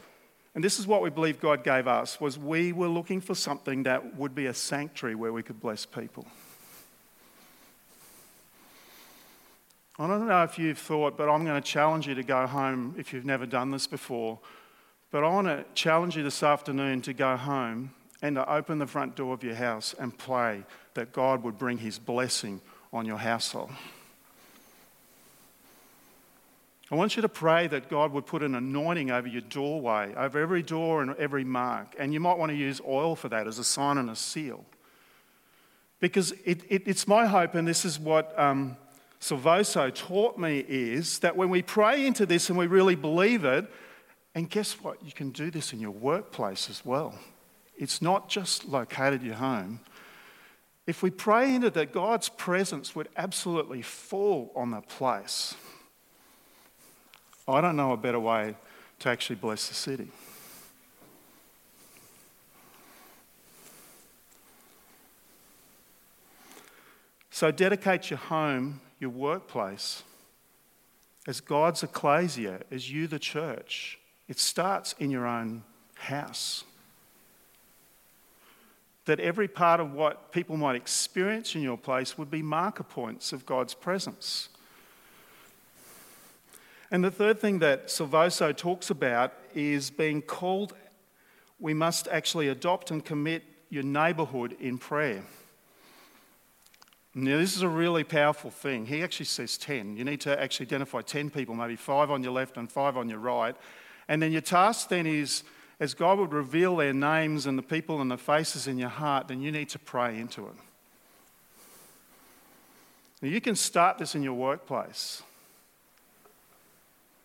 and 0.53 0.63
this 0.63 0.79
is 0.79 0.87
what 0.87 1.01
we 1.01 1.09
believe 1.09 1.39
God 1.39 1.63
gave 1.63 1.87
us 1.87 2.19
was 2.19 2.37
we 2.37 2.73
were 2.73 2.89
looking 2.89 3.21
for 3.21 3.35
something 3.35 3.83
that 3.83 4.17
would 4.17 4.35
be 4.35 4.47
a 4.47 4.53
sanctuary 4.53 5.15
where 5.15 5.31
we 5.31 5.43
could 5.43 5.61
bless 5.61 5.85
people. 5.85 6.27
I 9.97 10.07
don't 10.07 10.27
know 10.27 10.43
if 10.43 10.57
you've 10.57 10.79
thought, 10.79 11.15
but 11.15 11.29
I'm 11.29 11.45
going 11.45 11.61
to 11.61 11.67
challenge 11.67 12.07
you 12.07 12.15
to 12.15 12.23
go 12.23 12.47
home 12.47 12.95
if 12.97 13.13
you've 13.13 13.25
never 13.25 13.45
done 13.45 13.71
this 13.71 13.87
before. 13.87 14.39
But 15.11 15.23
I 15.23 15.29
want 15.29 15.47
to 15.47 15.63
challenge 15.73 16.17
you 16.17 16.23
this 16.23 16.41
afternoon 16.43 17.01
to 17.03 17.13
go 17.13 17.37
home 17.37 17.91
and 18.21 18.35
to 18.35 18.51
open 18.51 18.79
the 18.79 18.87
front 18.87 19.15
door 19.15 19.33
of 19.33 19.43
your 19.43 19.55
house 19.55 19.93
and 19.99 20.17
pray 20.17 20.63
that 20.95 21.11
God 21.13 21.43
would 21.43 21.57
bring 21.57 21.77
his 21.77 21.99
blessing 21.99 22.61
on 22.91 23.05
your 23.05 23.17
household. 23.17 23.71
I 26.91 26.95
want 26.95 27.15
you 27.15 27.21
to 27.21 27.29
pray 27.29 27.67
that 27.67 27.89
God 27.89 28.11
would 28.11 28.25
put 28.25 28.43
an 28.43 28.53
anointing 28.53 29.11
over 29.11 29.27
your 29.27 29.41
doorway, 29.41 30.13
over 30.13 30.39
every 30.39 30.61
door 30.61 31.01
and 31.01 31.15
every 31.15 31.45
mark. 31.45 31.95
And 31.97 32.13
you 32.13 32.19
might 32.19 32.37
want 32.37 32.51
to 32.51 32.55
use 32.55 32.81
oil 32.85 33.15
for 33.15 33.29
that 33.29 33.47
as 33.47 33.59
a 33.59 33.63
sign 33.63 33.97
and 33.97 34.09
a 34.09 34.15
seal. 34.15 34.65
Because 36.01 36.33
it, 36.43 36.63
it, 36.67 36.83
it's 36.85 37.07
my 37.07 37.25
hope, 37.25 37.55
and 37.55 37.65
this 37.65 37.85
is 37.85 37.97
what 37.97 38.37
um, 38.37 38.75
Silvoso 39.21 39.93
taught 39.93 40.37
me, 40.37 40.65
is 40.67 41.19
that 41.19 41.37
when 41.37 41.49
we 41.49 41.61
pray 41.61 42.05
into 42.05 42.25
this 42.25 42.49
and 42.49 42.57
we 42.57 42.67
really 42.67 42.95
believe 42.95 43.45
it, 43.45 43.71
and 44.35 44.49
guess 44.49 44.73
what? 44.73 45.01
You 45.05 45.13
can 45.13 45.29
do 45.29 45.49
this 45.49 45.71
in 45.71 45.79
your 45.79 45.91
workplace 45.91 46.69
as 46.69 46.83
well. 46.83 47.17
It's 47.77 48.01
not 48.01 48.27
just 48.27 48.65
located 48.65 49.23
your 49.23 49.35
home. 49.35 49.79
If 50.87 51.03
we 51.03 51.09
pray 51.09 51.55
into 51.55 51.69
that, 51.69 51.93
God's 51.93 52.27
presence 52.27 52.95
would 52.95 53.07
absolutely 53.15 53.81
fall 53.81 54.51
on 54.55 54.71
the 54.71 54.81
place. 54.81 55.55
I 57.51 57.61
don't 57.61 57.75
know 57.75 57.91
a 57.91 57.97
better 57.97 58.19
way 58.19 58.55
to 58.99 59.09
actually 59.09 59.35
bless 59.37 59.67
the 59.67 59.73
city. 59.73 60.07
So 67.31 67.49
dedicate 67.49 68.11
your 68.11 68.19
home, 68.19 68.81
your 68.99 69.09
workplace, 69.09 70.03
as 71.27 71.41
God's 71.41 71.81
ecclesia, 71.81 72.61
as 72.69 72.91
you, 72.91 73.07
the 73.07 73.17
church. 73.17 73.97
It 74.27 74.37
starts 74.37 74.93
in 74.99 75.09
your 75.09 75.25
own 75.25 75.63
house. 75.95 76.63
That 79.05 79.19
every 79.19 79.47
part 79.47 79.79
of 79.79 79.93
what 79.93 80.31
people 80.31 80.55
might 80.55 80.75
experience 80.75 81.55
in 81.55 81.63
your 81.63 81.77
place 81.77 82.15
would 82.15 82.29
be 82.29 82.43
marker 82.43 82.83
points 82.83 83.33
of 83.33 83.47
God's 83.47 83.73
presence. 83.73 84.49
And 86.91 87.03
the 87.03 87.11
third 87.11 87.39
thing 87.39 87.59
that 87.59 87.87
Silvoso 87.87 88.55
talks 88.55 88.89
about 88.89 89.33
is 89.55 89.89
being 89.89 90.21
called, 90.21 90.73
we 91.57 91.73
must 91.73 92.09
actually 92.09 92.49
adopt 92.49 92.91
and 92.91 93.03
commit 93.03 93.43
your 93.69 93.83
neighbourhood 93.83 94.57
in 94.59 94.77
prayer. 94.77 95.23
Now, 97.15 97.37
this 97.37 97.55
is 97.55 97.61
a 97.61 97.69
really 97.69 98.03
powerful 98.03 98.51
thing. 98.51 98.85
He 98.85 99.03
actually 99.03 99.25
says 99.25 99.57
10. 99.57 99.95
You 99.97 100.03
need 100.03 100.21
to 100.21 100.39
actually 100.39 100.65
identify 100.67 101.01
10 101.01 101.29
people, 101.29 101.55
maybe 101.55 101.77
five 101.77 102.11
on 102.11 102.23
your 102.23 102.33
left 102.33 102.57
and 102.57 102.69
five 102.69 102.97
on 102.97 103.09
your 103.09 103.19
right. 103.19 103.55
And 104.07 104.21
then 104.21 104.31
your 104.31 104.41
task 104.41 104.89
then 104.89 105.05
is, 105.05 105.43
as 105.79 105.93
God 105.93 106.19
would 106.19 106.33
reveal 106.33 106.75
their 106.77 106.93
names 106.93 107.45
and 107.45 107.57
the 107.57 107.63
people 107.63 108.01
and 108.01 108.11
the 108.11 108.17
faces 108.17 108.67
in 108.67 108.77
your 108.77 108.89
heart, 108.89 109.27
then 109.27 109.41
you 109.41 109.51
need 109.51 109.69
to 109.69 109.79
pray 109.79 110.17
into 110.19 110.45
it. 110.47 110.53
Now, 113.21 113.29
you 113.29 113.41
can 113.41 113.55
start 113.55 113.97
this 113.97 114.15
in 114.15 114.23
your 114.23 114.33
workplace. 114.33 115.21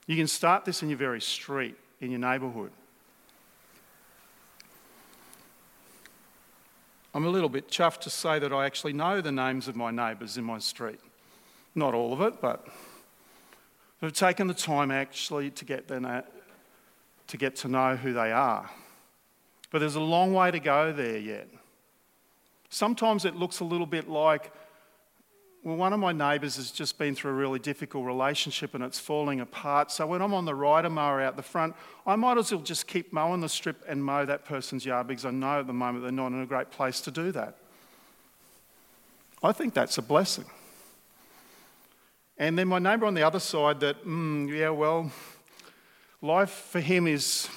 You 0.07 0.17
can 0.17 0.29
start 0.29 0.65
this 0.65 0.83
in 0.83 0.89
your 0.89 0.99
very 0.99 1.21
street, 1.21 1.77
in 2.01 2.11
your 2.11 2.21
neighbourhood. 2.21 2.71
I'm 7.13 7.25
a 7.25 7.31
little 7.31 7.49
bit 7.49 7.69
chuffed 7.69 8.01
to 8.01 8.11
say 8.11 8.39
that 8.39 8.53
I 8.53 8.67
actually 8.67 8.93
know 8.93 9.21
the 9.21 9.33
names 9.33 9.69
of 9.69 9.75
my 9.75 9.91
neighbours 9.91 10.37
in 10.37 10.45
my 10.45 10.59
street. 10.59 11.01
Not 11.75 11.95
all 11.95 12.13
of 12.13 12.21
it, 12.21 12.41
but 12.41 12.67
I've 14.03 14.13
taken 14.13 14.47
the 14.47 14.55
time 14.55 14.91
actually 14.91 15.51
to 15.53 15.65
get, 15.65 15.89
them, 15.89 16.23
to 17.27 17.37
get 17.37 17.57
to 17.57 17.69
know 17.69 17.97
who 17.97 18.13
they 18.13 18.33
are. 18.33 18.71
But 19.71 19.79
there's 19.79 19.97
a 19.97 20.01
long 20.01 20.35
way 20.35 20.51
to 20.51 20.61
go 20.61 20.93
there 20.93 21.19
yet. 21.19 21.49
Sometimes 22.69 23.25
it 23.25 23.35
looks 23.35 23.61
a 23.61 23.65
little 23.65 23.87
bit 23.87 24.09
like, 24.09 24.53
well, 25.67 25.75
one 25.75 25.93
of 25.93 25.99
my 25.99 26.13
neighbours 26.13 26.55
has 26.59 26.71
just 26.71 26.97
been 26.97 27.17
through 27.17 27.33
a 27.33 27.35
really 27.35 27.59
difficult 27.59 28.07
relationship 28.07 28.77
and 28.77 28.85
it's 28.85 29.01
falling 29.01 29.41
apart. 29.41 29.91
So 29.91 30.07
when 30.07 30.23
I'm 30.23 30.33
on 30.33 30.45
the 30.45 30.55
rider 30.55 30.89
mower 30.89 31.21
out 31.21 31.35
the 31.35 31.43
front, 31.43 31.75
I 32.07 32.15
might 32.15 32.39
as 32.39 32.53
well 32.53 32.61
just 32.61 32.87
keep 32.87 33.13
mowing 33.13 33.41
the 33.41 33.49
strip 33.49 33.83
and 33.89 34.05
mow 34.05 34.25
that 34.27 34.45
person's 34.45 34.87
yard 34.87 35.09
because 35.09 35.25
I 35.25 35.33
know 35.33 35.59
at 35.59 35.67
the 35.67 35.73
moment 35.73 36.05
they're 36.05 36.13
not 36.13 36.29
in 36.29 36.41
a 36.41 36.47
great 36.47 36.71
place 36.71 37.01
to 37.01 37.11
do 37.11 37.33
that. 37.33 37.57
I 39.43 39.51
think 39.51 39.75
that's 39.75 39.99
a 39.99 40.03
blessing. 40.03 40.45
And 42.39 42.57
then 42.57 42.69
my 42.69 42.79
neighbour 42.79 43.07
on 43.07 43.15
the 43.15 43.25
other 43.25 43.41
side, 43.41 43.81
that, 43.81 44.07
mm, 44.07 44.49
yeah, 44.49 44.71
well, 44.71 45.11
life 46.23 46.69
for 46.71 46.79
him 46.79 47.09
is, 47.09 47.49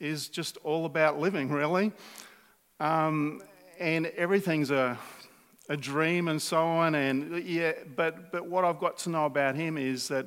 is 0.00 0.26
just 0.26 0.56
all 0.64 0.86
about 0.86 1.20
living, 1.20 1.50
really. 1.50 1.92
Um, 2.80 3.42
and 3.78 4.06
everything's 4.06 4.72
a, 4.72 4.98
a 5.68 5.76
dream 5.76 6.28
and 6.28 6.40
so 6.40 6.62
on. 6.62 6.94
And 6.94 7.44
yeah, 7.44 7.72
but, 7.96 8.32
but 8.32 8.46
what 8.46 8.64
I've 8.64 8.80
got 8.80 8.98
to 8.98 9.10
know 9.10 9.26
about 9.26 9.54
him 9.54 9.78
is 9.78 10.08
that 10.08 10.26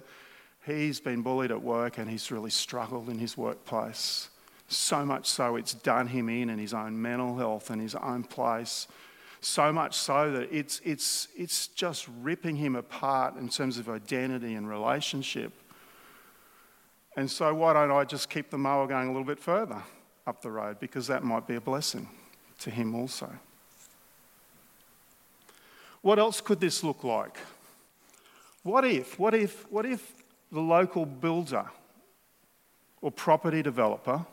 he's 0.65 0.99
been 0.99 1.21
bullied 1.21 1.51
at 1.51 1.61
work 1.61 1.97
and 1.97 2.09
he's 2.09 2.31
really 2.31 2.49
struggled 2.49 3.09
in 3.09 3.19
his 3.19 3.37
workplace. 3.37 4.29
So 4.67 5.05
much 5.05 5.27
so 5.27 5.55
it's 5.55 5.73
done 5.73 6.07
him 6.07 6.29
in 6.29 6.49
in 6.49 6.57
his 6.57 6.73
own 6.73 6.99
mental 6.99 7.37
health 7.37 7.69
and 7.69 7.81
his 7.81 7.95
own 7.95 8.23
place. 8.23 8.87
So 9.41 9.71
much 9.71 9.95
so 9.95 10.31
that 10.31 10.51
it's, 10.51 10.81
it's, 10.83 11.27
it's 11.37 11.67
just 11.67 12.07
ripping 12.21 12.55
him 12.55 12.75
apart 12.75 13.35
in 13.37 13.47
terms 13.47 13.77
of 13.77 13.87
identity 13.87 14.55
and 14.55 14.67
relationship. 14.67 15.53
And 17.15 17.29
so, 17.29 17.53
why 17.53 17.73
don't 17.73 17.91
I 17.91 18.03
just 18.03 18.29
keep 18.29 18.49
the 18.49 18.57
mower 18.57 18.87
going 18.87 19.07
a 19.07 19.11
little 19.11 19.25
bit 19.25 19.39
further 19.39 19.81
up 20.27 20.41
the 20.41 20.51
road? 20.51 20.79
Because 20.79 21.07
that 21.07 21.23
might 21.23 21.47
be 21.47 21.55
a 21.55 21.61
blessing 21.61 22.09
to 22.59 22.69
him 22.69 22.93
also. 22.93 23.31
What 26.05 26.19
else 26.19 26.39
could 26.39 26.59
this 26.59 26.83
look 26.83 27.03
like? 27.03 27.35
What 28.61 28.85
if, 28.85 29.17
what 29.17 29.33
if, 29.33 29.65
what 29.71 29.87
if 29.87 30.13
the 30.51 30.59
local 30.59 31.03
builder 31.03 31.65
or 33.01 33.09
property 33.09 33.63
developer 33.63 34.23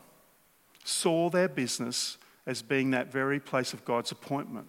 saw 0.83 1.31
their 1.31 1.47
business 1.47 2.19
as 2.45 2.61
being 2.61 2.91
that 2.91 3.11
very 3.11 3.39
place 3.39 3.73
of 3.73 3.83
God's 3.85 4.11
appointment? 4.11 4.67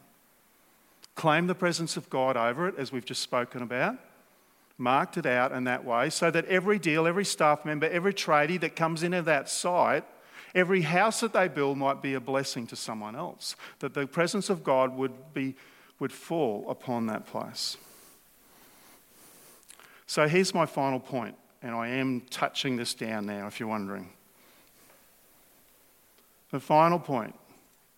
Claim 1.15 1.47
the 1.47 1.55
presence 1.55 1.99
of 1.99 2.09
God 2.09 2.39
over 2.39 2.69
it, 2.69 2.75
as 2.79 2.91
we've 2.91 3.05
just 3.05 3.21
spoken 3.21 3.61
about, 3.61 3.99
marked 4.79 5.19
it 5.19 5.27
out 5.27 5.53
in 5.53 5.65
that 5.65 5.85
way, 5.85 6.09
so 6.09 6.31
that 6.31 6.47
every 6.47 6.79
deal, 6.79 7.07
every 7.07 7.27
staff 7.27 7.67
member, 7.67 7.87
every 7.87 8.15
tradie 8.15 8.59
that 8.61 8.77
comes 8.77 9.03
into 9.03 9.21
that 9.21 9.51
site 9.51 10.05
Every 10.55 10.83
house 10.83 11.19
that 11.21 11.33
they 11.33 11.49
build 11.49 11.79
might 11.79 12.01
be 12.01 12.15
a 12.15 12.21
blessing 12.21 12.67
to 12.69 12.77
someone 12.77 13.17
else, 13.17 13.57
that 13.81 13.93
the 13.93 14.07
presence 14.07 14.49
of 14.51 14.63
God 14.63 14.95
would, 14.97 15.35
be, 15.35 15.57
would 16.05 16.13
fall 16.13 16.67
upon 16.69 17.07
that 17.07 17.25
place. 17.25 17.79
So 20.07 20.29
here's 20.29 20.53
my 20.53 20.67
final 20.67 21.01
point, 21.01 21.35
and 21.63 21.75
I 21.75 21.89
am 21.89 22.21
touching 22.29 22.77
this 22.77 22.93
down 22.93 23.25
now 23.25 23.47
if 23.47 23.59
you're 23.59 23.71
wondering. 23.71 24.11
The 26.51 26.61
final 26.61 26.99
point 26.99 27.35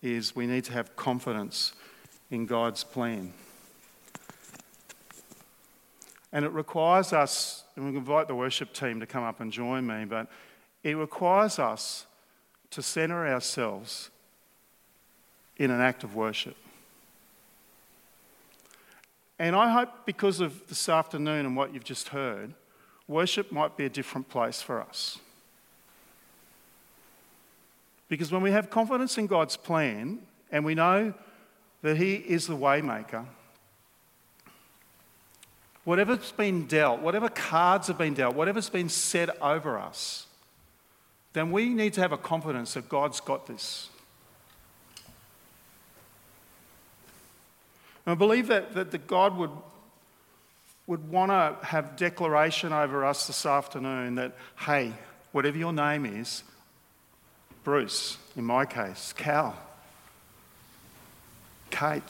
is 0.02 0.36
we 0.36 0.46
need 0.46 0.62
to 0.66 0.72
have 0.72 0.94
confidence 0.94 1.72
in 2.30 2.46
God's 2.46 2.84
plan. 2.84 3.32
And 6.32 6.44
it 6.44 6.52
requires 6.52 7.12
us, 7.12 7.64
and 7.74 7.90
we 7.90 7.98
invite 7.98 8.28
the 8.28 8.36
worship 8.36 8.72
team 8.72 9.00
to 9.00 9.06
come 9.06 9.24
up 9.24 9.40
and 9.40 9.50
join 9.50 9.84
me, 9.84 10.04
but 10.04 10.28
it 10.84 10.96
requires 10.96 11.58
us 11.58 12.06
to 12.70 12.82
center 12.82 13.26
ourselves 13.26 14.10
in 15.56 15.72
an 15.72 15.80
act 15.80 16.04
of 16.04 16.14
worship. 16.14 16.56
And 19.38 19.54
I 19.54 19.70
hope 19.70 19.90
because 20.06 20.40
of 20.40 20.66
this 20.68 20.88
afternoon 20.88 21.46
and 21.46 21.56
what 21.56 21.74
you've 21.74 21.84
just 21.84 22.08
heard, 22.08 22.54
worship 23.06 23.52
might 23.52 23.76
be 23.76 23.84
a 23.84 23.90
different 23.90 24.28
place 24.28 24.62
for 24.62 24.80
us. 24.80 25.18
Because 28.08 28.32
when 28.32 28.42
we 28.42 28.52
have 28.52 28.70
confidence 28.70 29.18
in 29.18 29.26
God's 29.26 29.56
plan 29.56 30.20
and 30.50 30.64
we 30.64 30.74
know 30.74 31.12
that 31.82 31.96
He 31.96 32.14
is 32.14 32.46
the 32.46 32.56
waymaker, 32.56 33.26
whatever's 35.84 36.32
been 36.32 36.66
dealt, 36.66 37.00
whatever 37.00 37.28
cards 37.28 37.88
have 37.88 37.98
been 37.98 38.14
dealt, 38.14 38.34
whatever's 38.34 38.70
been 38.70 38.88
said 38.88 39.30
over 39.40 39.78
us, 39.78 40.26
then 41.32 41.50
we 41.50 41.68
need 41.68 41.92
to 41.92 42.00
have 42.00 42.12
a 42.12 42.18
confidence 42.18 42.74
that 42.74 42.88
God's 42.88 43.20
got 43.20 43.46
this. 43.46 43.90
And 48.06 48.12
I 48.12 48.14
believe 48.14 48.46
that, 48.46 48.74
that, 48.74 48.92
that 48.92 49.06
God 49.08 49.36
would, 49.36 49.50
would 50.86 51.08
want 51.10 51.32
to 51.32 51.66
have 51.66 51.96
declaration 51.96 52.72
over 52.72 53.04
us 53.04 53.26
this 53.26 53.44
afternoon 53.44 54.14
that, 54.14 54.36
hey, 54.60 54.92
whatever 55.32 55.58
your 55.58 55.72
name 55.72 56.06
is, 56.06 56.44
Bruce, 57.64 58.16
in 58.36 58.44
my 58.44 58.64
case, 58.64 59.12
Cal, 59.12 59.56
Kate, 61.68 62.04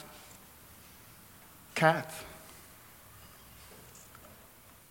Kath, 1.75 2.27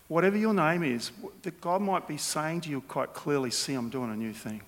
whatever 0.08 0.38
your 0.38 0.56
name 0.56 0.82
is, 0.82 1.12
that 1.44 1.62
God 1.62 1.84
might 1.84 2.08
be 2.08 2.18
saying 2.18 2.62
to 2.62 2.70
you 2.70 2.82
quite 2.82 3.14
clearly, 3.14 3.52
see, 3.52 3.76
I'm 3.76 3.90
doing 3.90 4.12
a 4.12 4.16
new 4.16 4.34
thing. 4.34 4.62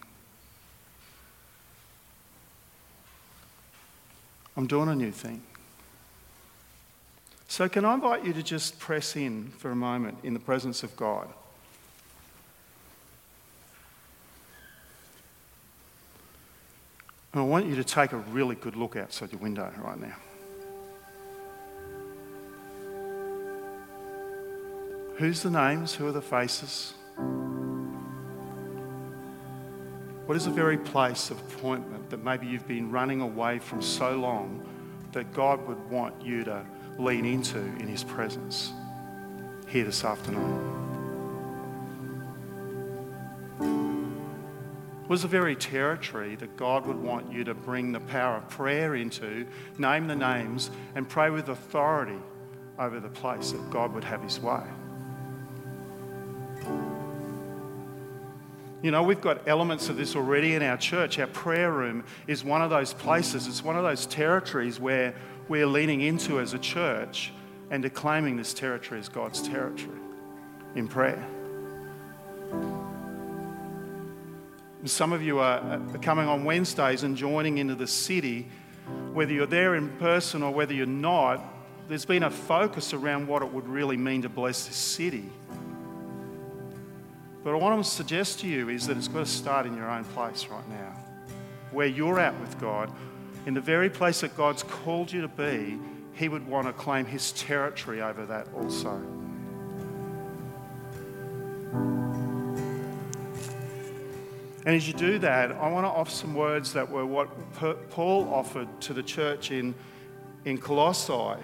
I'm 4.56 4.68
doing 4.68 4.90
a 4.90 4.96
new 4.96 5.12
thing. 5.12 5.42
So, 7.48 7.70
can 7.70 7.86
I 7.86 7.94
invite 7.94 8.26
you 8.26 8.34
to 8.34 8.44
just 8.44 8.78
press 8.78 9.16
in 9.16 9.52
for 9.58 9.72
a 9.72 9.76
moment 9.76 10.18
in 10.24 10.34
the 10.34 10.40
presence 10.40 10.84
of 10.84 10.96
God? 10.98 11.30
And 17.32 17.42
I 17.42 17.46
want 17.46 17.68
you 17.68 17.76
to 17.76 17.84
take 17.84 18.12
a 18.12 18.18
really 18.18 18.56
good 18.56 18.76
look 18.76 18.96
outside 18.96 19.32
your 19.32 19.40
window 19.40 19.72
right 19.82 20.00
now. 20.00 20.16
Who's 25.16 25.42
the 25.42 25.50
names? 25.50 25.96
Who 25.96 26.06
are 26.08 26.12
the 26.12 26.22
faces? 26.22 26.94
What 30.26 30.36
is 30.36 30.46
the 30.46 30.52
very 30.52 30.78
place 30.78 31.32
of 31.32 31.40
appointment 31.40 32.10
that 32.10 32.24
maybe 32.24 32.46
you've 32.46 32.68
been 32.68 32.92
running 32.92 33.22
away 33.22 33.60
from 33.60 33.82
so 33.82 34.18
long 34.18 34.68
that 35.14 35.34
God 35.34 35.66
would 35.68 35.90
want 35.90 36.22
you 36.22 36.44
to 36.44 36.66
lean 36.98 37.26
into 37.26 37.60
in 37.60 37.88
His 37.88 38.04
presence 38.04 38.72
here 39.68 39.86
this 39.86 40.04
afternoon? 40.04 40.78
was 45.08 45.22
the 45.22 45.28
very 45.28 45.56
territory 45.56 46.36
that 46.36 46.58
God 46.58 46.86
would 46.86 47.02
want 47.02 47.32
you 47.32 47.44
to 47.46 47.54
bring 47.54 47.92
the 47.92 48.00
power 48.00 48.38
of 48.38 48.50
prayer 48.50 48.96
into, 48.96 49.48
name 49.78 50.08
the 50.08 50.16
names, 50.16 50.70
and 50.96 51.08
pray 51.08 51.30
with 51.30 51.50
authority 51.50 52.20
over 52.78 53.00
the 53.00 53.10
place 53.10 53.52
that 53.52 53.70
God 53.70 53.94
would 53.94 54.04
have 54.04 54.22
His 54.22 54.40
way. 54.40 54.64
You 58.88 58.92
know, 58.92 59.04
we've 59.04 59.20
got 59.20 59.50
elements 59.50 59.90
of 59.90 59.98
this 59.98 60.16
already 60.16 60.56
in 60.56 60.64
our 60.64 60.78
church. 60.78 61.20
Our 61.20 61.28
prayer 61.28 61.74
room 61.74 62.06
is 62.26 62.42
one 62.46 62.62
of 62.62 62.70
those 62.70 62.94
places, 62.94 63.46
it's 63.46 63.62
one 63.62 63.76
of 63.76 63.84
those 63.84 64.06
territories 64.06 64.80
where 64.80 65.14
we're 65.50 65.68
leaning 65.68 66.00
into 66.00 66.40
as 66.40 66.54
a 66.54 66.58
church 66.58 67.34
and 67.70 67.84
declaiming 67.84 68.38
this 68.38 68.54
territory 68.54 69.02
as 69.02 69.10
God's 69.10 69.42
territory 69.42 70.00
in 70.76 70.88
prayer. 70.88 71.22
Some 74.86 75.12
of 75.12 75.22
you 75.22 75.40
are 75.40 75.82
coming 76.02 76.30
on 76.30 76.46
Wednesdays 76.46 77.04
and 77.04 77.18
joining 77.18 77.58
into 77.58 77.76
the 77.76 77.88
city. 77.88 78.48
Whether 79.12 79.34
you're 79.34 79.48
there 79.48 79.76
in 79.76 79.90
person 79.98 80.42
or 80.42 80.54
whether 80.54 80.74
you're 80.74 80.86
not, 80.86 81.44
there's 81.90 82.06
been 82.06 82.24
a 82.24 82.32
focus 82.32 82.94
around 82.94 83.28
what 83.28 83.42
it 83.42 83.52
would 83.52 83.68
really 83.68 83.98
mean 83.98 84.22
to 84.22 84.30
bless 84.30 84.66
this 84.66 84.78
city 84.78 85.30
but 87.48 87.54
what 87.54 87.72
I 87.72 87.76
want 87.76 87.86
to 87.86 87.90
suggest 87.90 88.42
to 88.42 88.48
you 88.50 88.68
is 88.68 88.88
that 88.88 88.98
it's 88.98 89.08
got 89.08 89.20
to 89.20 89.26
start 89.26 89.66
in 89.66 89.78
your 89.78 89.90
own 89.90 90.04
place 90.04 90.48
right 90.48 90.68
now, 90.68 90.94
where 91.72 91.88
you're 91.88 92.20
at 92.20 92.38
with 92.42 92.60
God. 92.60 92.92
In 93.46 93.54
the 93.54 93.62
very 93.62 93.90
place 93.90 94.20
that 94.20 94.36
God's 94.36 94.64
called 94.64 95.14
you 95.14 95.22
to 95.22 95.30
be, 95.30 95.80
He 96.12 96.28
would 96.28 96.46
want 96.46 96.68
to 96.68 96.74
claim 96.74 97.06
His 97.06 97.32
territory 97.32 98.02
over 98.02 98.26
that 98.26 98.50
also. 98.54 99.02
And 104.66 104.76
as 104.76 104.86
you 104.86 104.94
do 104.94 105.18
that, 105.20 105.54
I 105.54 105.72
want 105.72 105.86
to 105.86 105.90
offer 105.90 106.12
some 106.12 106.36
words 106.36 106.74
that 106.74 106.92
were 106.92 107.06
what 107.06 107.30
Paul 107.90 108.28
offered 108.30 108.68
to 108.82 108.94
the 108.94 109.04
church 109.04 109.52
in, 109.52 109.74
in 110.44 110.58
Colossae 110.58 111.42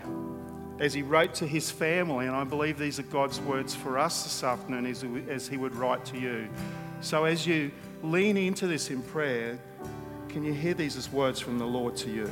as 0.79 0.93
he 0.93 1.01
wrote 1.01 1.33
to 1.35 1.47
his 1.47 1.69
family. 1.69 2.27
And 2.27 2.35
I 2.35 2.43
believe 2.43 2.77
these 2.77 2.99
are 2.99 3.03
God's 3.03 3.39
words 3.41 3.75
for 3.75 3.97
us 3.97 4.23
this 4.23 4.43
afternoon 4.43 4.85
as, 4.85 5.05
as 5.29 5.47
he 5.47 5.57
would 5.57 5.75
write 5.75 6.03
to 6.05 6.17
you. 6.17 6.49
So 7.01 7.25
as 7.25 7.45
you 7.45 7.71
lean 8.01 8.37
into 8.37 8.67
this 8.67 8.89
in 8.89 9.01
prayer, 9.01 9.59
can 10.29 10.43
you 10.43 10.53
hear 10.53 10.73
these 10.73 10.97
as 10.97 11.11
words 11.11 11.39
from 11.39 11.59
the 11.59 11.65
Lord 11.65 11.95
to 11.97 12.09
you? 12.09 12.29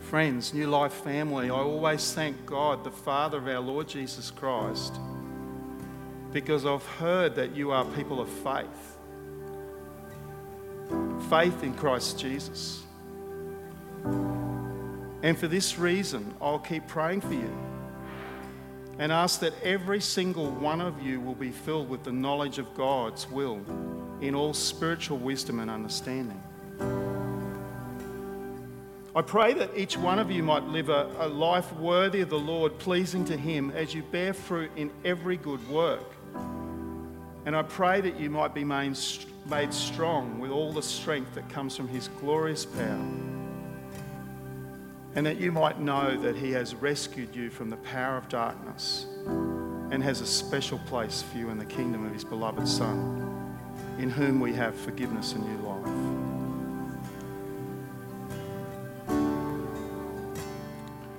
Friends, 0.00 0.52
New 0.52 0.66
Life 0.66 0.92
family, 0.92 1.46
I 1.48 1.54
always 1.54 2.12
thank 2.12 2.44
God, 2.44 2.84
the 2.84 2.90
Father 2.90 3.38
of 3.38 3.48
our 3.48 3.60
Lord 3.60 3.88
Jesus 3.88 4.30
Christ, 4.30 4.98
because 6.32 6.66
I've 6.66 6.84
heard 6.84 7.34
that 7.36 7.56
you 7.56 7.70
are 7.70 7.84
people 7.84 8.20
of 8.20 8.28
faith. 8.28 8.98
Faith 11.30 11.62
in 11.62 11.74
Christ 11.74 12.18
Jesus. 12.18 12.82
And 15.22 15.38
for 15.38 15.46
this 15.46 15.78
reason, 15.78 16.34
I'll 16.40 16.58
keep 16.58 16.86
praying 16.88 17.20
for 17.20 17.34
you 17.34 17.50
and 18.98 19.10
ask 19.10 19.40
that 19.40 19.54
every 19.62 20.00
single 20.00 20.50
one 20.50 20.80
of 20.80 21.00
you 21.02 21.20
will 21.20 21.34
be 21.34 21.50
filled 21.50 21.88
with 21.88 22.04
the 22.04 22.12
knowledge 22.12 22.58
of 22.58 22.74
God's 22.74 23.28
will 23.30 23.60
in 24.20 24.34
all 24.34 24.52
spiritual 24.52 25.18
wisdom 25.18 25.60
and 25.60 25.70
understanding. 25.70 26.40
I 29.14 29.20
pray 29.20 29.52
that 29.54 29.70
each 29.76 29.96
one 29.96 30.18
of 30.18 30.30
you 30.30 30.42
might 30.42 30.64
live 30.64 30.88
a, 30.88 31.10
a, 31.18 31.28
life 31.28 31.70
worthy 31.74 32.22
of 32.22 32.30
the 32.30 32.38
Lord, 32.38 32.78
pleasing 32.78 33.26
to 33.26 33.36
Him 33.36 33.70
as 33.72 33.94
you 33.94 34.02
bear 34.02 34.32
fruit 34.32 34.70
in 34.74 34.90
every 35.04 35.36
good 35.36 35.66
work. 35.68 36.14
And 37.44 37.54
I 37.54 37.62
pray 37.62 38.00
that 38.00 38.18
you 38.18 38.30
might 38.30 38.54
be 38.54 38.64
made, 38.64 38.96
made 39.50 39.74
strong 39.74 40.38
with 40.40 40.50
all 40.50 40.72
the 40.72 40.82
strength 40.82 41.34
that 41.34 41.48
comes 41.50 41.76
from 41.76 41.88
His 41.88 42.08
glorious 42.08 42.64
power. 42.64 43.31
And 45.14 45.26
that 45.26 45.38
you 45.38 45.52
might 45.52 45.78
know 45.80 46.16
that 46.22 46.36
He 46.36 46.52
has 46.52 46.74
rescued 46.74 47.36
you 47.36 47.50
from 47.50 47.70
the 47.70 47.76
power 47.76 48.16
of 48.16 48.28
darkness 48.28 49.06
and 49.26 50.02
has 50.02 50.20
a 50.20 50.26
special 50.26 50.78
place 50.86 51.22
for 51.22 51.38
you 51.38 51.50
in 51.50 51.58
the 51.58 51.66
kingdom 51.66 52.06
of 52.06 52.12
His 52.12 52.24
beloved 52.24 52.66
Son, 52.66 53.56
in 53.98 54.08
whom 54.08 54.40
we 54.40 54.54
have 54.54 54.74
forgiveness 54.74 55.34
and 55.34 55.44
new 55.46 55.68
life. 55.68 56.22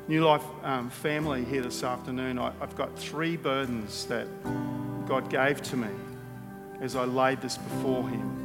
New 0.08 0.26
Life 0.26 0.44
um, 0.64 0.90
family 0.90 1.46
here 1.46 1.62
this 1.62 1.82
afternoon, 1.82 2.38
I, 2.38 2.52
I've 2.60 2.76
got 2.76 2.98
three 3.00 3.38
burdens 3.38 4.06
that 4.08 4.28
God 5.08 5.30
gave 5.30 5.62
to 5.64 5.78
me 5.78 5.88
as 6.82 6.98
I 6.98 7.06
laid 7.06 7.42
this 7.42 7.58
before 7.58 8.10
Him. 8.10 8.43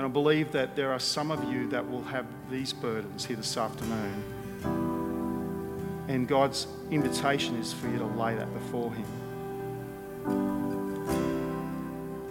And 0.00 0.06
I 0.06 0.10
believe 0.10 0.50
that 0.52 0.76
there 0.76 0.92
are 0.92 0.98
some 0.98 1.30
of 1.30 1.44
you 1.52 1.68
that 1.68 1.86
will 1.86 2.04
have 2.04 2.24
these 2.50 2.72
burdens 2.72 3.26
here 3.26 3.36
this 3.36 3.58
afternoon. 3.58 4.24
And 6.08 6.26
God's 6.26 6.66
invitation 6.90 7.56
is 7.56 7.74
for 7.74 7.86
you 7.88 7.98
to 7.98 8.06
lay 8.06 8.34
that 8.34 8.50
before 8.54 8.90
Him. 8.94 9.04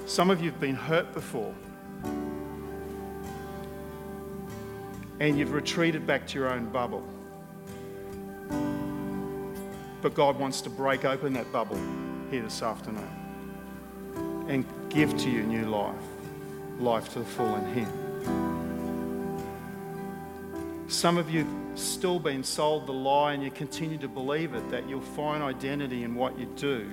Some 0.07 0.32
of 0.32 0.41
you 0.41 0.49
have 0.49 0.59
been 0.59 0.74
hurt 0.74 1.13
before. 1.13 1.53
And 5.20 5.38
you've 5.38 5.53
retreated 5.53 6.07
back 6.07 6.26
to 6.26 6.39
your 6.39 6.49
own 6.49 6.70
bubble. 6.70 7.07
But 10.01 10.15
God 10.15 10.39
wants 10.39 10.61
to 10.61 10.72
break 10.72 11.05
open 11.05 11.34
that 11.34 11.51
bubble 11.51 11.80
here 12.32 12.41
this 12.41 12.63
afternoon 12.63 14.47
and 14.47 14.65
give 14.89 15.15
to 15.20 15.30
you 15.30 15.43
new 15.43 15.65
life, 15.65 15.93
life 16.80 17.13
to 17.13 17.19
the 17.19 17.25
full 17.25 17.55
in 17.55 17.65
Him. 17.73 17.89
Some 20.88 21.17
of 21.17 21.30
you 21.30 21.47
still 21.75 22.19
been 22.19 22.43
sold 22.43 22.88
the 22.88 22.93
lie 22.93 23.34
and 23.34 23.43
you 23.43 23.51
continue 23.51 23.97
to 23.99 24.07
believe 24.07 24.53
it 24.55 24.69
that 24.71 24.89
you'll 24.89 25.01
find 25.01 25.43
identity 25.43 26.03
in 26.03 26.15
what 26.15 26.38
you 26.39 26.45
do. 26.55 26.89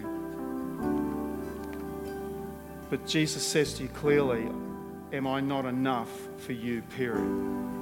But 2.91 3.07
Jesus 3.07 3.45
says 3.45 3.74
to 3.74 3.84
you 3.84 3.89
clearly, 3.89 4.49
Am 5.12 5.26
I 5.26 5.41
not 5.41 5.64
enough 5.64 6.11
for 6.39 6.53
you, 6.53 6.82
period? 6.82 7.76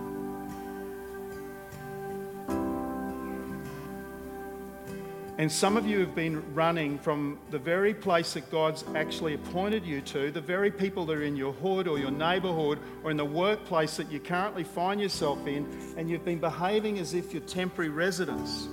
And 5.45 5.53
some 5.53 5.77
of 5.77 5.87
you 5.87 6.01
have 6.01 6.15
been 6.15 6.55
running 6.55 6.99
from 6.99 7.39
the 7.51 7.59
very 7.59 7.93
place 7.93 8.33
that 8.33 8.51
God's 8.51 8.83
actually 8.95 9.35
appointed 9.35 9.85
you 9.85 10.01
to, 10.01 10.31
the 10.31 10.41
very 10.41 10.71
people 10.71 11.05
that 11.05 11.19
are 11.19 11.23
in 11.23 11.37
your 11.37 11.53
hood 11.53 11.87
or 11.87 11.99
your 11.99 12.11
neighborhood 12.11 12.79
or 13.03 13.11
in 13.11 13.19
the 13.19 13.27
workplace 13.27 13.99
that 13.99 14.11
you 14.11 14.21
currently 14.21 14.65
find 14.65 14.99
yourself 14.99 15.47
in, 15.47 15.69
and 15.99 16.09
you've 16.09 16.25
been 16.25 16.39
behaving 16.39 16.99
as 16.99 17.13
if 17.13 17.35
you're 17.35 17.43
temporary 17.43 17.91
residents. 17.91 18.69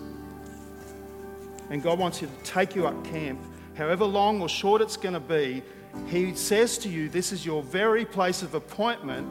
And 1.70 1.84
God 1.84 2.00
wants 2.00 2.22
you 2.22 2.30
to 2.30 2.50
take 2.50 2.74
you 2.74 2.88
up 2.88 3.04
camp, 3.04 3.42
however 3.76 4.06
long 4.06 4.42
or 4.42 4.48
short 4.48 4.82
it's 4.82 4.96
going 4.96 5.16
to 5.16 5.20
be. 5.20 5.64
He 6.08 6.34
says 6.36 6.78
to 6.78 6.90
you, 6.90 7.10
This 7.10 7.34
is 7.34 7.46
your 7.46 7.64
very 7.64 8.06
place 8.06 8.44
of 8.44 8.54
appointment, 8.56 9.28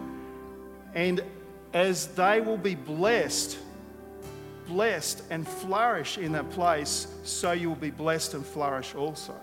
and 0.94 1.24
as 1.72 2.08
they 2.08 2.42
will 2.42 2.58
be 2.58 2.74
blessed 2.74 3.56
blessed 4.70 5.22
and 5.30 5.46
flourish 5.46 6.16
in 6.16 6.32
that 6.32 6.48
place, 6.50 7.08
so 7.24 7.50
you 7.50 7.68
will 7.68 7.76
be 7.76 7.90
blessed 7.90 8.34
and 8.34 8.46
flourish 8.46 8.94
also. 8.94 9.34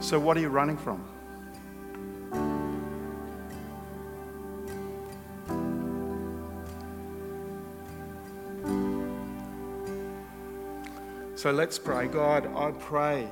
So, 0.00 0.20
what 0.20 0.36
are 0.36 0.40
you 0.40 0.50
running 0.50 0.76
from? 0.76 1.02
So 11.34 11.50
let's 11.50 11.78
pray. 11.78 12.08
God, 12.08 12.46
I 12.56 12.72
pray 12.72 13.28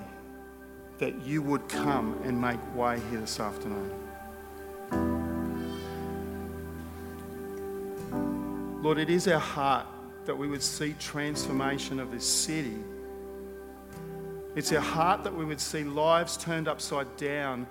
that 0.98 1.20
you 1.22 1.42
would 1.42 1.68
come 1.68 2.18
and 2.24 2.40
make 2.40 2.60
way 2.74 3.00
here 3.10 3.20
this 3.20 3.40
afternoon. 3.40 4.03
Lord, 8.84 8.98
it 8.98 9.08
is 9.08 9.26
our 9.28 9.40
heart 9.40 9.86
that 10.26 10.36
we 10.36 10.46
would 10.46 10.62
see 10.62 10.94
transformation 10.98 11.98
of 11.98 12.10
this 12.10 12.26
city. 12.26 12.76
It's 14.56 14.70
our 14.72 14.80
heart 14.82 15.24
that 15.24 15.34
we 15.34 15.46
would 15.46 15.58
see 15.58 15.84
lives 15.84 16.36
turned 16.36 16.68
upside 16.68 17.16
down 17.16 17.66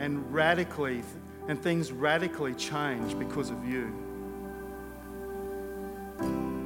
and 0.00 0.34
radically, 0.34 1.04
and 1.46 1.62
things 1.62 1.92
radically 1.92 2.52
change 2.54 3.16
because 3.16 3.50
of 3.50 3.64
you. 3.64 3.94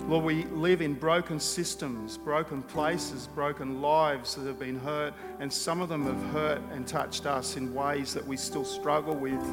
Lord, 0.09 0.25
we 0.25 0.45
live 0.45 0.81
in 0.81 0.95
broken 0.95 1.39
systems, 1.39 2.17
broken 2.17 2.63
places, 2.63 3.27
broken 3.27 3.83
lives 3.83 4.35
that 4.35 4.47
have 4.47 4.59
been 4.59 4.79
hurt, 4.79 5.13
and 5.41 5.53
some 5.53 5.83
of 5.83 5.91
them 5.91 6.07
have 6.07 6.33
hurt 6.33 6.63
and 6.73 6.87
touched 6.87 7.27
us 7.27 7.59
in 7.59 7.75
ways 7.75 8.15
that 8.15 8.27
we 8.27 8.39
still 8.39 8.65
struggle 8.65 9.15
with. 9.15 9.45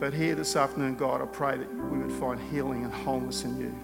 But 0.00 0.14
here 0.14 0.34
this 0.34 0.56
afternoon, 0.56 0.94
God, 0.94 1.20
I 1.20 1.26
pray 1.26 1.58
that 1.58 1.74
we 1.74 1.98
would 1.98 2.12
find 2.12 2.40
healing 2.50 2.84
and 2.84 2.92
wholeness 2.92 3.44
in 3.44 3.60
you. 3.60 3.78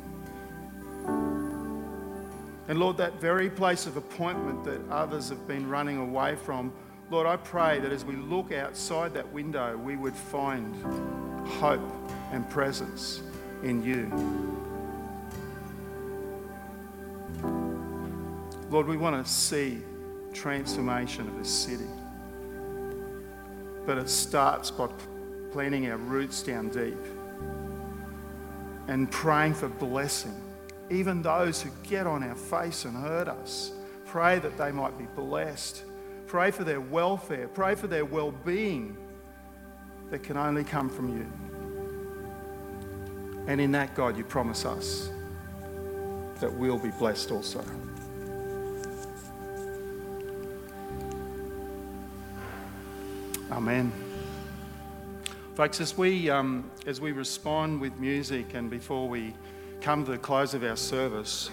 And 2.68 2.80
Lord, 2.80 2.96
that 2.96 3.20
very 3.20 3.50
place 3.50 3.86
of 3.86 3.98
appointment 3.98 4.64
that 4.64 4.80
others 4.90 5.28
have 5.28 5.46
been 5.46 5.68
running 5.68 5.98
away 5.98 6.34
from, 6.34 6.72
Lord, 7.10 7.26
I 7.26 7.36
pray 7.36 7.80
that 7.80 7.92
as 7.92 8.02
we 8.02 8.16
look 8.16 8.50
outside 8.50 9.12
that 9.12 9.30
window, 9.30 9.76
we 9.76 9.96
would 9.96 10.16
find 10.16 10.74
hope 11.46 11.82
and 12.32 12.48
presence 12.48 13.22
in 13.62 13.84
you. 13.84 14.10
Lord, 18.70 18.86
we 18.88 18.96
want 18.96 19.24
to 19.24 19.30
see 19.30 19.82
transformation 20.32 21.28
of 21.28 21.36
this 21.36 21.50
city. 21.50 21.84
But 23.84 23.98
it 23.98 24.08
starts 24.08 24.70
by 24.70 24.88
planting 25.57 25.90
our 25.90 25.96
roots 25.96 26.42
down 26.42 26.68
deep 26.68 27.02
and 28.88 29.11
praying 29.11 29.54
for 29.54 29.70
blessing. 29.70 30.38
Even 30.90 31.22
those 31.22 31.62
who 31.62 31.70
get 31.82 32.07
on 32.07 32.22
our 32.22 32.34
face 32.34 32.84
and 32.84 32.94
hurt 32.94 33.26
us, 33.26 33.72
pray 34.04 34.38
that 34.38 34.59
they 34.59 34.70
might 34.70 34.98
be 34.98 35.07
blessed. 35.16 35.84
Pray 36.26 36.50
for 36.50 36.62
their 36.62 36.82
welfare. 36.82 37.48
Pray 37.48 37.74
for 37.74 37.86
their 37.86 38.04
well 38.04 38.32
being 38.32 38.98
that 40.11 40.22
can 40.22 40.36
only 40.36 40.62
come 40.62 40.90
from 40.90 41.16
you. 41.16 41.26
And 43.46 43.59
in 43.59 43.72
that, 43.72 43.94
God, 43.94 44.18
you 44.18 44.24
promise 44.24 44.66
us 44.66 45.09
that 46.40 46.52
we'll 46.52 46.78
be 46.78 46.90
blessed 46.90 47.30
also. 47.30 47.64
Amen. 53.50 54.05
Folks, 55.57 55.80
as 55.80 55.96
we, 55.96 56.28
um, 56.28 56.70
as 56.86 57.00
we 57.00 57.12
respond 57.12 57.80
with 57.80 57.98
music 57.98 58.52
and 58.52 58.68
before 58.68 59.09
we 59.09 59.32
come 59.80 60.04
to 60.04 60.11
the 60.11 60.18
close 60.18 60.52
of 60.52 60.62
our 60.62 60.76
service, 60.76 61.50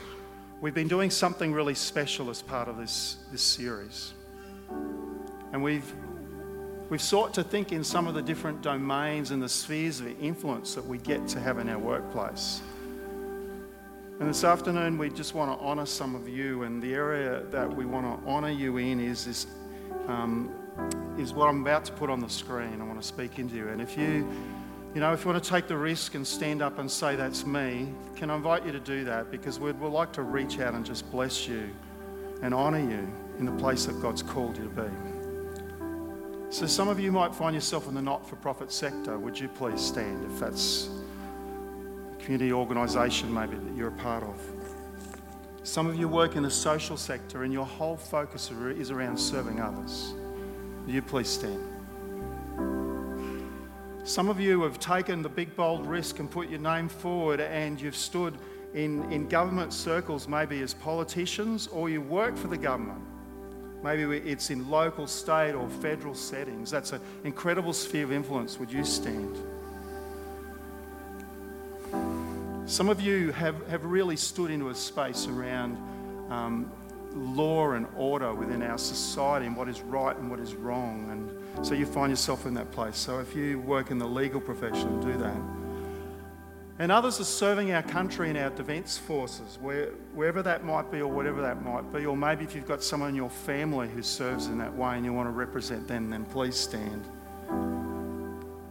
we've 0.59 0.73
been 0.73 0.89
doing 0.89 1.09
something 1.09 1.53
really 1.53 1.73
special 1.73 2.29
as 2.29 2.41
part 2.41 2.67
of 2.67 2.75
this, 2.75 3.19
this 3.31 3.41
series. 3.41 4.11
And 5.53 5.63
we've, 5.63 5.89
we've 6.89 7.01
sought 7.01 7.33
to 7.35 7.45
think 7.45 7.71
in 7.71 7.81
some 7.81 8.05
of 8.05 8.13
the 8.13 8.21
different 8.21 8.61
domains 8.61 9.31
and 9.31 9.41
the 9.41 9.47
spheres 9.47 10.01
of 10.01 10.21
influence 10.21 10.75
that 10.75 10.85
we 10.85 10.97
get 10.97 11.25
to 11.29 11.39
have 11.39 11.57
in 11.57 11.69
our 11.69 11.79
workplace. 11.79 12.59
And 14.19 14.27
this 14.29 14.43
afternoon, 14.43 14.97
we 14.97 15.11
just 15.11 15.33
want 15.33 15.57
to 15.57 15.65
honour 15.65 15.85
some 15.85 16.13
of 16.13 16.27
you, 16.27 16.63
and 16.63 16.83
the 16.83 16.93
area 16.93 17.43
that 17.51 17.73
we 17.73 17.85
want 17.85 18.21
to 18.21 18.29
honour 18.29 18.51
you 18.51 18.75
in 18.75 18.99
is 18.99 19.23
this, 19.23 19.47
um, 20.07 20.53
is 21.17 21.33
what 21.33 21.47
I'm 21.47 21.61
about 21.61 21.85
to 21.85 21.91
put 21.91 22.09
on 22.09 22.19
the 22.19 22.29
screen. 22.29 22.81
I 22.81 22.83
want 22.83 23.01
to 23.01 23.07
speak 23.07 23.39
into 23.39 23.55
you, 23.55 23.69
and 23.69 23.81
if 23.81 23.97
you, 23.97 24.27
you 24.93 25.01
know, 25.01 25.13
if 25.13 25.23
you 25.23 25.31
want 25.31 25.43
to 25.43 25.49
take 25.49 25.67
the 25.67 25.77
risk 25.77 26.15
and 26.15 26.25
stand 26.25 26.61
up 26.61 26.79
and 26.79 26.89
say 26.89 27.15
that's 27.15 27.45
me, 27.45 27.87
can 28.15 28.29
I 28.29 28.35
invite 28.35 28.65
you 28.65 28.71
to 28.71 28.79
do 28.79 29.03
that 29.05 29.31
because 29.31 29.59
we'd, 29.59 29.79
we'd 29.79 29.89
like 29.89 30.11
to 30.13 30.21
reach 30.23 30.59
out 30.59 30.73
and 30.73 30.85
just 30.85 31.09
bless 31.11 31.47
you 31.47 31.69
and 32.41 32.53
honour 32.53 32.79
you 32.79 33.07
in 33.39 33.45
the 33.45 33.51
place 33.53 33.85
that 33.85 34.01
God's 34.01 34.21
called 34.21 34.57
you 34.57 34.63
to 34.63 34.69
be. 34.69 34.89
So 36.49 36.67
some 36.67 36.87
of 36.87 36.99
you 36.99 37.11
might 37.11 37.33
find 37.33 37.55
yourself 37.55 37.87
in 37.87 37.95
the 37.95 38.01
not-for-profit 38.01 38.71
sector. 38.71 39.17
Would 39.17 39.39
you 39.39 39.47
please 39.47 39.81
stand 39.81 40.23
if 40.31 40.39
that's 40.39 40.89
a 42.11 42.23
community 42.23 42.53
organisation 42.53 43.33
maybe 43.33 43.55
that 43.55 43.75
you're 43.75 43.87
a 43.87 43.91
part 43.93 44.23
of. 44.23 44.39
Some 45.63 45.87
of 45.87 45.95
you 45.97 46.07
work 46.07 46.35
in 46.35 46.43
the 46.43 46.51
social 46.51 46.97
sector 46.97 47.43
and 47.43 47.51
your 47.51 47.65
whole 47.65 47.97
focus 47.97 48.51
is 48.51 48.91
around 48.91 49.17
serving 49.17 49.61
others. 49.61 50.13
Will 50.85 50.93
you 50.93 51.01
please 51.01 51.29
stand? 51.29 51.61
Some 54.03 54.27
of 54.29 54.39
you 54.39 54.63
have 54.63 54.79
taken 54.79 55.21
the 55.21 55.29
big 55.29 55.55
bold 55.55 55.85
risk 55.85 56.19
and 56.19 56.29
put 56.29 56.49
your 56.49 56.59
name 56.59 56.89
forward 56.89 57.39
and 57.39 57.79
you've 57.79 57.95
stood 57.95 58.37
in, 58.73 59.09
in 59.11 59.29
government 59.29 59.71
circles, 59.71 60.27
maybe 60.27 60.61
as 60.61 60.73
politicians, 60.73 61.67
or 61.67 61.89
you 61.89 62.01
work 62.01 62.35
for 62.35 62.47
the 62.47 62.57
government. 62.57 63.01
Maybe 63.81 64.03
it's 64.17 64.49
in 64.49 64.69
local, 64.69 65.07
state, 65.07 65.53
or 65.53 65.69
federal 65.69 66.15
settings. 66.15 66.71
That's 66.71 66.93
an 66.93 67.01
incredible 67.23 67.73
sphere 67.73 68.05
of 68.05 68.11
influence. 68.11 68.57
Would 68.59 68.71
you 68.71 68.83
stand? 68.83 69.37
Some 72.65 72.89
of 72.89 73.01
you 73.01 73.31
have, 73.33 73.67
have 73.67 73.83
really 73.83 74.15
stood 74.15 74.51
into 74.51 74.69
a 74.69 74.75
space 74.75 75.27
around 75.27 75.77
um, 76.29 76.71
law 77.15 77.71
and 77.71 77.87
order 77.95 78.33
within 78.33 78.61
our 78.61 78.77
society 78.77 79.45
and 79.45 79.55
what 79.55 79.69
is 79.69 79.81
right 79.81 80.15
and 80.17 80.29
what 80.29 80.39
is 80.39 80.55
wrong. 80.55 81.09
And 81.11 81.65
so 81.65 81.73
you 81.73 81.85
find 81.85 82.11
yourself 82.11 82.45
in 82.45 82.53
that 82.55 82.71
place. 82.71 82.97
So 82.97 83.19
if 83.19 83.35
you 83.35 83.59
work 83.59 83.91
in 83.91 83.97
the 83.97 84.07
legal 84.07 84.41
profession, 84.41 84.99
do 84.99 85.17
that. 85.19 85.37
And 86.79 86.91
others 86.91 87.19
are 87.19 87.25
serving 87.25 87.71
our 87.71 87.83
country 87.83 88.31
in 88.31 88.37
our 88.37 88.49
defence 88.49 88.97
forces, 88.97 89.59
where, 89.61 89.91
wherever 90.15 90.41
that 90.41 90.63
might 90.65 90.91
be 90.91 91.01
or 91.01 91.07
whatever 91.11 91.39
that 91.41 91.63
might 91.63 91.93
be. 91.93 92.05
Or 92.05 92.17
maybe 92.17 92.43
if 92.43 92.55
you've 92.55 92.67
got 92.67 92.81
someone 92.81 93.09
in 93.09 93.15
your 93.15 93.29
family 93.29 93.87
who 93.87 94.01
serves 94.01 94.47
in 94.47 94.57
that 94.57 94.75
way 94.75 94.95
and 94.95 95.05
you 95.05 95.13
want 95.13 95.27
to 95.27 95.31
represent 95.31 95.87
them, 95.87 96.09
then 96.09 96.25
please 96.25 96.55
stand. 96.55 97.07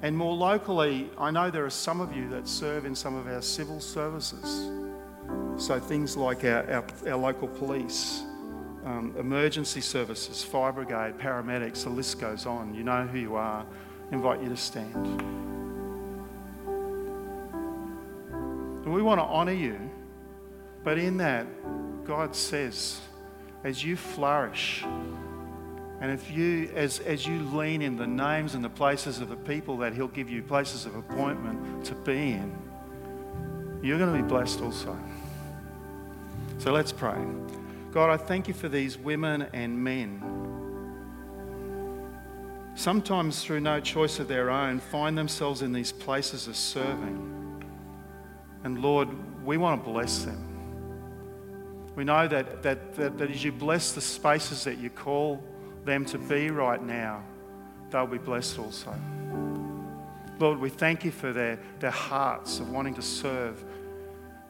And 0.02 0.16
more 0.16 0.34
locally, 0.34 1.10
I 1.16 1.30
know 1.30 1.48
there 1.48 1.64
are 1.64 1.70
some 1.70 2.00
of 2.00 2.14
you 2.14 2.28
that 2.30 2.48
serve 2.48 2.86
in 2.86 2.94
some 2.94 3.14
of 3.14 3.28
our 3.28 3.40
civil 3.40 3.80
services. 3.80 4.68
So 5.56 5.78
things 5.78 6.16
like 6.16 6.42
our, 6.42 6.68
our, 6.72 6.84
our 7.06 7.16
local 7.16 7.46
police, 7.46 8.24
um, 8.84 9.14
emergency 9.18 9.80
services, 9.80 10.42
fire 10.42 10.72
brigade, 10.72 11.14
paramedics, 11.18 11.84
the 11.84 11.90
list 11.90 12.20
goes 12.20 12.46
on. 12.46 12.74
You 12.74 12.84
know 12.84 13.06
who 13.06 13.18
you 13.18 13.36
are. 13.36 13.64
I 14.10 14.14
invite 14.14 14.42
you 14.42 14.48
to 14.48 14.56
stand. 14.56 15.20
And 18.84 18.92
we 18.92 19.02
want 19.02 19.20
to 19.20 19.24
honour 19.24 19.52
you, 19.52 19.78
but 20.82 20.98
in 20.98 21.16
that, 21.18 21.46
God 22.04 22.34
says, 22.34 23.00
as 23.62 23.84
you 23.84 23.96
flourish, 23.96 24.84
and 26.00 26.10
if 26.10 26.32
you, 26.32 26.68
as, 26.74 26.98
as 26.98 27.24
you 27.24 27.38
lean 27.56 27.80
in 27.80 27.96
the 27.96 28.08
names 28.08 28.56
and 28.56 28.64
the 28.64 28.68
places 28.68 29.20
of 29.20 29.28
the 29.28 29.36
people 29.36 29.76
that 29.78 29.94
He'll 29.94 30.08
give 30.08 30.28
you 30.28 30.42
places 30.42 30.84
of 30.84 30.96
appointment 30.96 31.84
to 31.84 31.94
be 31.94 32.32
in, 32.32 32.52
you're 33.82 33.98
going 33.98 34.12
to 34.12 34.20
be 34.20 34.28
blessed 34.28 34.60
also. 34.60 34.98
So 36.58 36.72
let's 36.72 36.90
pray. 36.90 37.24
God, 37.92 38.08
I 38.08 38.16
thank 38.16 38.48
you 38.48 38.54
for 38.54 38.70
these 38.70 38.96
women 38.96 39.46
and 39.52 39.84
men. 39.84 40.22
Sometimes, 42.74 43.44
through 43.44 43.60
no 43.60 43.80
choice 43.80 44.18
of 44.18 44.28
their 44.28 44.48
own, 44.48 44.80
find 44.80 45.16
themselves 45.16 45.60
in 45.60 45.74
these 45.74 45.92
places 45.92 46.48
of 46.48 46.56
serving. 46.56 47.62
And 48.64 48.80
Lord, 48.80 49.10
we 49.44 49.58
want 49.58 49.84
to 49.84 49.90
bless 49.90 50.24
them. 50.24 50.48
We 51.94 52.04
know 52.04 52.26
that, 52.28 52.62
that, 52.62 52.94
that, 52.94 53.18
that 53.18 53.30
as 53.30 53.44
you 53.44 53.52
bless 53.52 53.92
the 53.92 54.00
spaces 54.00 54.64
that 54.64 54.78
you 54.78 54.88
call 54.88 55.44
them 55.84 56.06
to 56.06 56.18
be 56.18 56.50
right 56.50 56.82
now, 56.82 57.22
they'll 57.90 58.06
be 58.06 58.16
blessed 58.16 58.58
also. 58.58 58.94
Lord, 60.38 60.58
we 60.58 60.70
thank 60.70 61.04
you 61.04 61.10
for 61.10 61.34
their, 61.34 61.58
their 61.78 61.90
hearts 61.90 62.58
of 62.58 62.70
wanting 62.70 62.94
to 62.94 63.02
serve 63.02 63.62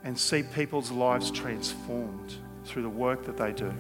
and 0.04 0.16
see 0.16 0.44
people's 0.44 0.92
lives 0.92 1.32
transformed 1.32 2.36
through 2.64 2.82
the 2.82 2.88
work 2.88 3.24
that 3.24 3.36
they 3.36 3.52
do. 3.52 3.72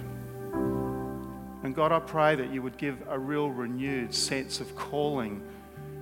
And 1.62 1.74
God, 1.74 1.92
I 1.92 2.00
pray 2.00 2.34
that 2.34 2.52
you 2.52 2.60
would 2.62 2.76
give 2.76 2.98
a 3.08 3.18
real 3.18 3.50
renewed 3.50 4.14
sense 4.14 4.60
of 4.60 4.74
calling 4.74 5.42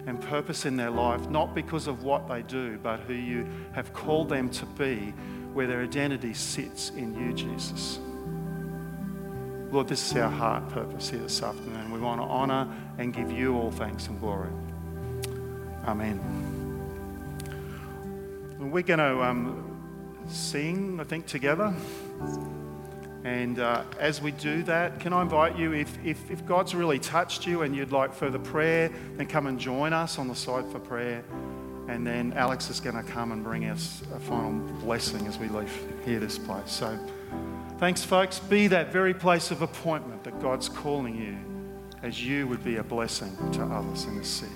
and 0.07 0.21
purpose 0.21 0.65
in 0.65 0.77
their 0.77 0.91
life, 0.91 1.29
not 1.29 1.55
because 1.55 1.87
of 1.87 2.03
what 2.03 2.27
they 2.27 2.43
do, 2.43 2.79
but 2.83 3.01
who 3.01 3.13
you 3.13 3.47
have 3.73 3.93
called 3.93 4.31
them 4.31 4.49
to 4.51 4.67
be, 4.67 5.13
where 5.53 5.67
their 5.67 5.83
identity 5.83 6.33
sits 6.33 6.91
in 6.91 7.15
you, 7.15 7.35
Jesus. 7.35 7.99
Lord, 9.71 9.87
this 9.87 10.11
is 10.11 10.17
our 10.17 10.31
heart 10.31 10.69
purpose 10.71 11.11
here 11.11 11.21
this 11.21 11.43
afternoon. 11.43 11.93
We 11.93 12.01
want 12.01 12.21
to 12.21 12.27
honour 12.27 12.69
and 12.99 13.15
give 13.15 13.31
you 13.31 13.55
all 13.55 13.71
thanks 13.71 14.09
and 14.09 14.19
glory. 14.19 14.51
Amen. 15.87 16.19
We're 18.59 18.83
going 18.83 18.99
to 18.99 19.23
um, 19.23 19.79
sing, 20.29 20.99
I 21.01 21.05
think, 21.05 21.27
together. 21.27 21.75
And 23.25 23.59
uh, 23.59 23.85
as 23.99 24.23
we 24.23 24.31
do 24.33 24.63
that, 24.63 24.99
can 25.01 25.13
I 25.13 25.23
invite 25.23 25.57
you, 25.59 25.73
if, 25.73 25.99
if, 26.05 26.31
if 26.31 26.47
God's 26.47 26.75
really 26.75 26.99
touched 26.99 27.47
you 27.47 27.63
and 27.63 27.77
you'd 27.77 27.93
like 27.93 28.15
further 28.15 28.39
prayer, 28.39 28.91
then 29.17 29.27
come 29.27 29.47
and 29.47 29.59
join 29.59 29.93
us 29.93 30.19
on 30.19 30.29
the 30.29 30.35
side 30.35 30.67
for 30.73 30.79
prayer. 30.79 31.23
And 31.89 32.07
then 32.07 32.33
Alex 32.35 32.71
is 32.71 32.81
going 32.81 32.97
to 32.97 33.03
come 33.03 33.33
and 33.33 33.43
bring 33.43 33.67
us 33.67 34.03
a 34.15 34.21
final 34.21 34.53
blessing 34.81 35.27
as 35.27 35.39
we 35.39 35.49
leave 35.49 35.73
here 36.05 36.21
this 36.21 36.39
place. 36.39 36.71
So. 36.71 36.99
Thanks, 37.81 38.05
folks. 38.05 38.39
Be 38.39 38.67
that 38.67 38.93
very 38.93 39.15
place 39.15 39.51
of 39.51 39.63
appointment 39.63 40.23
that 40.25 40.39
God's 40.39 40.69
calling 40.69 41.17
you 41.17 41.39
as 42.03 42.23
you 42.23 42.47
would 42.47 42.63
be 42.63 42.77
a 42.77 42.85
blessing 42.85 43.35
to 43.53 43.63
others 43.63 44.05
in 44.05 44.19
the 44.19 44.25
city. 44.25 44.53